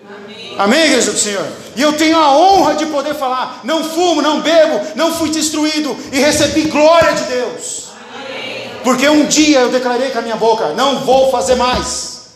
Amém, 0.10 0.56
Amém 0.58 0.86
igreja 0.86 1.12
do 1.12 1.20
Senhor? 1.20 1.46
E 1.76 1.82
eu 1.84 1.94
tenho 1.94 2.18
a 2.18 2.36
honra 2.36 2.74
de 2.74 2.88
poder 2.88 3.14
falar: 3.14 3.60
não 3.64 3.84
fumo, 3.84 4.20
não 4.20 4.42
bebo, 4.42 4.82
não 4.96 5.14
fui 5.14 5.30
destruído 5.30 5.96
e 6.12 6.18
recebi 6.18 6.62
glória 6.64 7.14
de 7.14 7.26
Deus. 7.26 7.90
Amém. 8.16 8.72
Porque 8.84 9.08
um 9.08 9.28
dia 9.28 9.60
eu 9.60 9.70
declarei 9.70 10.10
com 10.10 10.18
a 10.18 10.24
minha 10.24 10.38
boca: 10.38 10.70
não 10.70 11.02
vou 11.02 11.30
fazer 11.30 11.54
mais. 11.54 12.30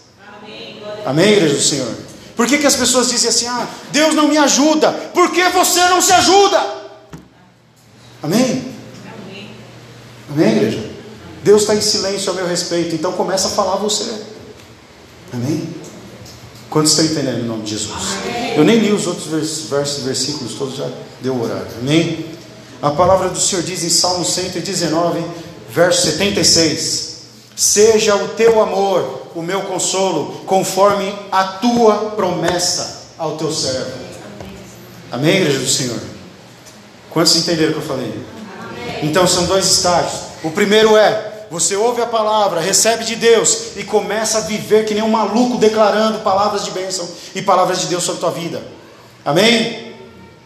Amém, 0.43 0.83
Amém 1.03 1.31
igreja 1.31 1.55
do 1.55 1.61
Senhor? 1.61 1.91
Por 2.35 2.45
que, 2.45 2.59
que 2.59 2.67
as 2.67 2.75
pessoas 2.75 3.09
dizem 3.09 3.29
assim: 3.31 3.47
ah, 3.47 3.67
Deus 3.91 4.13
não 4.13 4.27
me 4.27 4.37
ajuda? 4.37 4.91
Por 4.91 5.31
que 5.31 5.49
você 5.49 5.83
não 5.85 6.03
se 6.03 6.13
ajuda? 6.13 6.78
Amém? 8.21 8.73
Amém, 9.23 9.51
Amém 10.29 10.57
igreja? 10.57 10.89
Deus 11.43 11.61
está 11.61 11.75
em 11.75 11.81
silêncio 11.81 12.31
a 12.31 12.35
meu 12.35 12.47
respeito, 12.47 12.93
então 12.93 13.13
começa 13.13 13.47
a 13.47 13.51
falar 13.51 13.77
você. 13.77 14.03
Amém? 15.33 15.69
Quantos 16.69 16.91
estão 16.91 17.05
entendendo 17.05 17.39
em 17.39 17.47
nome 17.47 17.63
de 17.63 17.71
Jesus? 17.71 17.91
Amém. 18.23 18.57
Eu 18.57 18.63
nem 18.63 18.79
li 18.79 18.91
os 18.91 19.07
outros 19.07 19.27
versos, 19.69 20.03
versículos 20.03 20.53
todos, 20.53 20.75
já 20.75 20.89
deu 21.21 21.33
o 21.33 21.43
horário. 21.43 21.67
Amém? 21.79 22.25
A 22.81 22.91
palavra 22.91 23.29
do 23.29 23.39
Senhor 23.39 23.63
diz 23.63 23.83
em 23.83 23.89
Salmo 23.89 24.25
119, 24.25 25.23
verso 25.69 26.03
76: 26.03 27.17
Seja 27.55 28.15
o 28.15 28.29
teu 28.29 28.61
amor 28.61 29.31
o 29.33 29.41
meu 29.41 29.61
consolo, 29.61 30.41
conforme 30.45 31.13
a 31.31 31.43
tua 31.43 32.11
promessa 32.11 33.03
ao 33.17 33.37
teu 33.37 33.51
servo. 33.51 33.91
Amém, 35.11 35.37
igreja 35.37 35.59
do 35.59 35.67
Senhor? 35.67 35.99
Quantos 37.19 37.35
entenderam 37.35 37.71
o 37.71 37.73
que 37.73 37.79
eu 37.79 37.85
falei? 37.85 38.13
Amém. 38.63 38.99
Então 39.03 39.27
são 39.27 39.45
dois 39.45 39.65
estágios. 39.65 40.21
O 40.41 40.51
primeiro 40.51 40.95
é: 40.95 41.47
você 41.51 41.75
ouve 41.75 42.01
a 42.01 42.05
palavra, 42.05 42.61
recebe 42.61 43.03
de 43.03 43.17
Deus 43.17 43.75
e 43.75 43.83
começa 43.83 44.37
a 44.37 44.41
viver 44.41 44.85
que 44.85 44.93
nem 44.93 45.03
um 45.03 45.09
maluco 45.09 45.57
declarando 45.57 46.19
palavras 46.19 46.63
de 46.63 46.71
bênção 46.71 47.05
e 47.35 47.41
palavras 47.41 47.81
de 47.81 47.87
Deus 47.87 48.05
sobre 48.05 48.19
a 48.19 48.21
tua 48.21 48.31
vida. 48.31 48.63
Amém? 49.25 49.95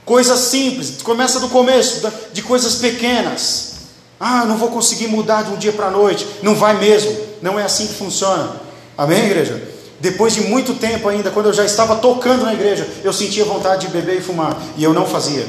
Coisas 0.03 0.39
simples, 0.39 0.99
começa 1.03 1.39
do 1.39 1.47
começo, 1.47 2.11
de 2.34 2.41
coisas 2.41 2.74
pequenas. 2.74 3.74
Ah, 4.19 4.43
não 4.45 4.57
vou 4.57 4.69
conseguir 4.69 5.05
mudar 5.05 5.43
de 5.43 5.51
um 5.51 5.57
dia 5.57 5.74
para 5.74 5.89
a 5.89 5.91
noite. 5.91 6.26
Não 6.41 6.55
vai 6.55 6.80
mesmo. 6.80 7.15
Não 7.39 7.59
é 7.59 7.65
assim 7.65 7.86
que 7.86 7.93
funciona. 7.93 8.59
Amém, 8.97 9.26
igreja? 9.26 9.61
Depois 9.99 10.34
de 10.34 10.41
muito 10.41 10.74
tempo 10.74 11.07
ainda, 11.07 11.30
quando 11.30 11.49
eu 11.49 11.53
já 11.53 11.65
estava 11.65 11.97
tocando 11.97 12.45
na 12.45 12.53
igreja, 12.55 12.88
eu 13.03 13.13
sentia 13.13 13.45
vontade 13.45 13.86
de 13.86 13.93
beber 13.93 14.17
e 14.17 14.21
fumar. 14.21 14.57
E 14.76 14.84
eu 14.84 14.91
não 14.91 15.05
fazia. 15.05 15.45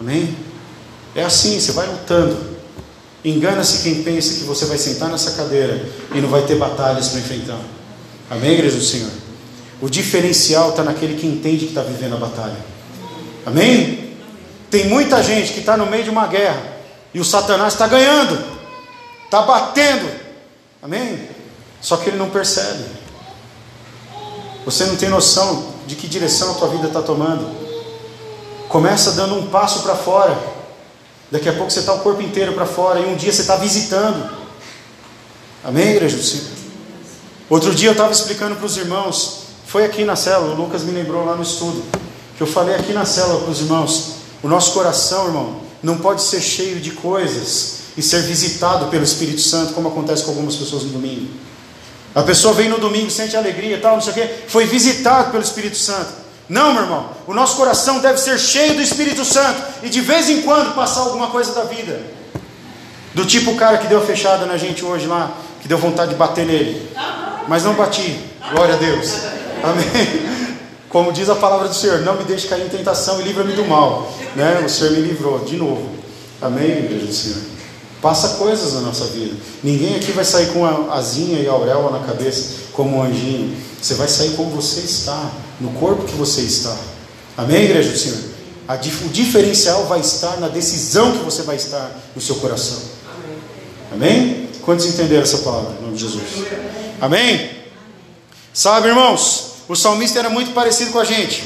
Amém? 0.00 0.36
É 1.14 1.24
assim, 1.24 1.58
você 1.58 1.72
vai 1.72 1.86
lutando. 1.86 2.54
Engana-se 3.24 3.82
quem 3.82 4.02
pensa 4.02 4.34
que 4.34 4.44
você 4.44 4.66
vai 4.66 4.76
sentar 4.76 5.08
nessa 5.08 5.32
cadeira 5.32 5.88
e 6.14 6.20
não 6.20 6.28
vai 6.28 6.42
ter 6.42 6.56
batalhas 6.56 7.08
para 7.08 7.20
enfrentar. 7.20 7.60
Amém, 8.30 8.52
igreja 8.52 8.76
do 8.76 8.84
Senhor? 8.84 9.10
O 9.80 9.88
diferencial 9.88 10.70
está 10.70 10.82
naquele 10.82 11.18
que 11.18 11.26
entende 11.26 11.64
que 11.64 11.70
está 11.70 11.82
vivendo 11.82 12.14
a 12.14 12.18
batalha. 12.18 12.56
Amém? 13.46 14.16
Tem 14.70 14.88
muita 14.88 15.22
gente 15.22 15.52
que 15.52 15.60
está 15.60 15.76
no 15.76 15.86
meio 15.86 16.04
de 16.04 16.10
uma 16.10 16.26
guerra 16.26 16.62
e 17.12 17.20
o 17.20 17.24
Satanás 17.24 17.74
está 17.74 17.86
ganhando, 17.86 18.42
está 19.24 19.42
batendo. 19.42 20.10
Amém? 20.82 21.28
Só 21.80 21.96
que 21.96 22.10
ele 22.10 22.16
não 22.16 22.28
percebe. 22.28 22.84
Você 24.64 24.84
não 24.84 24.96
tem 24.96 25.08
noção 25.08 25.74
de 25.86 25.94
que 25.94 26.08
direção 26.08 26.50
a 26.50 26.54
tua 26.54 26.68
vida 26.68 26.88
está 26.88 27.02
tomando. 27.02 27.63
Começa 28.68 29.12
dando 29.12 29.34
um 29.36 29.46
passo 29.46 29.82
para 29.82 29.94
fora. 29.94 30.36
Daqui 31.30 31.48
a 31.48 31.52
pouco 31.52 31.70
você 31.70 31.80
está 31.80 31.92
o 31.92 32.00
corpo 32.00 32.22
inteiro 32.22 32.52
para 32.52 32.66
fora. 32.66 33.00
E 33.00 33.06
um 33.06 33.16
dia 33.16 33.32
você 33.32 33.42
está 33.42 33.56
visitando. 33.56 34.30
Amém, 35.62 35.90
igreja 35.90 36.16
do 36.16 36.22
Senhor? 36.22 36.46
Outro 37.48 37.74
dia 37.74 37.88
eu 37.88 37.92
estava 37.92 38.12
explicando 38.12 38.56
para 38.56 38.66
os 38.66 38.76
irmãos. 38.76 39.44
Foi 39.66 39.84
aqui 39.84 40.04
na 40.04 40.16
célula. 40.16 40.54
O 40.54 40.56
Lucas 40.56 40.82
me 40.82 40.92
lembrou 40.92 41.24
lá 41.24 41.34
no 41.34 41.42
estudo. 41.42 41.82
Que 42.36 42.42
eu 42.42 42.46
falei 42.46 42.74
aqui 42.74 42.92
na 42.92 43.04
célula 43.04 43.40
para 43.40 43.50
os 43.50 43.60
irmãos. 43.60 44.14
O 44.42 44.48
nosso 44.48 44.72
coração, 44.72 45.26
irmão, 45.26 45.60
não 45.82 45.98
pode 45.98 46.22
ser 46.22 46.40
cheio 46.40 46.80
de 46.80 46.90
coisas 46.92 47.84
e 47.96 48.02
ser 48.02 48.22
visitado 48.22 48.86
pelo 48.86 49.04
Espírito 49.04 49.40
Santo, 49.40 49.74
como 49.74 49.88
acontece 49.88 50.24
com 50.24 50.30
algumas 50.30 50.56
pessoas 50.56 50.82
no 50.82 50.90
domingo. 50.90 51.28
A 52.14 52.22
pessoa 52.22 52.54
vem 52.54 52.68
no 52.68 52.78
domingo, 52.78 53.10
sente 53.10 53.36
alegria, 53.36 53.80
tal, 53.80 53.96
não 53.96 54.02
sei 54.02 54.12
o 54.12 54.14
quê, 54.14 54.30
foi 54.48 54.66
visitado 54.66 55.30
pelo 55.30 55.42
Espírito 55.42 55.76
Santo. 55.76 56.23
Não, 56.48 56.72
meu 56.74 56.82
irmão. 56.82 57.08
O 57.26 57.34
nosso 57.34 57.56
coração 57.56 58.00
deve 58.00 58.18
ser 58.18 58.38
cheio 58.38 58.74
do 58.74 58.82
Espírito 58.82 59.24
Santo 59.24 59.62
e 59.82 59.88
de 59.88 60.00
vez 60.00 60.28
em 60.28 60.42
quando 60.42 60.74
passar 60.74 61.00
alguma 61.00 61.28
coisa 61.28 61.52
da 61.54 61.64
vida. 61.64 62.00
Do 63.14 63.24
tipo 63.24 63.52
o 63.52 63.56
cara 63.56 63.78
que 63.78 63.86
deu 63.86 63.98
a 63.98 64.02
fechada 64.02 64.44
na 64.44 64.56
gente 64.56 64.84
hoje 64.84 65.06
lá, 65.06 65.30
que 65.62 65.68
deu 65.68 65.78
vontade 65.78 66.10
de 66.10 66.16
bater 66.16 66.44
nele. 66.44 66.90
Mas 67.48 67.64
não 67.64 67.74
bati. 67.74 68.18
Glória 68.52 68.74
a 68.74 68.78
Deus. 68.78 69.14
Amém. 69.62 70.34
Como 70.88 71.12
diz 71.12 71.28
a 71.28 71.34
palavra 71.34 71.68
do 71.68 71.74
Senhor, 71.74 72.00
não 72.00 72.16
me 72.16 72.24
deixe 72.24 72.46
cair 72.46 72.66
em 72.66 72.68
tentação 72.68 73.20
e 73.20 73.24
livra-me 73.24 73.54
do 73.54 73.64
mal. 73.64 74.12
Né? 74.36 74.62
O 74.64 74.68
Senhor 74.68 74.92
me 74.92 75.00
livrou 75.00 75.40
de 75.40 75.56
novo. 75.56 75.88
Amém, 76.40 76.70
igreja 76.70 77.06
do 77.06 77.12
Senhor. 77.12 77.38
Passa 78.02 78.36
coisas 78.36 78.74
na 78.74 78.80
nossa 78.80 79.06
vida. 79.06 79.34
Ninguém 79.62 79.96
aqui 79.96 80.12
vai 80.12 80.24
sair 80.24 80.52
com 80.52 80.64
a 80.64 80.94
asinha 80.94 81.40
e 81.40 81.48
a 81.48 81.52
auréola 81.52 81.98
na 81.98 82.06
cabeça 82.06 82.64
como 82.72 82.98
um 82.98 83.02
anjinho. 83.02 83.56
Você 83.80 83.94
vai 83.94 84.08
sair 84.08 84.36
como 84.36 84.50
você 84.50 84.80
está 84.80 85.30
no 85.60 85.70
corpo 85.78 86.04
que 86.04 86.14
você 86.14 86.40
está. 86.40 86.76
Amém, 87.36 87.64
igreja 87.64 87.90
do 87.90 87.98
Senhor? 87.98 88.34
o 88.66 89.08
diferencial 89.08 89.84
vai 89.86 90.00
estar 90.00 90.38
na 90.38 90.48
decisão 90.48 91.12
que 91.12 91.24
você 91.24 91.42
vai 91.42 91.56
estar 91.56 91.90
no 92.14 92.20
seu 92.20 92.36
coração. 92.36 92.80
Amém? 93.92 94.48
Quantos 94.62 94.86
entenderam 94.86 95.22
essa 95.22 95.38
palavra? 95.38 95.74
Em 95.78 95.82
nome 95.82 95.96
de 95.96 96.02
Jesus. 96.02 96.46
Amém? 97.00 97.50
Sabe, 98.54 98.88
irmãos, 98.88 99.56
o 99.68 99.76
salmista 99.76 100.18
era 100.18 100.30
muito 100.30 100.52
parecido 100.52 100.92
com 100.92 100.98
a 100.98 101.04
gente. 101.04 101.44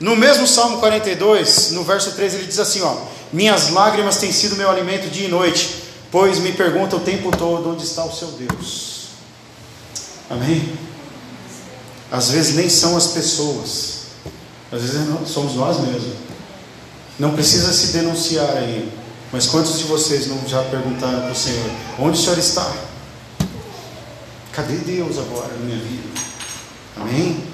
No 0.00 0.16
mesmo 0.16 0.46
Salmo 0.46 0.78
42, 0.78 1.70
no 1.72 1.84
verso 1.84 2.12
13, 2.12 2.36
ele 2.36 2.46
diz 2.46 2.58
assim: 2.58 2.80
ó, 2.80 2.96
Minhas 3.32 3.70
lágrimas 3.70 4.16
têm 4.16 4.32
sido 4.32 4.56
meu 4.56 4.68
alimento 4.68 5.08
dia 5.08 5.26
e 5.26 5.30
noite, 5.30 5.84
pois 6.10 6.38
me 6.38 6.52
pergunta 6.52 6.96
o 6.96 7.00
tempo 7.00 7.30
todo 7.36 7.70
onde 7.70 7.84
está 7.84 8.04
o 8.04 8.12
seu 8.12 8.28
Deus. 8.28 9.08
Amém? 10.28 10.72
Às 12.10 12.30
vezes 12.30 12.56
nem 12.56 12.68
são 12.68 12.96
as 12.96 13.08
pessoas, 13.08 14.00
às 14.72 14.82
vezes 14.82 14.98
somos 15.28 15.54
nós 15.54 15.78
mesmos. 15.80 16.14
Não 17.18 17.34
precisa 17.34 17.72
se 17.72 17.88
denunciar 17.88 18.56
aí, 18.56 18.90
mas 19.32 19.46
quantos 19.46 19.78
de 19.78 19.84
vocês 19.84 20.26
não 20.26 20.48
já 20.48 20.62
perguntaram 20.64 21.20
para 21.20 21.32
o 21.32 21.36
Senhor: 21.36 21.70
onde 21.98 22.18
o 22.18 22.20
Senhor 22.20 22.38
está? 22.38 22.72
Cadê 24.52 24.76
Deus 24.76 25.18
agora 25.18 25.54
na 25.54 25.64
minha 25.64 25.78
vida? 25.78 26.08
Amém? 26.96 27.44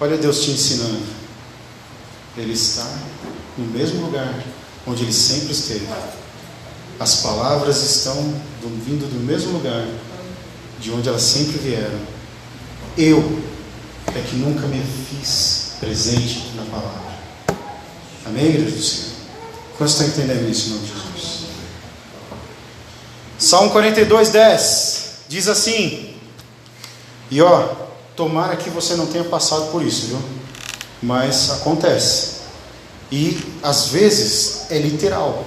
Olha 0.00 0.16
Deus 0.16 0.42
te 0.42 0.52
ensinando. 0.52 1.02
Ele 2.36 2.52
está 2.52 2.86
no 3.58 3.66
mesmo 3.66 4.06
lugar 4.06 4.32
onde 4.86 5.02
ele 5.02 5.12
sempre 5.12 5.52
esteve. 5.52 5.88
As 6.98 7.16
palavras 7.16 7.82
estão 7.82 8.14
vindo 8.62 9.10
do 9.10 9.20
mesmo 9.26 9.52
lugar 9.52 9.86
de 10.78 10.90
onde 10.92 11.08
elas 11.08 11.22
sempre 11.22 11.58
vieram. 11.58 11.98
Eu 12.96 13.49
é 14.18 14.22
que 14.22 14.36
nunca 14.36 14.66
me 14.66 14.82
fiz 14.82 15.72
presente 15.78 16.52
na 16.56 16.64
palavra. 16.64 17.10
Amém, 18.26 18.46
igreja 18.46 18.76
do 18.76 18.82
Senhor? 18.82 19.10
Quantos 19.76 19.94
estão 19.94 20.08
entendendo 20.08 20.50
isso 20.50 20.68
em 20.68 20.72
nome 20.72 20.86
de 20.86 20.92
Jesus? 20.92 21.40
Salmo 23.38 23.70
42, 23.70 24.28
10 24.30 25.10
diz 25.28 25.48
assim: 25.48 26.14
E 27.30 27.40
ó, 27.40 27.68
tomara 28.16 28.56
que 28.56 28.68
você 28.68 28.94
não 28.96 29.06
tenha 29.06 29.24
passado 29.24 29.70
por 29.70 29.82
isso, 29.82 30.08
viu? 30.08 30.18
Mas 31.02 31.50
acontece. 31.50 32.40
E 33.10 33.40
às 33.62 33.88
vezes 33.88 34.70
é 34.70 34.78
literal. 34.78 35.46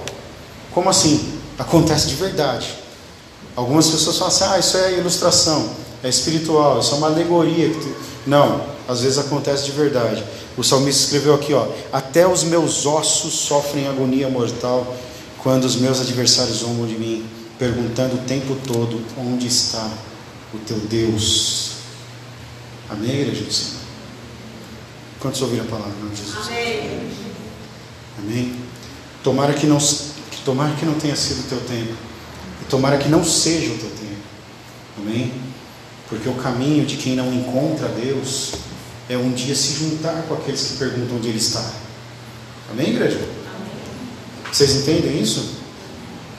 Como 0.72 0.90
assim? 0.90 1.38
Acontece 1.58 2.08
de 2.08 2.16
verdade. 2.16 2.74
Algumas 3.54 3.88
pessoas 3.88 4.18
falam 4.18 4.34
assim: 4.34 4.44
ah, 4.44 4.58
isso 4.58 4.76
é 4.76 4.94
ilustração, 4.94 5.70
é 6.02 6.08
espiritual, 6.08 6.80
isso 6.80 6.94
é 6.94 6.98
uma 6.98 7.06
alegoria. 7.06 7.70
Não, 8.26 8.64
às 8.88 9.02
vezes 9.02 9.18
acontece 9.18 9.66
de 9.66 9.72
verdade. 9.72 10.24
O 10.56 10.62
salmista 10.62 11.04
escreveu 11.04 11.34
aqui: 11.34 11.52
ó, 11.52 11.66
até 11.92 12.26
os 12.26 12.44
meus 12.44 12.86
ossos 12.86 13.34
sofrem 13.34 13.86
agonia 13.86 14.28
mortal 14.28 14.96
quando 15.42 15.64
os 15.64 15.76
meus 15.76 16.00
adversários 16.00 16.58
zombam 16.58 16.86
de 16.86 16.94
mim, 16.94 17.26
perguntando 17.58 18.16
o 18.16 18.18
tempo 18.18 18.56
todo: 18.66 19.00
onde 19.18 19.46
está 19.46 19.88
o 20.52 20.58
teu 20.58 20.78
Deus? 20.78 21.72
Amém, 22.88 23.20
igreja 23.20 23.44
do 23.44 23.52
Senhor? 23.52 23.80
Quantos 25.20 25.40
ouviram 25.42 25.64
a 25.64 25.68
palavra 25.68 25.92
de 26.10 26.16
Jesus? 26.16 26.46
Amém. 26.48 27.10
Amém. 28.18 28.56
Tomara 29.22 29.54
que 29.54 29.66
não, 29.66 29.78
tomara 30.44 30.74
que 30.76 30.84
não 30.84 30.94
tenha 30.94 31.16
sido 31.16 31.40
o 31.40 31.48
teu 31.48 31.60
tempo. 31.62 31.94
E 32.60 32.64
tomara 32.66 32.98
que 32.98 33.08
não 33.08 33.24
seja 33.24 33.72
o 33.72 33.78
teu 33.78 33.90
tempo. 33.90 34.22
Amém? 34.98 35.32
Porque 36.08 36.28
o 36.28 36.34
caminho 36.34 36.84
de 36.84 36.96
quem 36.96 37.16
não 37.16 37.32
encontra 37.32 37.88
Deus 37.88 38.52
é 39.08 39.16
um 39.16 39.32
dia 39.32 39.54
se 39.54 39.74
juntar 39.74 40.22
com 40.28 40.34
aqueles 40.34 40.62
que 40.62 40.76
perguntam 40.76 41.16
onde 41.16 41.28
Ele 41.28 41.38
está. 41.38 41.72
Amém, 42.70 42.90
igreja? 42.90 43.16
Amém. 43.16 44.52
Vocês 44.52 44.74
entendem 44.76 45.20
isso? 45.20 45.54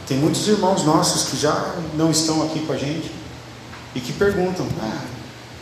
Tem 0.07 0.17
muitos 0.17 0.47
irmãos 0.47 0.83
nossos 0.83 1.29
que 1.29 1.37
já 1.37 1.75
não 1.95 2.11
estão 2.11 2.43
aqui 2.43 2.59
com 2.59 2.73
a 2.73 2.77
gente 2.77 3.11
e 3.95 3.99
que 3.99 4.13
perguntam: 4.13 4.67
ah, 4.81 5.03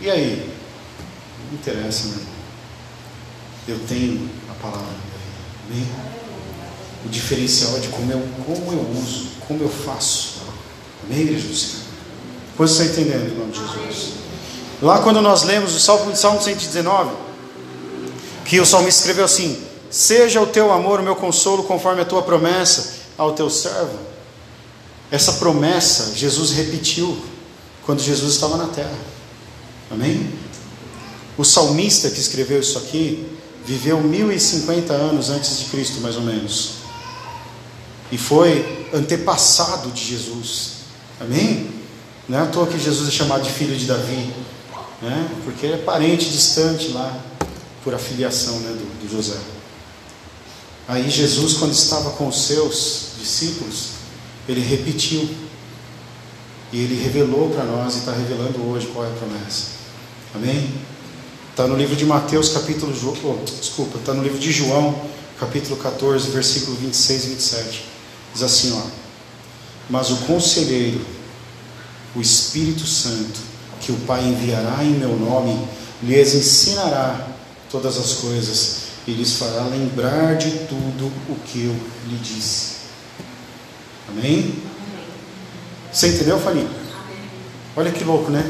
e 0.01 0.09
aí? 0.09 0.53
Não 1.49 1.57
interessa, 1.57 2.07
meu 2.07 2.17
irmão. 2.17 2.33
Eu 3.67 3.79
tenho 3.87 4.29
a 4.49 4.53
palavra 4.55 4.81
da 4.81 4.91
vida. 4.91 5.07
Amém? 5.69 5.87
O 7.05 7.09
diferencial 7.09 7.77
é 7.77 7.79
de 7.79 7.87
como 7.89 8.11
eu, 8.11 8.21
como 8.45 8.73
eu 8.73 9.01
uso, 9.01 9.27
como 9.47 9.63
eu 9.63 9.69
faço. 9.69 10.41
Amém, 11.05 11.21
igreja 11.21 11.47
do 11.47 11.55
Senhor? 11.55 11.82
Pois 12.55 12.71
você 12.71 12.83
está 12.83 13.01
entendendo 13.01 13.31
em 13.31 13.37
nome 13.37 13.51
de 13.51 13.59
Jesus? 13.59 14.13
Lá 14.81 15.01
quando 15.01 15.21
nós 15.21 15.43
lemos 15.43 15.75
o 15.75 15.79
Salmo, 15.79 16.15
Salmo 16.15 16.41
119, 16.41 17.11
que 18.45 18.59
o 18.59 18.65
salmista 18.65 18.99
escreveu 19.01 19.25
assim: 19.25 19.61
Seja 19.89 20.41
o 20.41 20.47
teu 20.47 20.71
amor 20.71 20.99
o 20.99 21.03
meu 21.03 21.15
consolo, 21.15 21.63
conforme 21.63 22.01
a 22.01 22.05
tua 22.05 22.21
promessa 22.21 22.95
ao 23.17 23.33
teu 23.33 23.49
servo. 23.49 23.97
Essa 25.09 25.33
promessa 25.33 26.13
Jesus 26.15 26.51
repetiu 26.51 27.17
quando 27.85 28.01
Jesus 28.01 28.33
estava 28.33 28.57
na 28.57 28.67
terra. 28.67 28.97
Amém? 29.91 30.33
O 31.37 31.43
salmista 31.43 32.09
que 32.09 32.19
escreveu 32.19 32.59
isso 32.59 32.77
aqui 32.77 33.27
viveu 33.65 34.01
1050 34.01 34.93
anos 34.93 35.29
antes 35.29 35.59
de 35.59 35.65
Cristo, 35.65 36.01
mais 36.01 36.15
ou 36.15 36.21
menos 36.21 36.83
e 38.13 38.17
foi 38.17 38.87
antepassado 38.93 39.89
de 39.89 40.05
Jesus. 40.05 40.73
Amém? 41.19 41.67
Não 42.27 42.39
é 42.39 42.41
à 42.43 42.45
toa 42.45 42.67
que 42.67 42.79
Jesus 42.79 43.07
é 43.07 43.11
chamado 43.11 43.43
de 43.43 43.51
filho 43.51 43.75
de 43.75 43.85
Davi, 43.85 44.33
né? 45.01 45.29
porque 45.43 45.67
é 45.67 45.77
parente 45.77 46.29
distante 46.29 46.89
lá, 46.89 47.21
por 47.83 47.93
afiliação 47.93 48.59
né, 48.59 48.69
do, 48.69 49.01
do 49.01 49.11
José. 49.11 49.37
Aí 50.87 51.09
Jesus, 51.09 51.53
quando 51.53 51.73
estava 51.73 52.11
com 52.11 52.27
os 52.27 52.43
seus 52.43 53.13
discípulos, 53.19 53.89
ele 54.47 54.61
repetiu. 54.61 55.29
E 56.71 56.79
ele 56.79 57.01
revelou 57.01 57.51
para 57.51 57.63
nós 57.65 57.95
e 57.95 57.99
está 57.99 58.11
revelando 58.11 58.59
hoje 58.67 58.87
qual 58.87 59.05
é 59.05 59.07
a 59.07 59.13
promessa. 59.13 59.67
Amém? 60.33 60.73
Está 61.51 61.67
no 61.67 61.77
livro 61.77 61.95
de 61.95 62.03
Mateus, 62.03 62.49
capítulo. 62.49 62.91
Oh, 63.23 63.45
desculpa, 63.59 63.99
está 63.99 64.11
no 64.11 64.23
livro 64.23 64.39
de 64.39 64.51
João, 64.51 64.99
capítulo 65.39 65.77
14, 65.77 66.31
versículo 66.31 66.75
26 66.77 67.25
e 67.25 67.27
27. 67.29 67.85
Diz 68.33 68.41
assim, 68.41 68.73
ó. 68.73 68.81
Mas 69.87 70.09
o 70.09 70.17
conselheiro, 70.25 71.05
o 72.15 72.21
Espírito 72.21 72.85
Santo, 72.85 73.39
que 73.81 73.91
o 73.91 73.97
Pai 74.01 74.23
enviará 74.23 74.83
em 74.83 74.91
meu 74.91 75.17
nome, 75.17 75.67
lhes 76.01 76.33
ensinará 76.33 77.27
todas 77.69 77.97
as 77.97 78.13
coisas 78.13 78.83
e 79.07 79.11
lhes 79.11 79.33
fará 79.33 79.63
lembrar 79.63 80.37
de 80.37 80.51
tudo 80.67 81.11
o 81.29 81.35
que 81.45 81.65
eu 81.65 81.75
lhe 82.07 82.17
disse. 82.17 82.73
Amém? 84.09 84.55
Você 85.91 86.09
entendeu, 86.09 86.39
Fanny? 86.39 86.67
Olha 87.75 87.91
que 87.91 88.03
louco, 88.03 88.31
né? 88.31 88.49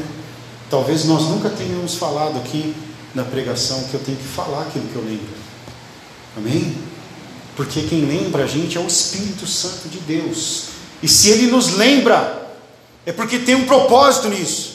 Talvez 0.70 1.04
nós 1.04 1.22
nunca 1.24 1.48
tenhamos 1.50 1.94
falado 1.94 2.38
aqui 2.38 2.74
na 3.14 3.24
pregação 3.24 3.84
que 3.84 3.94
eu 3.94 4.00
tenho 4.00 4.18
que 4.18 4.24
falar 4.24 4.62
aquilo 4.62 4.86
que 4.88 4.96
eu 4.96 5.04
lembro. 5.04 5.34
Amém? 6.36 6.76
Porque 7.56 7.82
quem 7.82 8.04
lembra 8.04 8.44
a 8.44 8.46
gente 8.46 8.76
é 8.76 8.80
o 8.80 8.86
Espírito 8.86 9.46
Santo 9.46 9.88
de 9.88 9.98
Deus. 10.00 10.64
E 11.02 11.08
se 11.08 11.30
ele 11.30 11.46
nos 11.46 11.74
lembra, 11.74 12.43
é 13.06 13.12
porque 13.12 13.38
tem 13.38 13.54
um 13.54 13.66
propósito 13.66 14.28
nisso. 14.28 14.74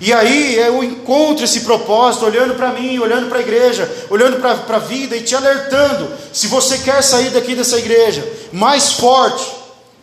E 0.00 0.12
aí 0.12 0.56
eu 0.56 0.82
encontro 0.82 1.44
esse 1.44 1.60
propósito 1.60 2.26
olhando 2.26 2.54
para 2.54 2.72
mim, 2.72 2.98
olhando 2.98 3.28
para 3.28 3.38
a 3.38 3.42
igreja, 3.42 3.88
olhando 4.10 4.40
para 4.40 4.76
a 4.76 4.80
vida 4.80 5.16
e 5.16 5.22
te 5.22 5.36
alertando. 5.36 6.10
Se 6.32 6.48
você 6.48 6.78
quer 6.78 7.02
sair 7.02 7.30
daqui 7.30 7.54
dessa 7.54 7.78
igreja 7.78 8.28
mais 8.52 8.94
forte, 8.94 9.48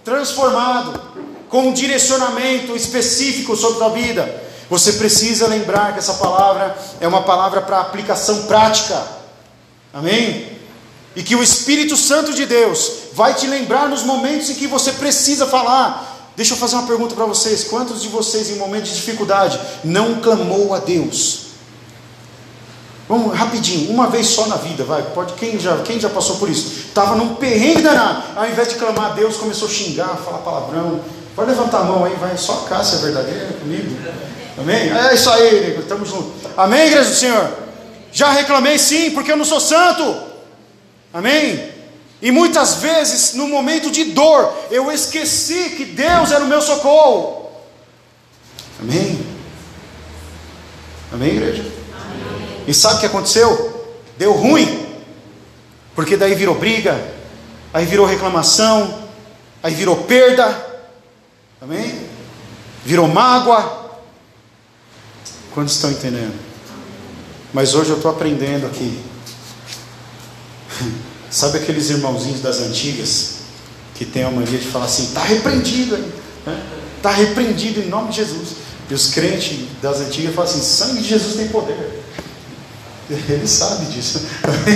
transformado, 0.05 1.01
com 1.49 1.67
um 1.67 1.73
direcionamento 1.73 2.75
específico 2.75 3.57
sobre 3.57 3.75
a 3.75 3.79
tua 3.79 3.89
vida, 3.89 4.43
você 4.69 4.93
precisa 4.93 5.47
lembrar 5.47 5.93
que 5.93 5.99
essa 5.99 6.13
palavra 6.13 6.77
é 7.01 7.07
uma 7.07 7.23
palavra 7.23 7.61
para 7.61 7.81
aplicação 7.81 8.43
prática. 8.43 9.03
Amém? 9.93 10.47
E 11.15 11.23
que 11.23 11.35
o 11.35 11.43
Espírito 11.43 11.97
Santo 11.97 12.33
de 12.33 12.45
Deus 12.45 12.91
vai 13.13 13.33
te 13.33 13.47
lembrar 13.47 13.89
nos 13.89 14.03
momentos 14.03 14.49
em 14.49 14.55
que 14.55 14.67
você 14.67 14.93
precisa 14.93 15.45
falar. 15.45 16.08
Deixa 16.39 16.53
eu 16.53 16.57
fazer 16.57 16.77
uma 16.77 16.87
pergunta 16.87 17.13
para 17.15 17.25
vocês: 17.25 17.65
quantos 17.65 18.01
de 18.01 18.07
vocês, 18.07 18.49
em 18.49 18.55
momentos 18.55 18.91
de 18.91 18.95
dificuldade, 18.95 19.59
não 19.83 20.21
clamou 20.21 20.73
a 20.73 20.79
Deus? 20.79 21.47
Vamos 23.09 23.37
rapidinho, 23.37 23.91
uma 23.91 24.07
vez 24.07 24.27
só 24.27 24.47
na 24.47 24.55
vida, 24.55 24.85
vai. 24.85 25.03
Pode 25.13 25.33
quem 25.33 25.59
já, 25.59 25.79
quem 25.79 25.99
já 25.99 26.09
passou 26.09 26.37
por 26.37 26.49
isso? 26.49 26.85
Estava 26.87 27.13
num 27.13 27.35
perrengue 27.35 27.81
danado. 27.81 28.23
Ao 28.37 28.47
invés 28.47 28.69
de 28.69 28.75
clamar 28.75 29.07
a 29.07 29.13
Deus, 29.15 29.35
começou 29.35 29.67
a 29.67 29.71
xingar, 29.71 30.15
falar 30.15 30.37
palavrão. 30.37 31.01
Pode 31.35 31.49
levantar 31.49 31.81
a 31.81 31.83
mão 31.83 32.05
aí, 32.05 32.15
vai. 32.15 32.37
Só 32.37 32.63
a 32.65 32.69
Cássia 32.69 32.99
é 32.99 33.01
verdadeira 33.01 33.53
comigo. 33.59 33.97
Amém? 34.57 34.97
É 34.97 35.13
isso 35.13 35.29
aí. 35.29 35.77
Estamos 35.77 36.07
juntos. 36.07 36.49
Amém, 36.55 36.87
igreja 36.87 37.09
do 37.09 37.15
Senhor? 37.15 37.49
Já 38.13 38.31
reclamei 38.31 38.79
sim, 38.79 39.11
porque 39.11 39.29
eu 39.29 39.37
não 39.37 39.43
sou 39.43 39.59
santo. 39.59 40.15
Amém? 41.13 41.78
E 42.21 42.31
muitas 42.31 42.75
vezes, 42.75 43.33
no 43.33 43.47
momento 43.47 43.89
de 43.89 44.05
dor, 44.05 44.53
eu 44.69 44.91
esqueci 44.91 45.71
que 45.71 45.85
Deus 45.85 46.31
era 46.31 46.43
o 46.43 46.47
meu 46.47 46.61
socorro. 46.61 47.49
Amém? 48.79 49.25
Amém, 51.13 51.29
igreja? 51.29 51.61
Amém. 51.61 52.63
E 52.67 52.73
sabe 52.73 52.95
o 52.95 52.99
que 52.99 53.05
aconteceu? 53.05 53.97
Deu 54.17 54.33
ruim. 54.33 54.85
Porque 55.95 56.17
daí 56.17 56.35
virou 56.35 56.55
briga, 56.55 57.01
aí 57.73 57.85
virou 57.85 58.05
reclamação, 58.05 59.09
aí 59.63 59.73
virou 59.73 60.03
perda. 60.03 60.67
Amém? 61.61 62.07
Virou 62.85 63.07
mágoa. 63.07 63.91
Quantos 65.53 65.75
estão 65.75 65.91
entendendo? 65.91 66.37
Mas 67.53 67.73
hoje 67.73 67.89
eu 67.89 67.95
estou 67.95 68.11
aprendendo 68.11 68.67
aqui 68.67 69.03
Sabe 71.31 71.59
aqueles 71.59 71.89
irmãozinhos 71.89 72.41
das 72.41 72.59
antigas 72.59 73.39
que 73.95 74.05
tem 74.05 74.23
a 74.23 74.31
mania 74.31 74.57
de 74.57 74.67
falar 74.67 74.85
assim: 74.85 75.03
está 75.03 75.23
repreendido, 75.23 75.95
está 75.95 76.51
né? 76.51 76.63
Tá 77.01 77.11
repreendido 77.11 77.81
em 77.81 77.87
nome 77.87 78.09
de 78.09 78.17
Jesus, 78.17 78.49
E 78.89 78.93
os 78.93 79.07
crentes 79.07 79.67
das 79.81 79.99
antigas 79.99 80.33
falam 80.33 80.49
assim: 80.49 80.61
sangue 80.61 81.01
de 81.01 81.09
Jesus 81.09 81.35
tem 81.35 81.47
poder. 81.49 82.03
Ele 83.29 83.47
sabe 83.47 83.85
disso. 83.87 84.21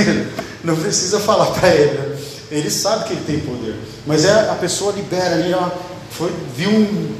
Não 0.63 0.75
precisa 0.75 1.19
falar 1.19 1.47
para 1.47 1.75
ele. 1.75 1.91
Né? 1.91 2.17
Ele 2.49 2.69
sabe 2.69 3.05
que 3.05 3.13
ele 3.13 3.23
tem 3.25 3.39
poder. 3.41 3.75
Mas 4.07 4.23
é 4.23 4.49
a 4.49 4.55
pessoa 4.55 4.93
libera 4.93 5.35
ali, 5.35 5.53
ó, 5.53 5.69
foi, 6.09 6.31
viu 6.55 6.69
um. 6.69 7.15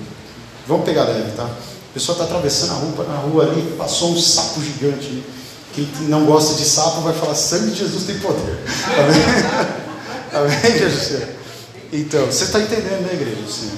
Vamos 0.65 0.85
pegar 0.85 1.03
leve, 1.03 1.31
tá? 1.35 1.43
A 1.43 1.93
pessoa 1.93 2.13
está 2.15 2.23
atravessando 2.23 2.71
a 2.71 2.75
rua, 2.75 3.05
na 3.05 3.15
rua 3.17 3.43
ali, 3.43 3.75
passou 3.77 4.13
um 4.13 4.17
sapo 4.17 4.61
gigante. 4.61 5.07
Né? 5.07 5.23
Quem 5.73 5.87
não 6.07 6.25
gosta 6.25 6.53
de 6.53 6.65
sapo 6.65 7.01
vai 7.01 7.13
falar: 7.13 7.35
sangue 7.35 7.71
de 7.71 7.79
Jesus 7.79 8.03
tem 8.03 8.19
poder. 8.19 8.57
Amém? 10.33 10.53
Amém, 10.63 10.77
Jesus? 10.77 11.23
Então, 11.91 12.25
você 12.25 12.45
está 12.45 12.59
entendendo, 12.59 13.05
né, 13.05 13.13
igreja? 13.13 13.41
Assim, 13.47 13.71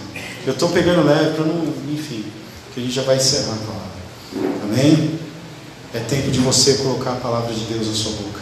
eu 0.45 0.53
estou 0.53 0.69
pegando 0.69 1.05
leve 1.05 1.35
para 1.35 1.45
não. 1.45 1.63
Enfim, 1.91 2.25
que 2.73 2.79
a 2.79 2.83
gente 2.83 2.93
já 2.93 3.03
vai 3.03 3.17
encerrar 3.17 3.53
a 3.53 3.57
palavra. 3.57 4.63
Amém? 4.63 5.19
É 5.93 5.99
tempo 5.99 6.29
de 6.29 6.39
você 6.39 6.75
colocar 6.75 7.13
a 7.13 7.15
palavra 7.15 7.53
de 7.53 7.65
Deus 7.65 7.87
na 7.87 7.93
sua 7.93 8.11
boca. 8.11 8.41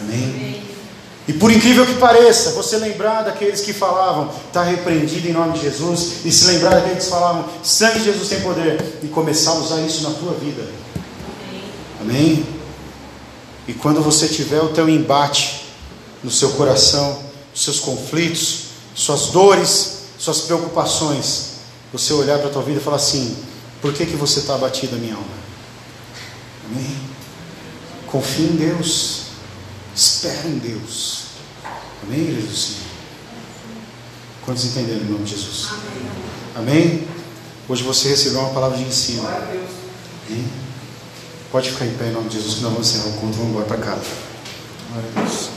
Amém? 0.00 0.62
E 1.26 1.32
por 1.32 1.50
incrível 1.50 1.86
que 1.86 1.94
pareça, 1.94 2.50
você 2.50 2.76
lembrar 2.76 3.22
daqueles 3.22 3.62
que 3.62 3.72
falavam, 3.72 4.30
está 4.46 4.62
repreendido 4.62 5.26
em 5.26 5.32
nome 5.32 5.54
de 5.54 5.62
Jesus, 5.62 6.24
e 6.24 6.30
se 6.30 6.46
lembrar 6.46 6.74
daqueles 6.74 7.04
que 7.04 7.10
falavam, 7.10 7.46
sangue 7.62 8.00
de 8.00 8.04
Jesus 8.04 8.28
tem 8.28 8.40
poder, 8.42 8.98
e 9.02 9.08
começar 9.08 9.52
a 9.52 9.54
usar 9.54 9.80
isso 9.80 10.02
na 10.02 10.10
tua 10.10 10.34
vida. 10.34 10.62
Amém? 12.04 12.44
E 13.66 13.72
quando 13.72 14.02
você 14.02 14.28
tiver 14.28 14.60
o 14.60 14.68
teu 14.68 14.88
embate 14.88 15.64
no 16.22 16.30
seu 16.30 16.50
coração, 16.50 17.22
os 17.54 17.64
seus 17.64 17.80
conflitos, 17.80 18.64
suas 18.94 19.28
dores, 19.28 20.02
suas 20.18 20.42
preocupações, 20.42 21.54
você 21.90 22.12
olhar 22.12 22.38
para 22.38 22.48
a 22.48 22.52
tua 22.52 22.62
vida 22.62 22.78
e 22.78 22.82
falar 22.82 22.96
assim: 22.96 23.36
por 23.80 23.94
que, 23.94 24.04
que 24.04 24.16
você 24.16 24.40
está 24.40 24.54
abatido, 24.54 24.96
minha 24.96 25.14
alma? 25.14 25.26
Amém? 26.66 26.96
Confie 28.06 28.42
em 28.42 28.56
Deus. 28.56 29.24
Espera 29.96 30.46
em 30.46 30.58
Deus. 30.58 31.24
Amém, 32.02 32.20
igreja 32.20 32.46
do 32.46 32.56
Senhor? 32.56 32.80
Quantos 34.44 34.64
entenderam 34.66 35.00
em 35.00 35.04
nome 35.04 35.24
de 35.24 35.30
Jesus? 35.30 35.68
Amém. 36.56 36.74
Amém? 36.74 37.08
Hoje 37.66 37.82
você 37.82 38.08
recebeu 38.08 38.40
uma 38.40 38.50
palavra 38.50 38.76
de 38.76 38.84
ensino. 38.84 39.26
Amém? 39.26 40.64
Pode 41.54 41.70
ficar 41.70 41.86
em 41.86 41.94
pé 41.94 42.06
em 42.08 42.10
nome 42.10 42.28
de 42.28 42.34
Jesus, 42.34 42.62
nós 42.62 42.72
vamos 42.72 42.88
encerrar 42.88 43.10
o 43.10 43.12
culto. 43.20 43.36
Vamos 43.36 43.50
embora 43.50 43.64
para 43.64 43.76
casa. 43.76 44.02
Glória 44.90 45.08
a 45.14 45.20
Deus. 45.20 45.50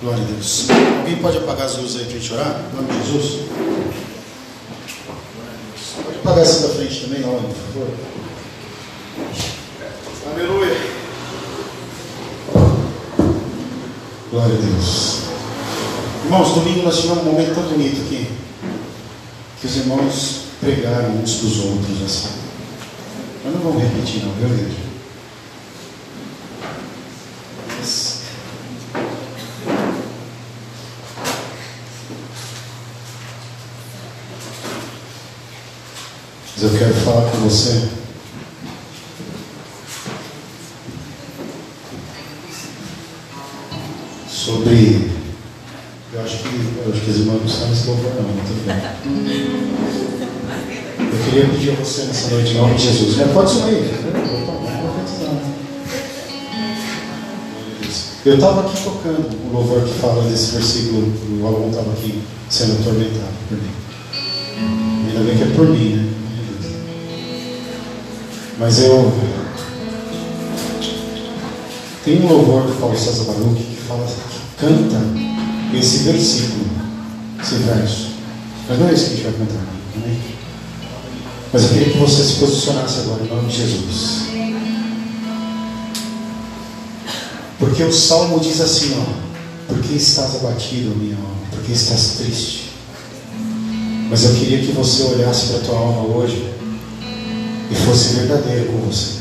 Glória 0.00 0.22
a 0.22 0.26
Deus. 0.26 0.66
Alguém 1.00 1.16
pode 1.16 1.36
apagar 1.36 1.66
as 1.66 1.76
luzes 1.76 1.96
aí 1.96 2.06
para 2.06 2.16
a 2.16 2.18
gente 2.18 2.32
orar? 2.32 2.64
Em 2.72 2.76
nome 2.76 2.88
de 2.88 3.12
Jesus. 3.12 3.40
Pode 6.02 6.16
apagar 6.16 6.42
essa 6.44 6.68
da 6.68 6.74
frente 6.76 7.00
também, 7.02 7.20
Laura, 7.20 7.42
por 7.42 7.56
favor. 7.56 7.88
Aleluia. 10.32 10.76
Glória 14.30 14.54
a 14.54 14.58
Deus. 14.58 15.13
Irmãos, 16.34 16.54
domingo 16.54 16.82
nós 16.82 17.00
tivemos 17.00 17.22
um 17.22 17.30
momento 17.30 17.54
tão 17.54 17.62
bonito 17.62 18.00
aqui. 18.06 18.28
Que 19.60 19.66
os 19.68 19.76
irmãos 19.76 20.40
pregaram 20.58 21.10
uns 21.10 21.36
dos 21.36 21.60
outros 21.60 22.02
assim. 22.04 22.40
Mas 23.44 23.54
não 23.54 23.60
vamos 23.60 23.80
repetir 23.80 24.24
não, 24.24 24.32
viu 24.32 24.48
igreja? 24.48 24.84
eu 36.60 36.78
quero 36.78 36.94
falar 36.94 37.30
com 37.30 37.36
você. 37.48 37.93
Você 51.84 52.04
nessa 52.04 52.28
noite, 52.28 52.52
em 52.52 52.56
nome 52.56 52.74
de 52.76 52.82
Jesus. 52.82 53.16
Pode 53.32 53.50
sair. 53.50 53.90
Eu 58.24 58.34
estava 58.36 58.62
aqui 58.62 58.82
tocando 58.82 59.50
o 59.50 59.52
louvor 59.52 59.82
que 59.82 59.92
fala 60.00 60.22
desse 60.24 60.52
versículo, 60.52 61.12
o 61.42 61.46
aluno 61.46 61.68
estava 61.68 61.92
aqui 61.92 62.22
sendo 62.48 62.80
atormentado 62.80 63.34
por 63.48 63.58
mim. 63.58 63.70
Ainda 65.08 65.20
bem 65.20 65.36
que 65.36 65.42
é 65.42 65.54
por 65.54 65.68
mim, 65.68 65.90
né? 65.90 66.12
Mas 68.58 68.78
eu. 68.82 69.12
Tem 72.02 72.22
um 72.22 72.28
louvor 72.28 72.62
do 72.62 72.80
Paulo 72.80 72.96
César 72.96 73.24
Baruch 73.24 73.62
que 73.62 73.76
fala, 73.86 74.06
que 74.06 74.56
canta 74.58 75.02
esse 75.78 76.04
versículo, 76.04 76.66
esse 77.42 77.54
verso. 77.56 78.08
Mas 78.68 78.78
não 78.78 78.88
é 78.88 78.92
isso 78.94 79.04
que 79.04 79.12
a 79.12 79.16
gente 79.16 79.24
vai 79.24 79.32
cantar, 79.32 79.66
amém? 79.96 80.43
Mas 81.54 81.62
eu 81.62 81.68
queria 81.68 81.90
que 81.90 81.98
você 81.98 82.24
se 82.24 82.32
posicionasse 82.40 82.98
agora 82.98 83.22
em 83.22 83.28
nome 83.28 83.48
de 83.48 83.56
Jesus. 83.58 84.24
Porque 87.60 87.84
o 87.84 87.92
salmo 87.92 88.40
diz 88.40 88.60
assim, 88.60 88.92
ó, 88.98 89.72
por 89.72 89.80
que 89.80 89.94
estás 89.94 90.34
abatido, 90.34 90.96
minha 90.96 91.14
alma? 91.14 91.46
Por 91.52 91.62
que 91.62 91.70
estás 91.70 92.16
triste? 92.18 92.72
Mas 94.10 94.24
eu 94.24 94.34
queria 94.34 94.58
que 94.58 94.72
você 94.72 95.04
olhasse 95.04 95.46
para 95.46 95.58
a 95.58 95.60
tua 95.60 95.78
alma 95.78 96.16
hoje 96.16 96.44
e 97.70 97.74
fosse 97.86 98.14
verdadeiro 98.14 98.72
com 98.72 98.78
você. 98.90 99.20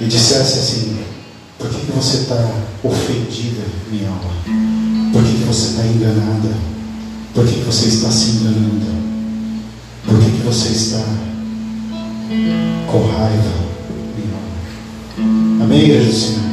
E 0.00 0.06
dissesse 0.06 0.58
assim: 0.58 1.04
por 1.56 1.70
que, 1.70 1.86
que 1.86 1.92
você 1.92 2.16
está 2.16 2.50
ofendida, 2.82 3.62
minha 3.92 4.08
alma? 4.08 5.12
Por 5.12 5.22
que, 5.22 5.38
que 5.38 5.44
você 5.44 5.68
está 5.68 5.86
enganada? 5.86 6.52
Por 7.32 7.46
que, 7.46 7.60
que 7.60 7.64
você 7.64 7.86
está 7.86 8.10
se 8.10 8.30
enganando? 8.30 8.93
Por 10.06 10.18
que, 10.18 10.30
que 10.30 10.42
você 10.44 10.68
está 10.68 11.04
com 12.90 13.06
raiva? 13.06 13.64
Amém, 15.62 15.84
igreja 15.84 16.06
do 16.06 16.12
Senhor? 16.12 16.44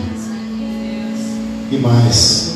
E 1.72 1.78
mais, 1.78 2.56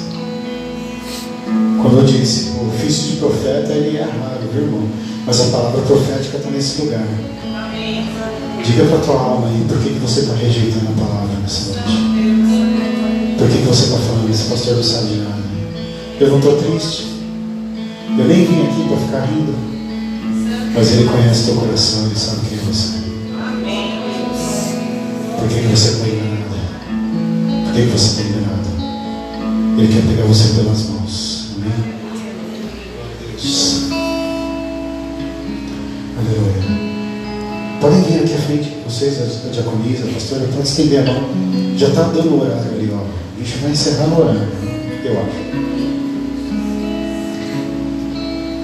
quando 1.81 1.97
eu 1.99 2.05
disse, 2.05 2.51
o 2.57 2.67
ofício 2.67 3.13
de 3.13 3.17
profeta 3.17 3.71
ele 3.73 3.97
é 3.97 4.03
raro, 4.03 4.41
viu 4.53 4.63
irmão? 4.63 4.87
Mas 5.25 5.41
a 5.41 5.45
palavra 5.45 5.81
profética 5.81 6.37
está 6.37 6.49
nesse 6.49 6.81
lugar. 6.81 7.07
Diga 8.63 8.85
para 8.85 8.97
a 8.97 9.01
tua 9.01 9.15
alma 9.15 9.47
aí 9.47 9.65
por 9.67 9.77
que, 9.79 9.89
que 9.89 9.99
você 9.99 10.21
está 10.21 10.33
rejeitando 10.35 10.89
a 10.89 11.05
palavra 11.05 11.37
nessa 11.41 11.73
noite. 11.73 13.37
Por 13.37 13.49
que, 13.49 13.57
que 13.57 13.67
você 13.67 13.85
está 13.85 13.97
falando 13.97 14.29
isso? 14.29 14.49
Pastor 14.49 14.75
não 14.75 14.83
sabe 14.83 15.07
de 15.07 15.15
nada. 15.17 15.43
Eu 16.19 16.29
não 16.29 16.37
estou 16.37 16.57
triste. 16.57 17.07
Eu 18.17 18.25
nem 18.25 18.45
vim 18.45 18.61
aqui 18.61 18.87
para 18.87 18.97
ficar 18.97 19.25
rindo. 19.25 19.74
Mas 20.75 20.91
Ele 20.91 21.07
conhece 21.07 21.45
teu 21.45 21.55
coração, 21.55 22.05
Ele 22.05 22.15
sabe 22.19 22.47
quem 22.49 22.57
é 22.57 22.61
você. 22.61 22.97
Por 25.39 25.47
que, 25.47 25.61
você 25.61 25.89
está 25.89 26.07
enganado? 26.07 26.55
Por 27.63 27.73
que, 27.73 27.81
você 27.83 28.07
está 28.07 28.21
enganado? 28.23 28.65
Ele 29.77 29.87
quer 29.87 30.01
pegar 30.01 30.27
você 30.27 30.53
pelas 30.53 30.89
mãos. 30.89 31.51
Amém? 31.55 31.95
Deus. 33.31 33.83
Aleluia. 36.17 36.65
Podem 37.79 38.01
vir 38.01 38.23
aqui 38.23 38.33
à 38.33 38.37
frente, 38.37 38.77
vocês, 38.85 39.45
a 39.45 39.49
diaconisa, 39.49 40.05
a 40.05 40.13
pastora, 40.13 40.47
pode 40.53 40.67
estender 40.67 40.99
a 40.99 41.03
mão. 41.05 41.29
Já 41.77 41.87
está 41.87 42.03
dando 42.03 42.35
o 42.35 42.41
horário 42.41 42.71
ali, 42.71 42.91
ó. 42.93 42.99
A 42.99 43.43
gente 43.43 43.57
vai 43.59 43.71
encerrar 43.71 44.07
no 44.07 44.19
horário, 44.19 44.47
eu 45.05 45.21
acho. 45.21 45.45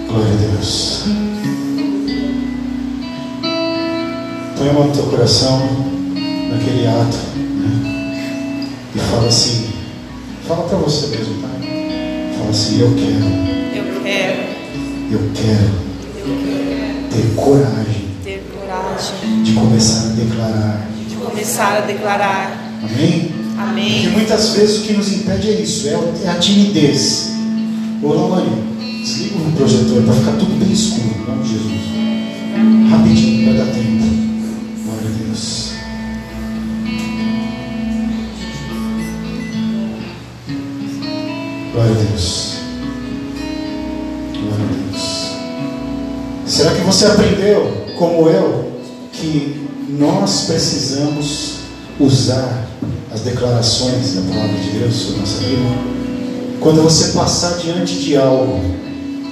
Glória 0.07 0.33
a 0.33 0.55
Deus. 0.55 1.20
Põe 4.61 4.69
a 4.69 4.73
mão 4.73 4.87
no 4.89 4.93
teu 4.93 5.05
coração, 5.05 5.59
naquele 6.51 6.85
ato, 6.85 7.17
né? 7.35 8.69
E 8.93 8.99
fala 8.99 9.27
assim, 9.27 9.71
fala 10.47 10.69
para 10.69 10.77
você 10.77 11.07
mesmo, 11.07 11.41
tá? 11.41 11.47
Fala 12.37 12.49
assim, 12.51 12.79
eu 12.79 12.93
quero. 12.93 13.25
Eu 13.75 14.03
quero. 14.03 14.39
Eu 15.11 15.31
quero. 15.33 15.71
Eu 16.15 16.37
quero. 16.45 17.09
Ter 17.09 17.35
coragem 17.35 18.01
coragem 18.23 19.43
de 19.43 19.53
começar 19.53 20.09
a 20.09 20.13
declarar. 20.13 20.87
De 21.09 21.15
começar 21.15 21.77
a 21.77 21.81
declarar. 21.81 22.77
Amém? 22.83 23.31
Amém. 23.57 24.03
Porque 24.03 24.09
muitas 24.09 24.49
vezes 24.49 24.77
o 24.77 24.83
que 24.83 24.93
nos 24.93 25.11
impede 25.11 25.49
é 25.49 25.53
isso, 25.53 25.87
é 25.89 26.29
a 26.29 26.35
timidez. 26.35 27.31
Ô 28.03 28.13
Lamani, 28.13 28.61
desliga 29.01 29.37
o 29.39 29.51
projetor 29.53 30.03
para 30.03 30.13
ficar 30.13 30.33
tudo 30.33 30.59
bem 30.63 30.71
escuro, 30.71 31.15
em 31.19 31.27
nome 31.27 31.43
de 31.45 31.49
Jesus. 31.49 32.91
Rapidinho, 32.91 33.55
para 33.55 33.65
dar 33.65 33.73
tempo. 33.73 33.90
Glória 41.73 41.91
a 41.91 41.95
Deus. 41.95 42.55
Glória 44.33 44.65
a 44.65 44.91
Deus. 44.91 45.31
Será 46.45 46.75
que 46.75 46.81
você 46.81 47.05
aprendeu, 47.05 47.85
como 47.97 48.27
eu, 48.27 48.71
que 49.13 49.69
nós 49.87 50.47
precisamos 50.47 51.59
usar 51.97 52.67
as 53.13 53.21
declarações 53.21 54.15
da 54.15 54.21
palavra 54.33 54.57
de 54.57 54.79
Deus 54.79 54.93
sobre 54.93 55.19
nossa 55.21 55.37
vida? 55.39 55.61
Quando 56.59 56.83
você 56.83 57.13
passar 57.13 57.57
diante 57.57 57.99
de 57.99 58.17
algo 58.17 58.59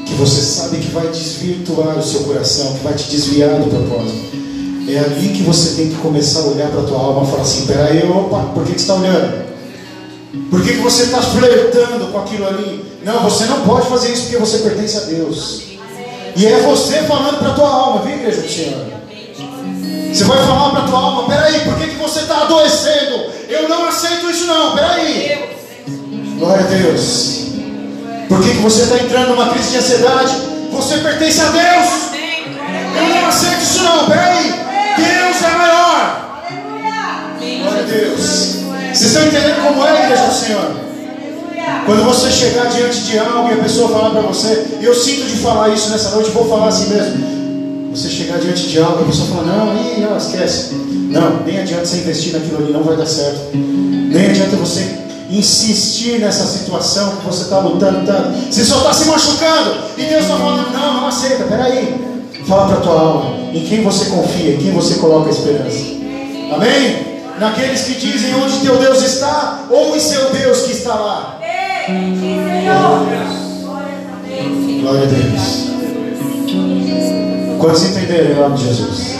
que 0.06 0.14
você 0.14 0.42
sabe 0.42 0.78
que 0.78 0.92
vai 0.92 1.08
desvirtuar 1.10 2.00
o 2.00 2.04
seu 2.04 2.22
coração, 2.22 2.74
que 2.74 2.84
vai 2.86 2.94
te 2.94 3.10
desviar 3.10 3.60
do 3.60 3.70
propósito, 3.70 4.30
é 4.88 4.98
ali 4.98 5.30
que 5.30 5.44
você 5.44 5.76
tem 5.76 5.90
que 5.90 5.96
começar 5.96 6.40
a 6.40 6.48
olhar 6.48 6.72
para 6.72 6.82
a 6.82 6.86
tua 6.86 7.00
alma 7.00 7.28
e 7.28 7.32
falar 7.32 7.44
assim: 7.44 7.66
peraí, 7.68 8.10
opa, 8.10 8.44
por 8.54 8.64
que, 8.64 8.74
que 8.74 8.80
você 8.80 8.92
está 8.92 8.96
olhando? 8.96 9.49
Por 10.50 10.64
que, 10.64 10.74
que 10.74 10.82
você 10.82 11.04
está 11.04 11.22
flertando 11.22 12.12
com 12.12 12.20
aquilo 12.20 12.48
ali? 12.48 12.86
Não, 13.04 13.22
você 13.22 13.46
não 13.46 13.62
pode 13.62 13.88
fazer 13.88 14.12
isso 14.12 14.24
porque 14.24 14.38
você 14.38 14.60
pertence 14.60 14.98
a 14.98 15.02
Deus. 15.02 15.64
E 16.36 16.46
é 16.46 16.62
você 16.62 17.04
falando 17.04 17.40
para 17.40 17.50
a 17.50 17.54
tua 17.54 17.70
alma, 17.70 18.02
viu, 18.04 18.16
igreja 18.16 18.42
do 18.42 18.50
Senhor? 18.50 18.86
Você 20.14 20.24
vai 20.24 20.38
falar 20.46 20.70
para 20.72 20.84
a 20.84 20.88
tua 20.88 21.00
alma: 21.00 21.28
peraí, 21.28 21.60
por 21.62 21.76
que, 21.78 21.88
que 21.88 21.96
você 21.96 22.20
está 22.20 22.42
adoecendo? 22.44 23.32
Eu 23.48 23.68
não 23.68 23.88
aceito 23.88 24.30
isso, 24.30 24.46
não, 24.46 24.76
peraí. 24.76 25.58
Glória 26.38 26.64
a 26.64 26.68
Deus. 26.68 27.40
Por 28.28 28.42
que, 28.44 28.50
que 28.52 28.62
você 28.62 28.84
está 28.84 28.98
entrando 28.98 29.30
numa 29.30 29.50
crise 29.50 29.72
de 29.72 29.78
ansiedade? 29.78 30.36
Você 30.72 30.98
pertence 30.98 31.42
a 31.42 31.50
Deus. 31.50 31.90
Eu 32.96 33.16
não 33.16 33.28
aceito 33.28 33.62
isso, 33.62 33.82
não, 33.82 34.06
peraí. 34.06 34.54
Deus 34.98 35.44
é 35.44 35.58
maior. 35.58 36.44
Glória 37.64 37.82
a 37.82 37.86
Deus. 37.86 38.59
Vocês 38.94 39.12
estão 39.12 39.28
entendendo 39.28 39.64
como 39.64 39.86
é 39.86 39.92
a 39.92 40.06
igreja 40.06 40.26
do 40.26 40.34
Senhor? 40.34 40.90
Quando 41.86 42.04
você 42.04 42.32
chegar 42.32 42.66
diante 42.66 43.00
de 43.02 43.20
algo 43.20 43.50
e 43.50 43.54
a 43.54 43.64
pessoa 43.64 43.90
falar 43.90 44.10
para 44.12 44.22
você, 44.22 44.66
eu 44.82 44.94
sinto 44.94 45.28
de 45.28 45.38
falar 45.38 45.70
isso 45.70 45.90
nessa 45.90 46.12
noite, 46.12 46.32
vou 46.32 46.48
falar 46.48 46.68
assim 46.68 46.90
mesmo. 46.90 47.92
Você 47.96 48.10
chegar 48.10 48.40
diante 48.40 48.68
de 48.68 48.80
algo 48.80 49.00
e 49.00 49.04
a 49.04 49.06
pessoa 49.08 49.28
falar, 49.28 49.44
não, 49.44 49.76
ih, 49.76 50.00
não, 50.00 50.18
esquece. 50.18 50.76
Não, 51.10 51.44
nem 51.46 51.60
adianta 51.60 51.86
você 51.86 51.98
investir 51.98 52.34
naquilo 52.34 52.58
ali, 52.58 52.74
não 52.74 52.84
vai 52.84 52.96
dar 52.96 53.06
certo. 53.06 53.52
Nem 53.54 54.28
adianta 54.28 54.56
você 54.56 55.00
insistir 55.30 56.20
nessa 56.20 56.46
situação 56.46 57.18
que 57.18 57.26
você 57.26 57.44
está 57.44 57.60
lutando 57.60 58.06
tanto. 58.06 58.52
Você 58.52 58.64
só 58.64 58.78
está 58.78 58.94
se 58.94 59.06
machucando. 59.08 59.76
E 59.98 60.04
Deus 60.04 60.24
está 60.24 60.38
falando, 60.38 60.72
não, 60.72 60.94
não 60.96 61.08
aceita, 61.08 61.44
peraí. 61.46 61.96
Fala 62.48 62.68
para 62.68 62.78
a 62.78 62.82
tua 62.82 63.00
alma, 63.00 63.36
em 63.54 63.64
quem 63.66 63.84
você 63.84 64.06
confia, 64.06 64.56
em 64.56 64.58
quem 64.58 64.72
você 64.72 64.96
coloca 64.96 65.28
a 65.30 65.32
esperança. 65.32 65.86
Amém? 66.54 67.19
Naqueles 67.40 67.82
que 67.84 67.94
dizem 67.94 68.36
onde 68.36 68.60
teu 68.60 68.78
Deus 68.78 69.02
está, 69.02 69.66
ou 69.70 69.96
em 69.96 70.00
seu 70.00 70.30
Deus 70.32 70.64
que 70.64 70.74
está 70.74 70.94
lá. 70.94 71.40
Glória 74.82 75.04
a 75.04 75.06
Deus. 75.06 75.70
Quantos 77.60 77.84
entenderam 77.84 78.32
em 78.32 78.36
nome 78.36 78.58
de 78.58 78.68
Jesus? 78.68 79.16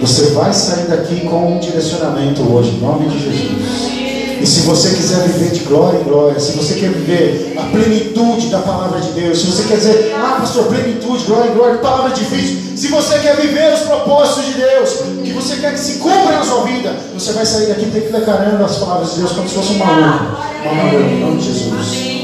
Você 0.00 0.30
vai 0.30 0.52
sair 0.54 0.86
daqui 0.86 1.20
com 1.28 1.56
um 1.56 1.58
direcionamento 1.58 2.42
hoje, 2.50 2.70
em 2.70 2.80
nome 2.80 3.08
de 3.08 3.18
Jesus. 3.18 4.00
E 4.40 4.46
se 4.46 4.60
você 4.60 4.94
quiser 4.94 5.28
viver 5.28 5.50
de 5.50 5.60
glória 5.60 6.00
em 6.00 6.02
glória, 6.02 6.40
se 6.40 6.52
você 6.52 6.74
quer 6.74 6.88
viver 6.88 7.54
a 7.58 7.62
plenitude 7.64 8.48
da 8.48 8.60
palavra 8.60 8.98
de 8.98 9.12
Deus, 9.12 9.38
se 9.38 9.46
você 9.46 9.64
quer 9.64 9.76
dizer, 9.76 10.14
ah, 10.16 10.38
pastor, 10.40 10.64
plenitude, 10.64 11.24
glória 11.24 11.50
em 11.50 11.54
glória, 11.54 11.76
palavra 11.76 12.14
difícil, 12.14 12.74
se 12.74 12.88
você 12.88 13.18
quer 13.18 13.36
viver 13.36 13.74
os 13.74 13.80
propósitos 13.80 14.46
de 14.46 14.49
você 15.50 15.56
quer 15.56 15.72
que 15.72 15.80
se 15.80 15.98
cumpra 15.98 16.36
na 16.36 16.44
sua 16.44 16.62
vida, 16.62 16.94
você 17.12 17.32
vai 17.32 17.44
sair 17.44 17.66
daqui 17.66 17.86
declarando 17.86 18.64
as 18.64 18.76
palavras 18.76 19.10
de 19.10 19.18
Deus 19.18 19.32
como 19.32 19.48
se 19.48 19.54
fosse 19.56 19.72
um 19.72 19.78
maluco, 19.78 20.36
uma 20.62 20.74
maluca, 20.74 21.04
em 21.04 21.20
nome 21.20 21.38
de 21.38 21.46
Jesus. 21.46 22.20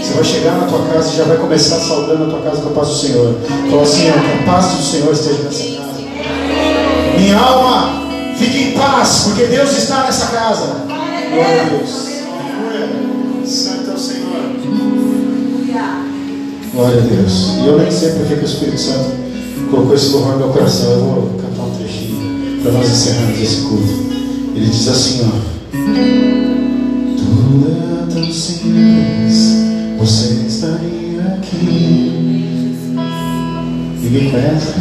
Você 0.00 0.14
vai 0.14 0.24
chegar 0.24 0.52
na 0.52 0.66
tua 0.68 0.86
casa 0.86 1.12
e 1.12 1.16
já 1.16 1.24
vai 1.24 1.36
começar 1.36 1.80
saudando 1.80 2.26
a 2.26 2.28
tua 2.28 2.42
casa 2.42 2.62
com 2.62 2.68
a 2.68 2.72
paz 2.72 2.88
do 2.88 2.94
Senhor. 2.94 3.34
Fala 3.70 3.82
assim, 3.82 4.02
que 4.02 4.08
a 4.08 4.52
paz 4.52 4.66
do 4.66 4.82
Senhor 4.82 5.12
esteja 5.12 5.42
nessa 5.42 5.64
casa. 5.64 6.00
Minha 7.18 7.38
alma, 7.38 8.02
fique 8.36 8.62
em 8.62 8.72
paz, 8.72 9.22
porque 9.24 9.46
Deus 9.46 9.76
está 9.76 10.04
nessa 10.04 10.26
casa. 10.26 10.66
Glória 11.32 11.62
a 11.62 11.64
Deus. 11.70 12.10
Santo 13.46 13.90
é 13.90 13.94
o 13.94 13.98
Senhor. 13.98 14.30
Glória 16.72 16.98
a 16.98 17.04
Deus. 17.04 17.48
E 17.62 17.66
eu 17.66 17.78
nem 17.78 17.90
sei 17.90 18.10
porque 18.10 18.36
que 18.36 18.42
o 18.42 18.44
Espírito 18.44 18.80
Santo 18.80 19.10
colocou 19.72 19.94
esse 19.94 20.10
louvor 20.10 20.32
no 20.34 20.38
meu 20.38 20.48
coração. 20.50 20.90
Eu 20.92 21.00
vou 21.00 21.39
para 22.62 22.72
nós 22.72 22.90
encerrarmos 22.90 23.40
esse 23.40 23.62
culto. 23.62 23.92
Ele 24.54 24.66
diz 24.66 24.88
assim, 24.88 25.22
ó. 25.24 25.28
Tudo 27.16 27.66
é 27.68 28.12
tão 28.12 28.32
simples, 28.32 29.56
você 29.98 30.46
estaria 30.46 31.38
aqui. 31.38 32.12
Ninguém 34.02 34.30
conhece? 34.30 34.74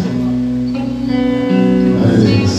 Glória 1.97 2.17
a 2.17 2.21
Deus. 2.21 2.53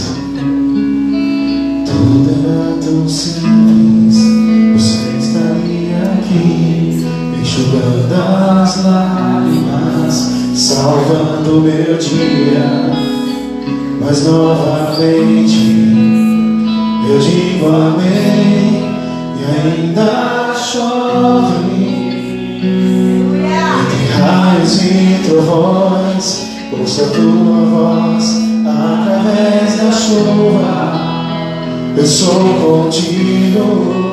Tudo 1.86 2.28
era 2.44 2.78
tão 2.80 3.08
simples, 3.08 4.16
você 4.74 5.00
estaria 5.18 6.00
aqui, 6.14 7.04
enxugando 7.40 8.14
as 8.14 8.84
lágrimas, 8.84 10.14
salvando 10.54 11.60
meu 11.60 11.98
dia. 11.98 12.99
Mas 14.00 14.24
novamente 14.24 15.90
eu 17.06 17.18
digo 17.18 17.66
amém 17.66 18.82
e 19.36 19.44
ainda 19.44 20.54
chove. 20.54 22.00
Entre 23.82 24.12
raios 24.18 24.82
e 24.82 25.20
trovões, 25.28 26.46
ouço 26.72 27.02
a 27.02 27.08
tua 27.08 27.60
voz 27.66 28.42
através 28.66 29.76
da 29.76 29.92
chuva. 29.92 30.92
Eu 31.96 32.06
sou 32.06 32.42
contigo. 32.54 34.10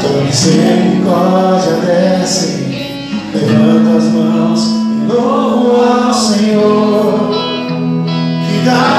Tua 0.00 0.22
misericórdia 0.22 1.72
desce, 1.84 3.02
levanta 3.34 3.96
as 3.98 4.04
mãos 4.12 4.60
e 4.62 5.12
louvo 5.12 5.82
ao 5.82 6.14
Senhor 6.14 7.37
que 8.68 8.97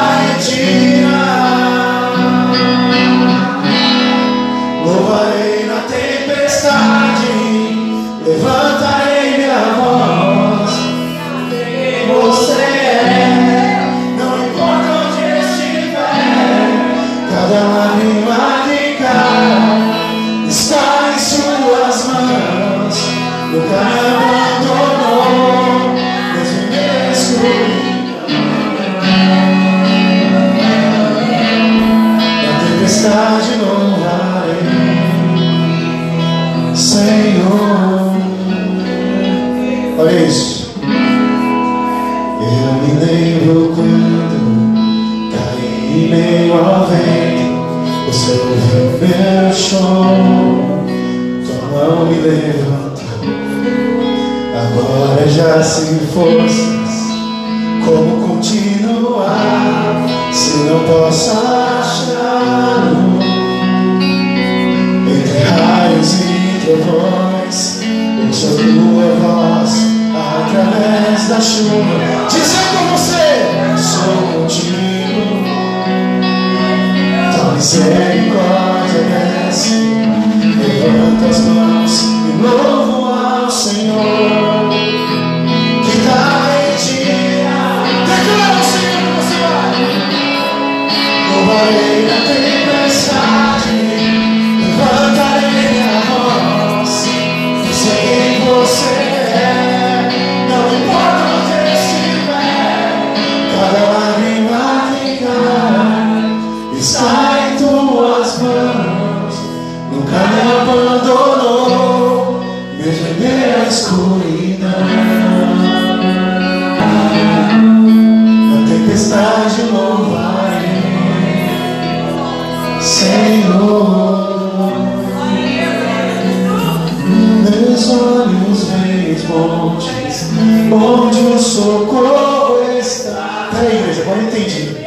onde 130.72 131.20
o 131.20 131.40
socorro 131.40 132.60
está. 132.78 133.50
Peraí, 133.52 133.80
igreja, 133.80 134.02
agora 134.02 134.18
eu 134.20 134.28
entendi. 134.28 134.78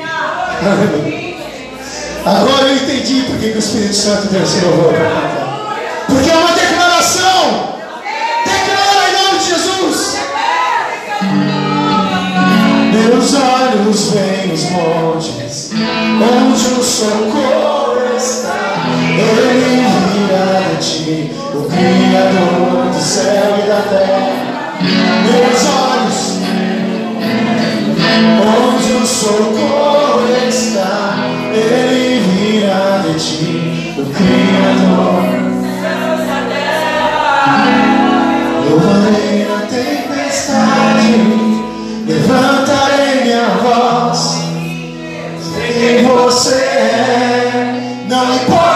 Agora 2.25 2.69
eu 2.69 2.77
entendi 2.77 3.25
porque 3.27 3.47
o 3.47 3.59
Espírito 3.59 3.95
Santo 3.95 4.29
deu 4.29 4.43
esse 4.43 4.65
louvor. 4.65 4.95
Porque 6.07 6.31
é 6.31 6.37
uma 6.37 6.53
declaração. 6.53 7.79
Declara 8.45 9.09
em 9.09 9.13
nome 9.25 9.39
de 9.39 9.45
Jesus. 9.49 10.17
Meus 12.93 13.35
olhos 13.35 14.11
veem 14.13 14.53
os 14.53 14.71
montes, 14.71 15.71
onde 15.73 16.81
o 16.81 16.83
socorro 16.83 18.17
está. 18.17 18.87
Ele 19.19 19.85
virá 20.13 20.73
a 20.73 20.77
ti, 20.77 21.33
o 21.55 21.69
Criador 21.69 22.91
do 22.93 23.01
céu 23.03 23.59
e 23.59 23.69
da 23.69 23.83
terra. 23.83 24.22
Meus 25.33 25.64
olhos, 25.66 26.41
onde 28.45 28.93
o 28.93 29.07
socorro 29.07 30.28
está. 30.47 31.14
Ele 31.55 32.20
virá 32.20 32.99
de 32.99 33.14
ti, 33.18 33.95
o 33.97 34.05
Criador. 34.12 35.22
Louvarei 38.68 39.47
na 39.49 39.61
tempestade, 39.66 41.12
levantarei 42.07 43.24
minha 43.24 43.49
voz. 43.62 44.18
Sei 45.41 45.72
quem 45.72 46.05
você 46.05 46.55
é, 46.55 48.05
não 48.07 48.35
importa 48.35 48.72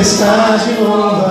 Tempestade 0.00 0.80
louvarei. 0.80 1.29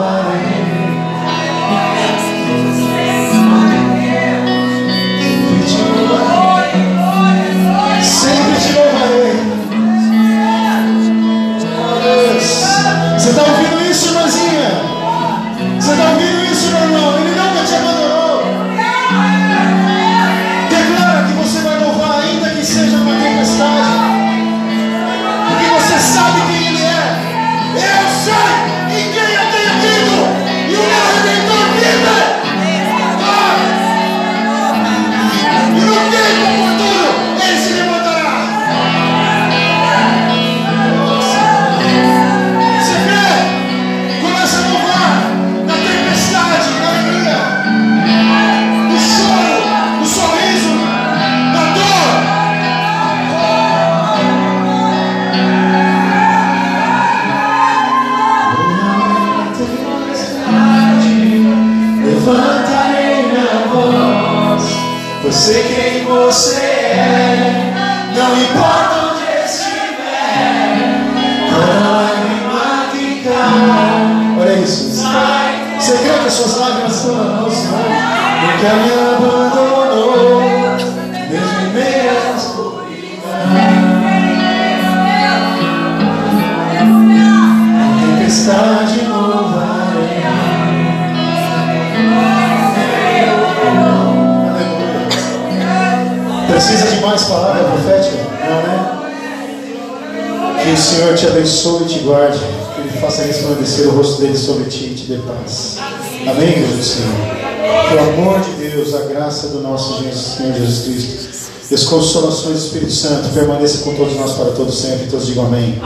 E 111.70 111.76
as 111.76 111.84
consolações 111.84 112.60
do 112.60 112.66
Espírito 112.66 112.92
Santo 112.92 113.30
permaneça 113.34 113.84
com 113.84 113.96
todos 113.96 114.16
nós 114.16 114.32
para 114.34 114.52
todos 114.52 114.76
sempre. 114.82 115.08
Todos 115.08 115.28
digam 115.28 115.46
amém. 115.46 115.80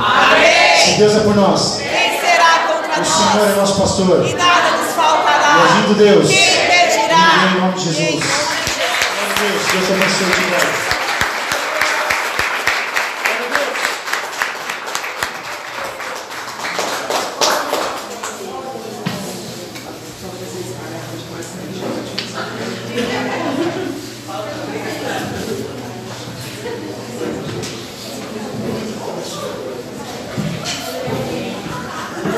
Se 0.83 0.91
Deus 0.93 1.15
é 1.15 1.19
por 1.19 1.35
nós, 1.35 1.77
Quem 1.79 2.19
será 2.19 2.67
contra 2.67 3.01
o 3.01 3.05
Senhor 3.05 3.43
é 3.43 3.47
nós? 3.49 3.57
nosso 3.57 3.81
pastor. 3.81 4.25
E 4.27 4.33
nada 4.33 4.77
nos 4.77 4.89
E 4.89 4.93
faltará. 4.93 5.55
agindo 5.63 5.93
Deus, 5.97 6.27
Quem 6.29 6.37
em 6.39 6.63
impedirá? 6.65 7.55
nome 7.59 7.73
de 7.79 7.83
Jesus. 7.93 8.23
Glória 8.23 9.35
a 9.35 9.39
Deus, 9.39 9.61
Deus 9.71 9.91
abençoe 9.91 10.27
e 10.29 10.43
te 10.43 10.49
guarde. 10.49 10.92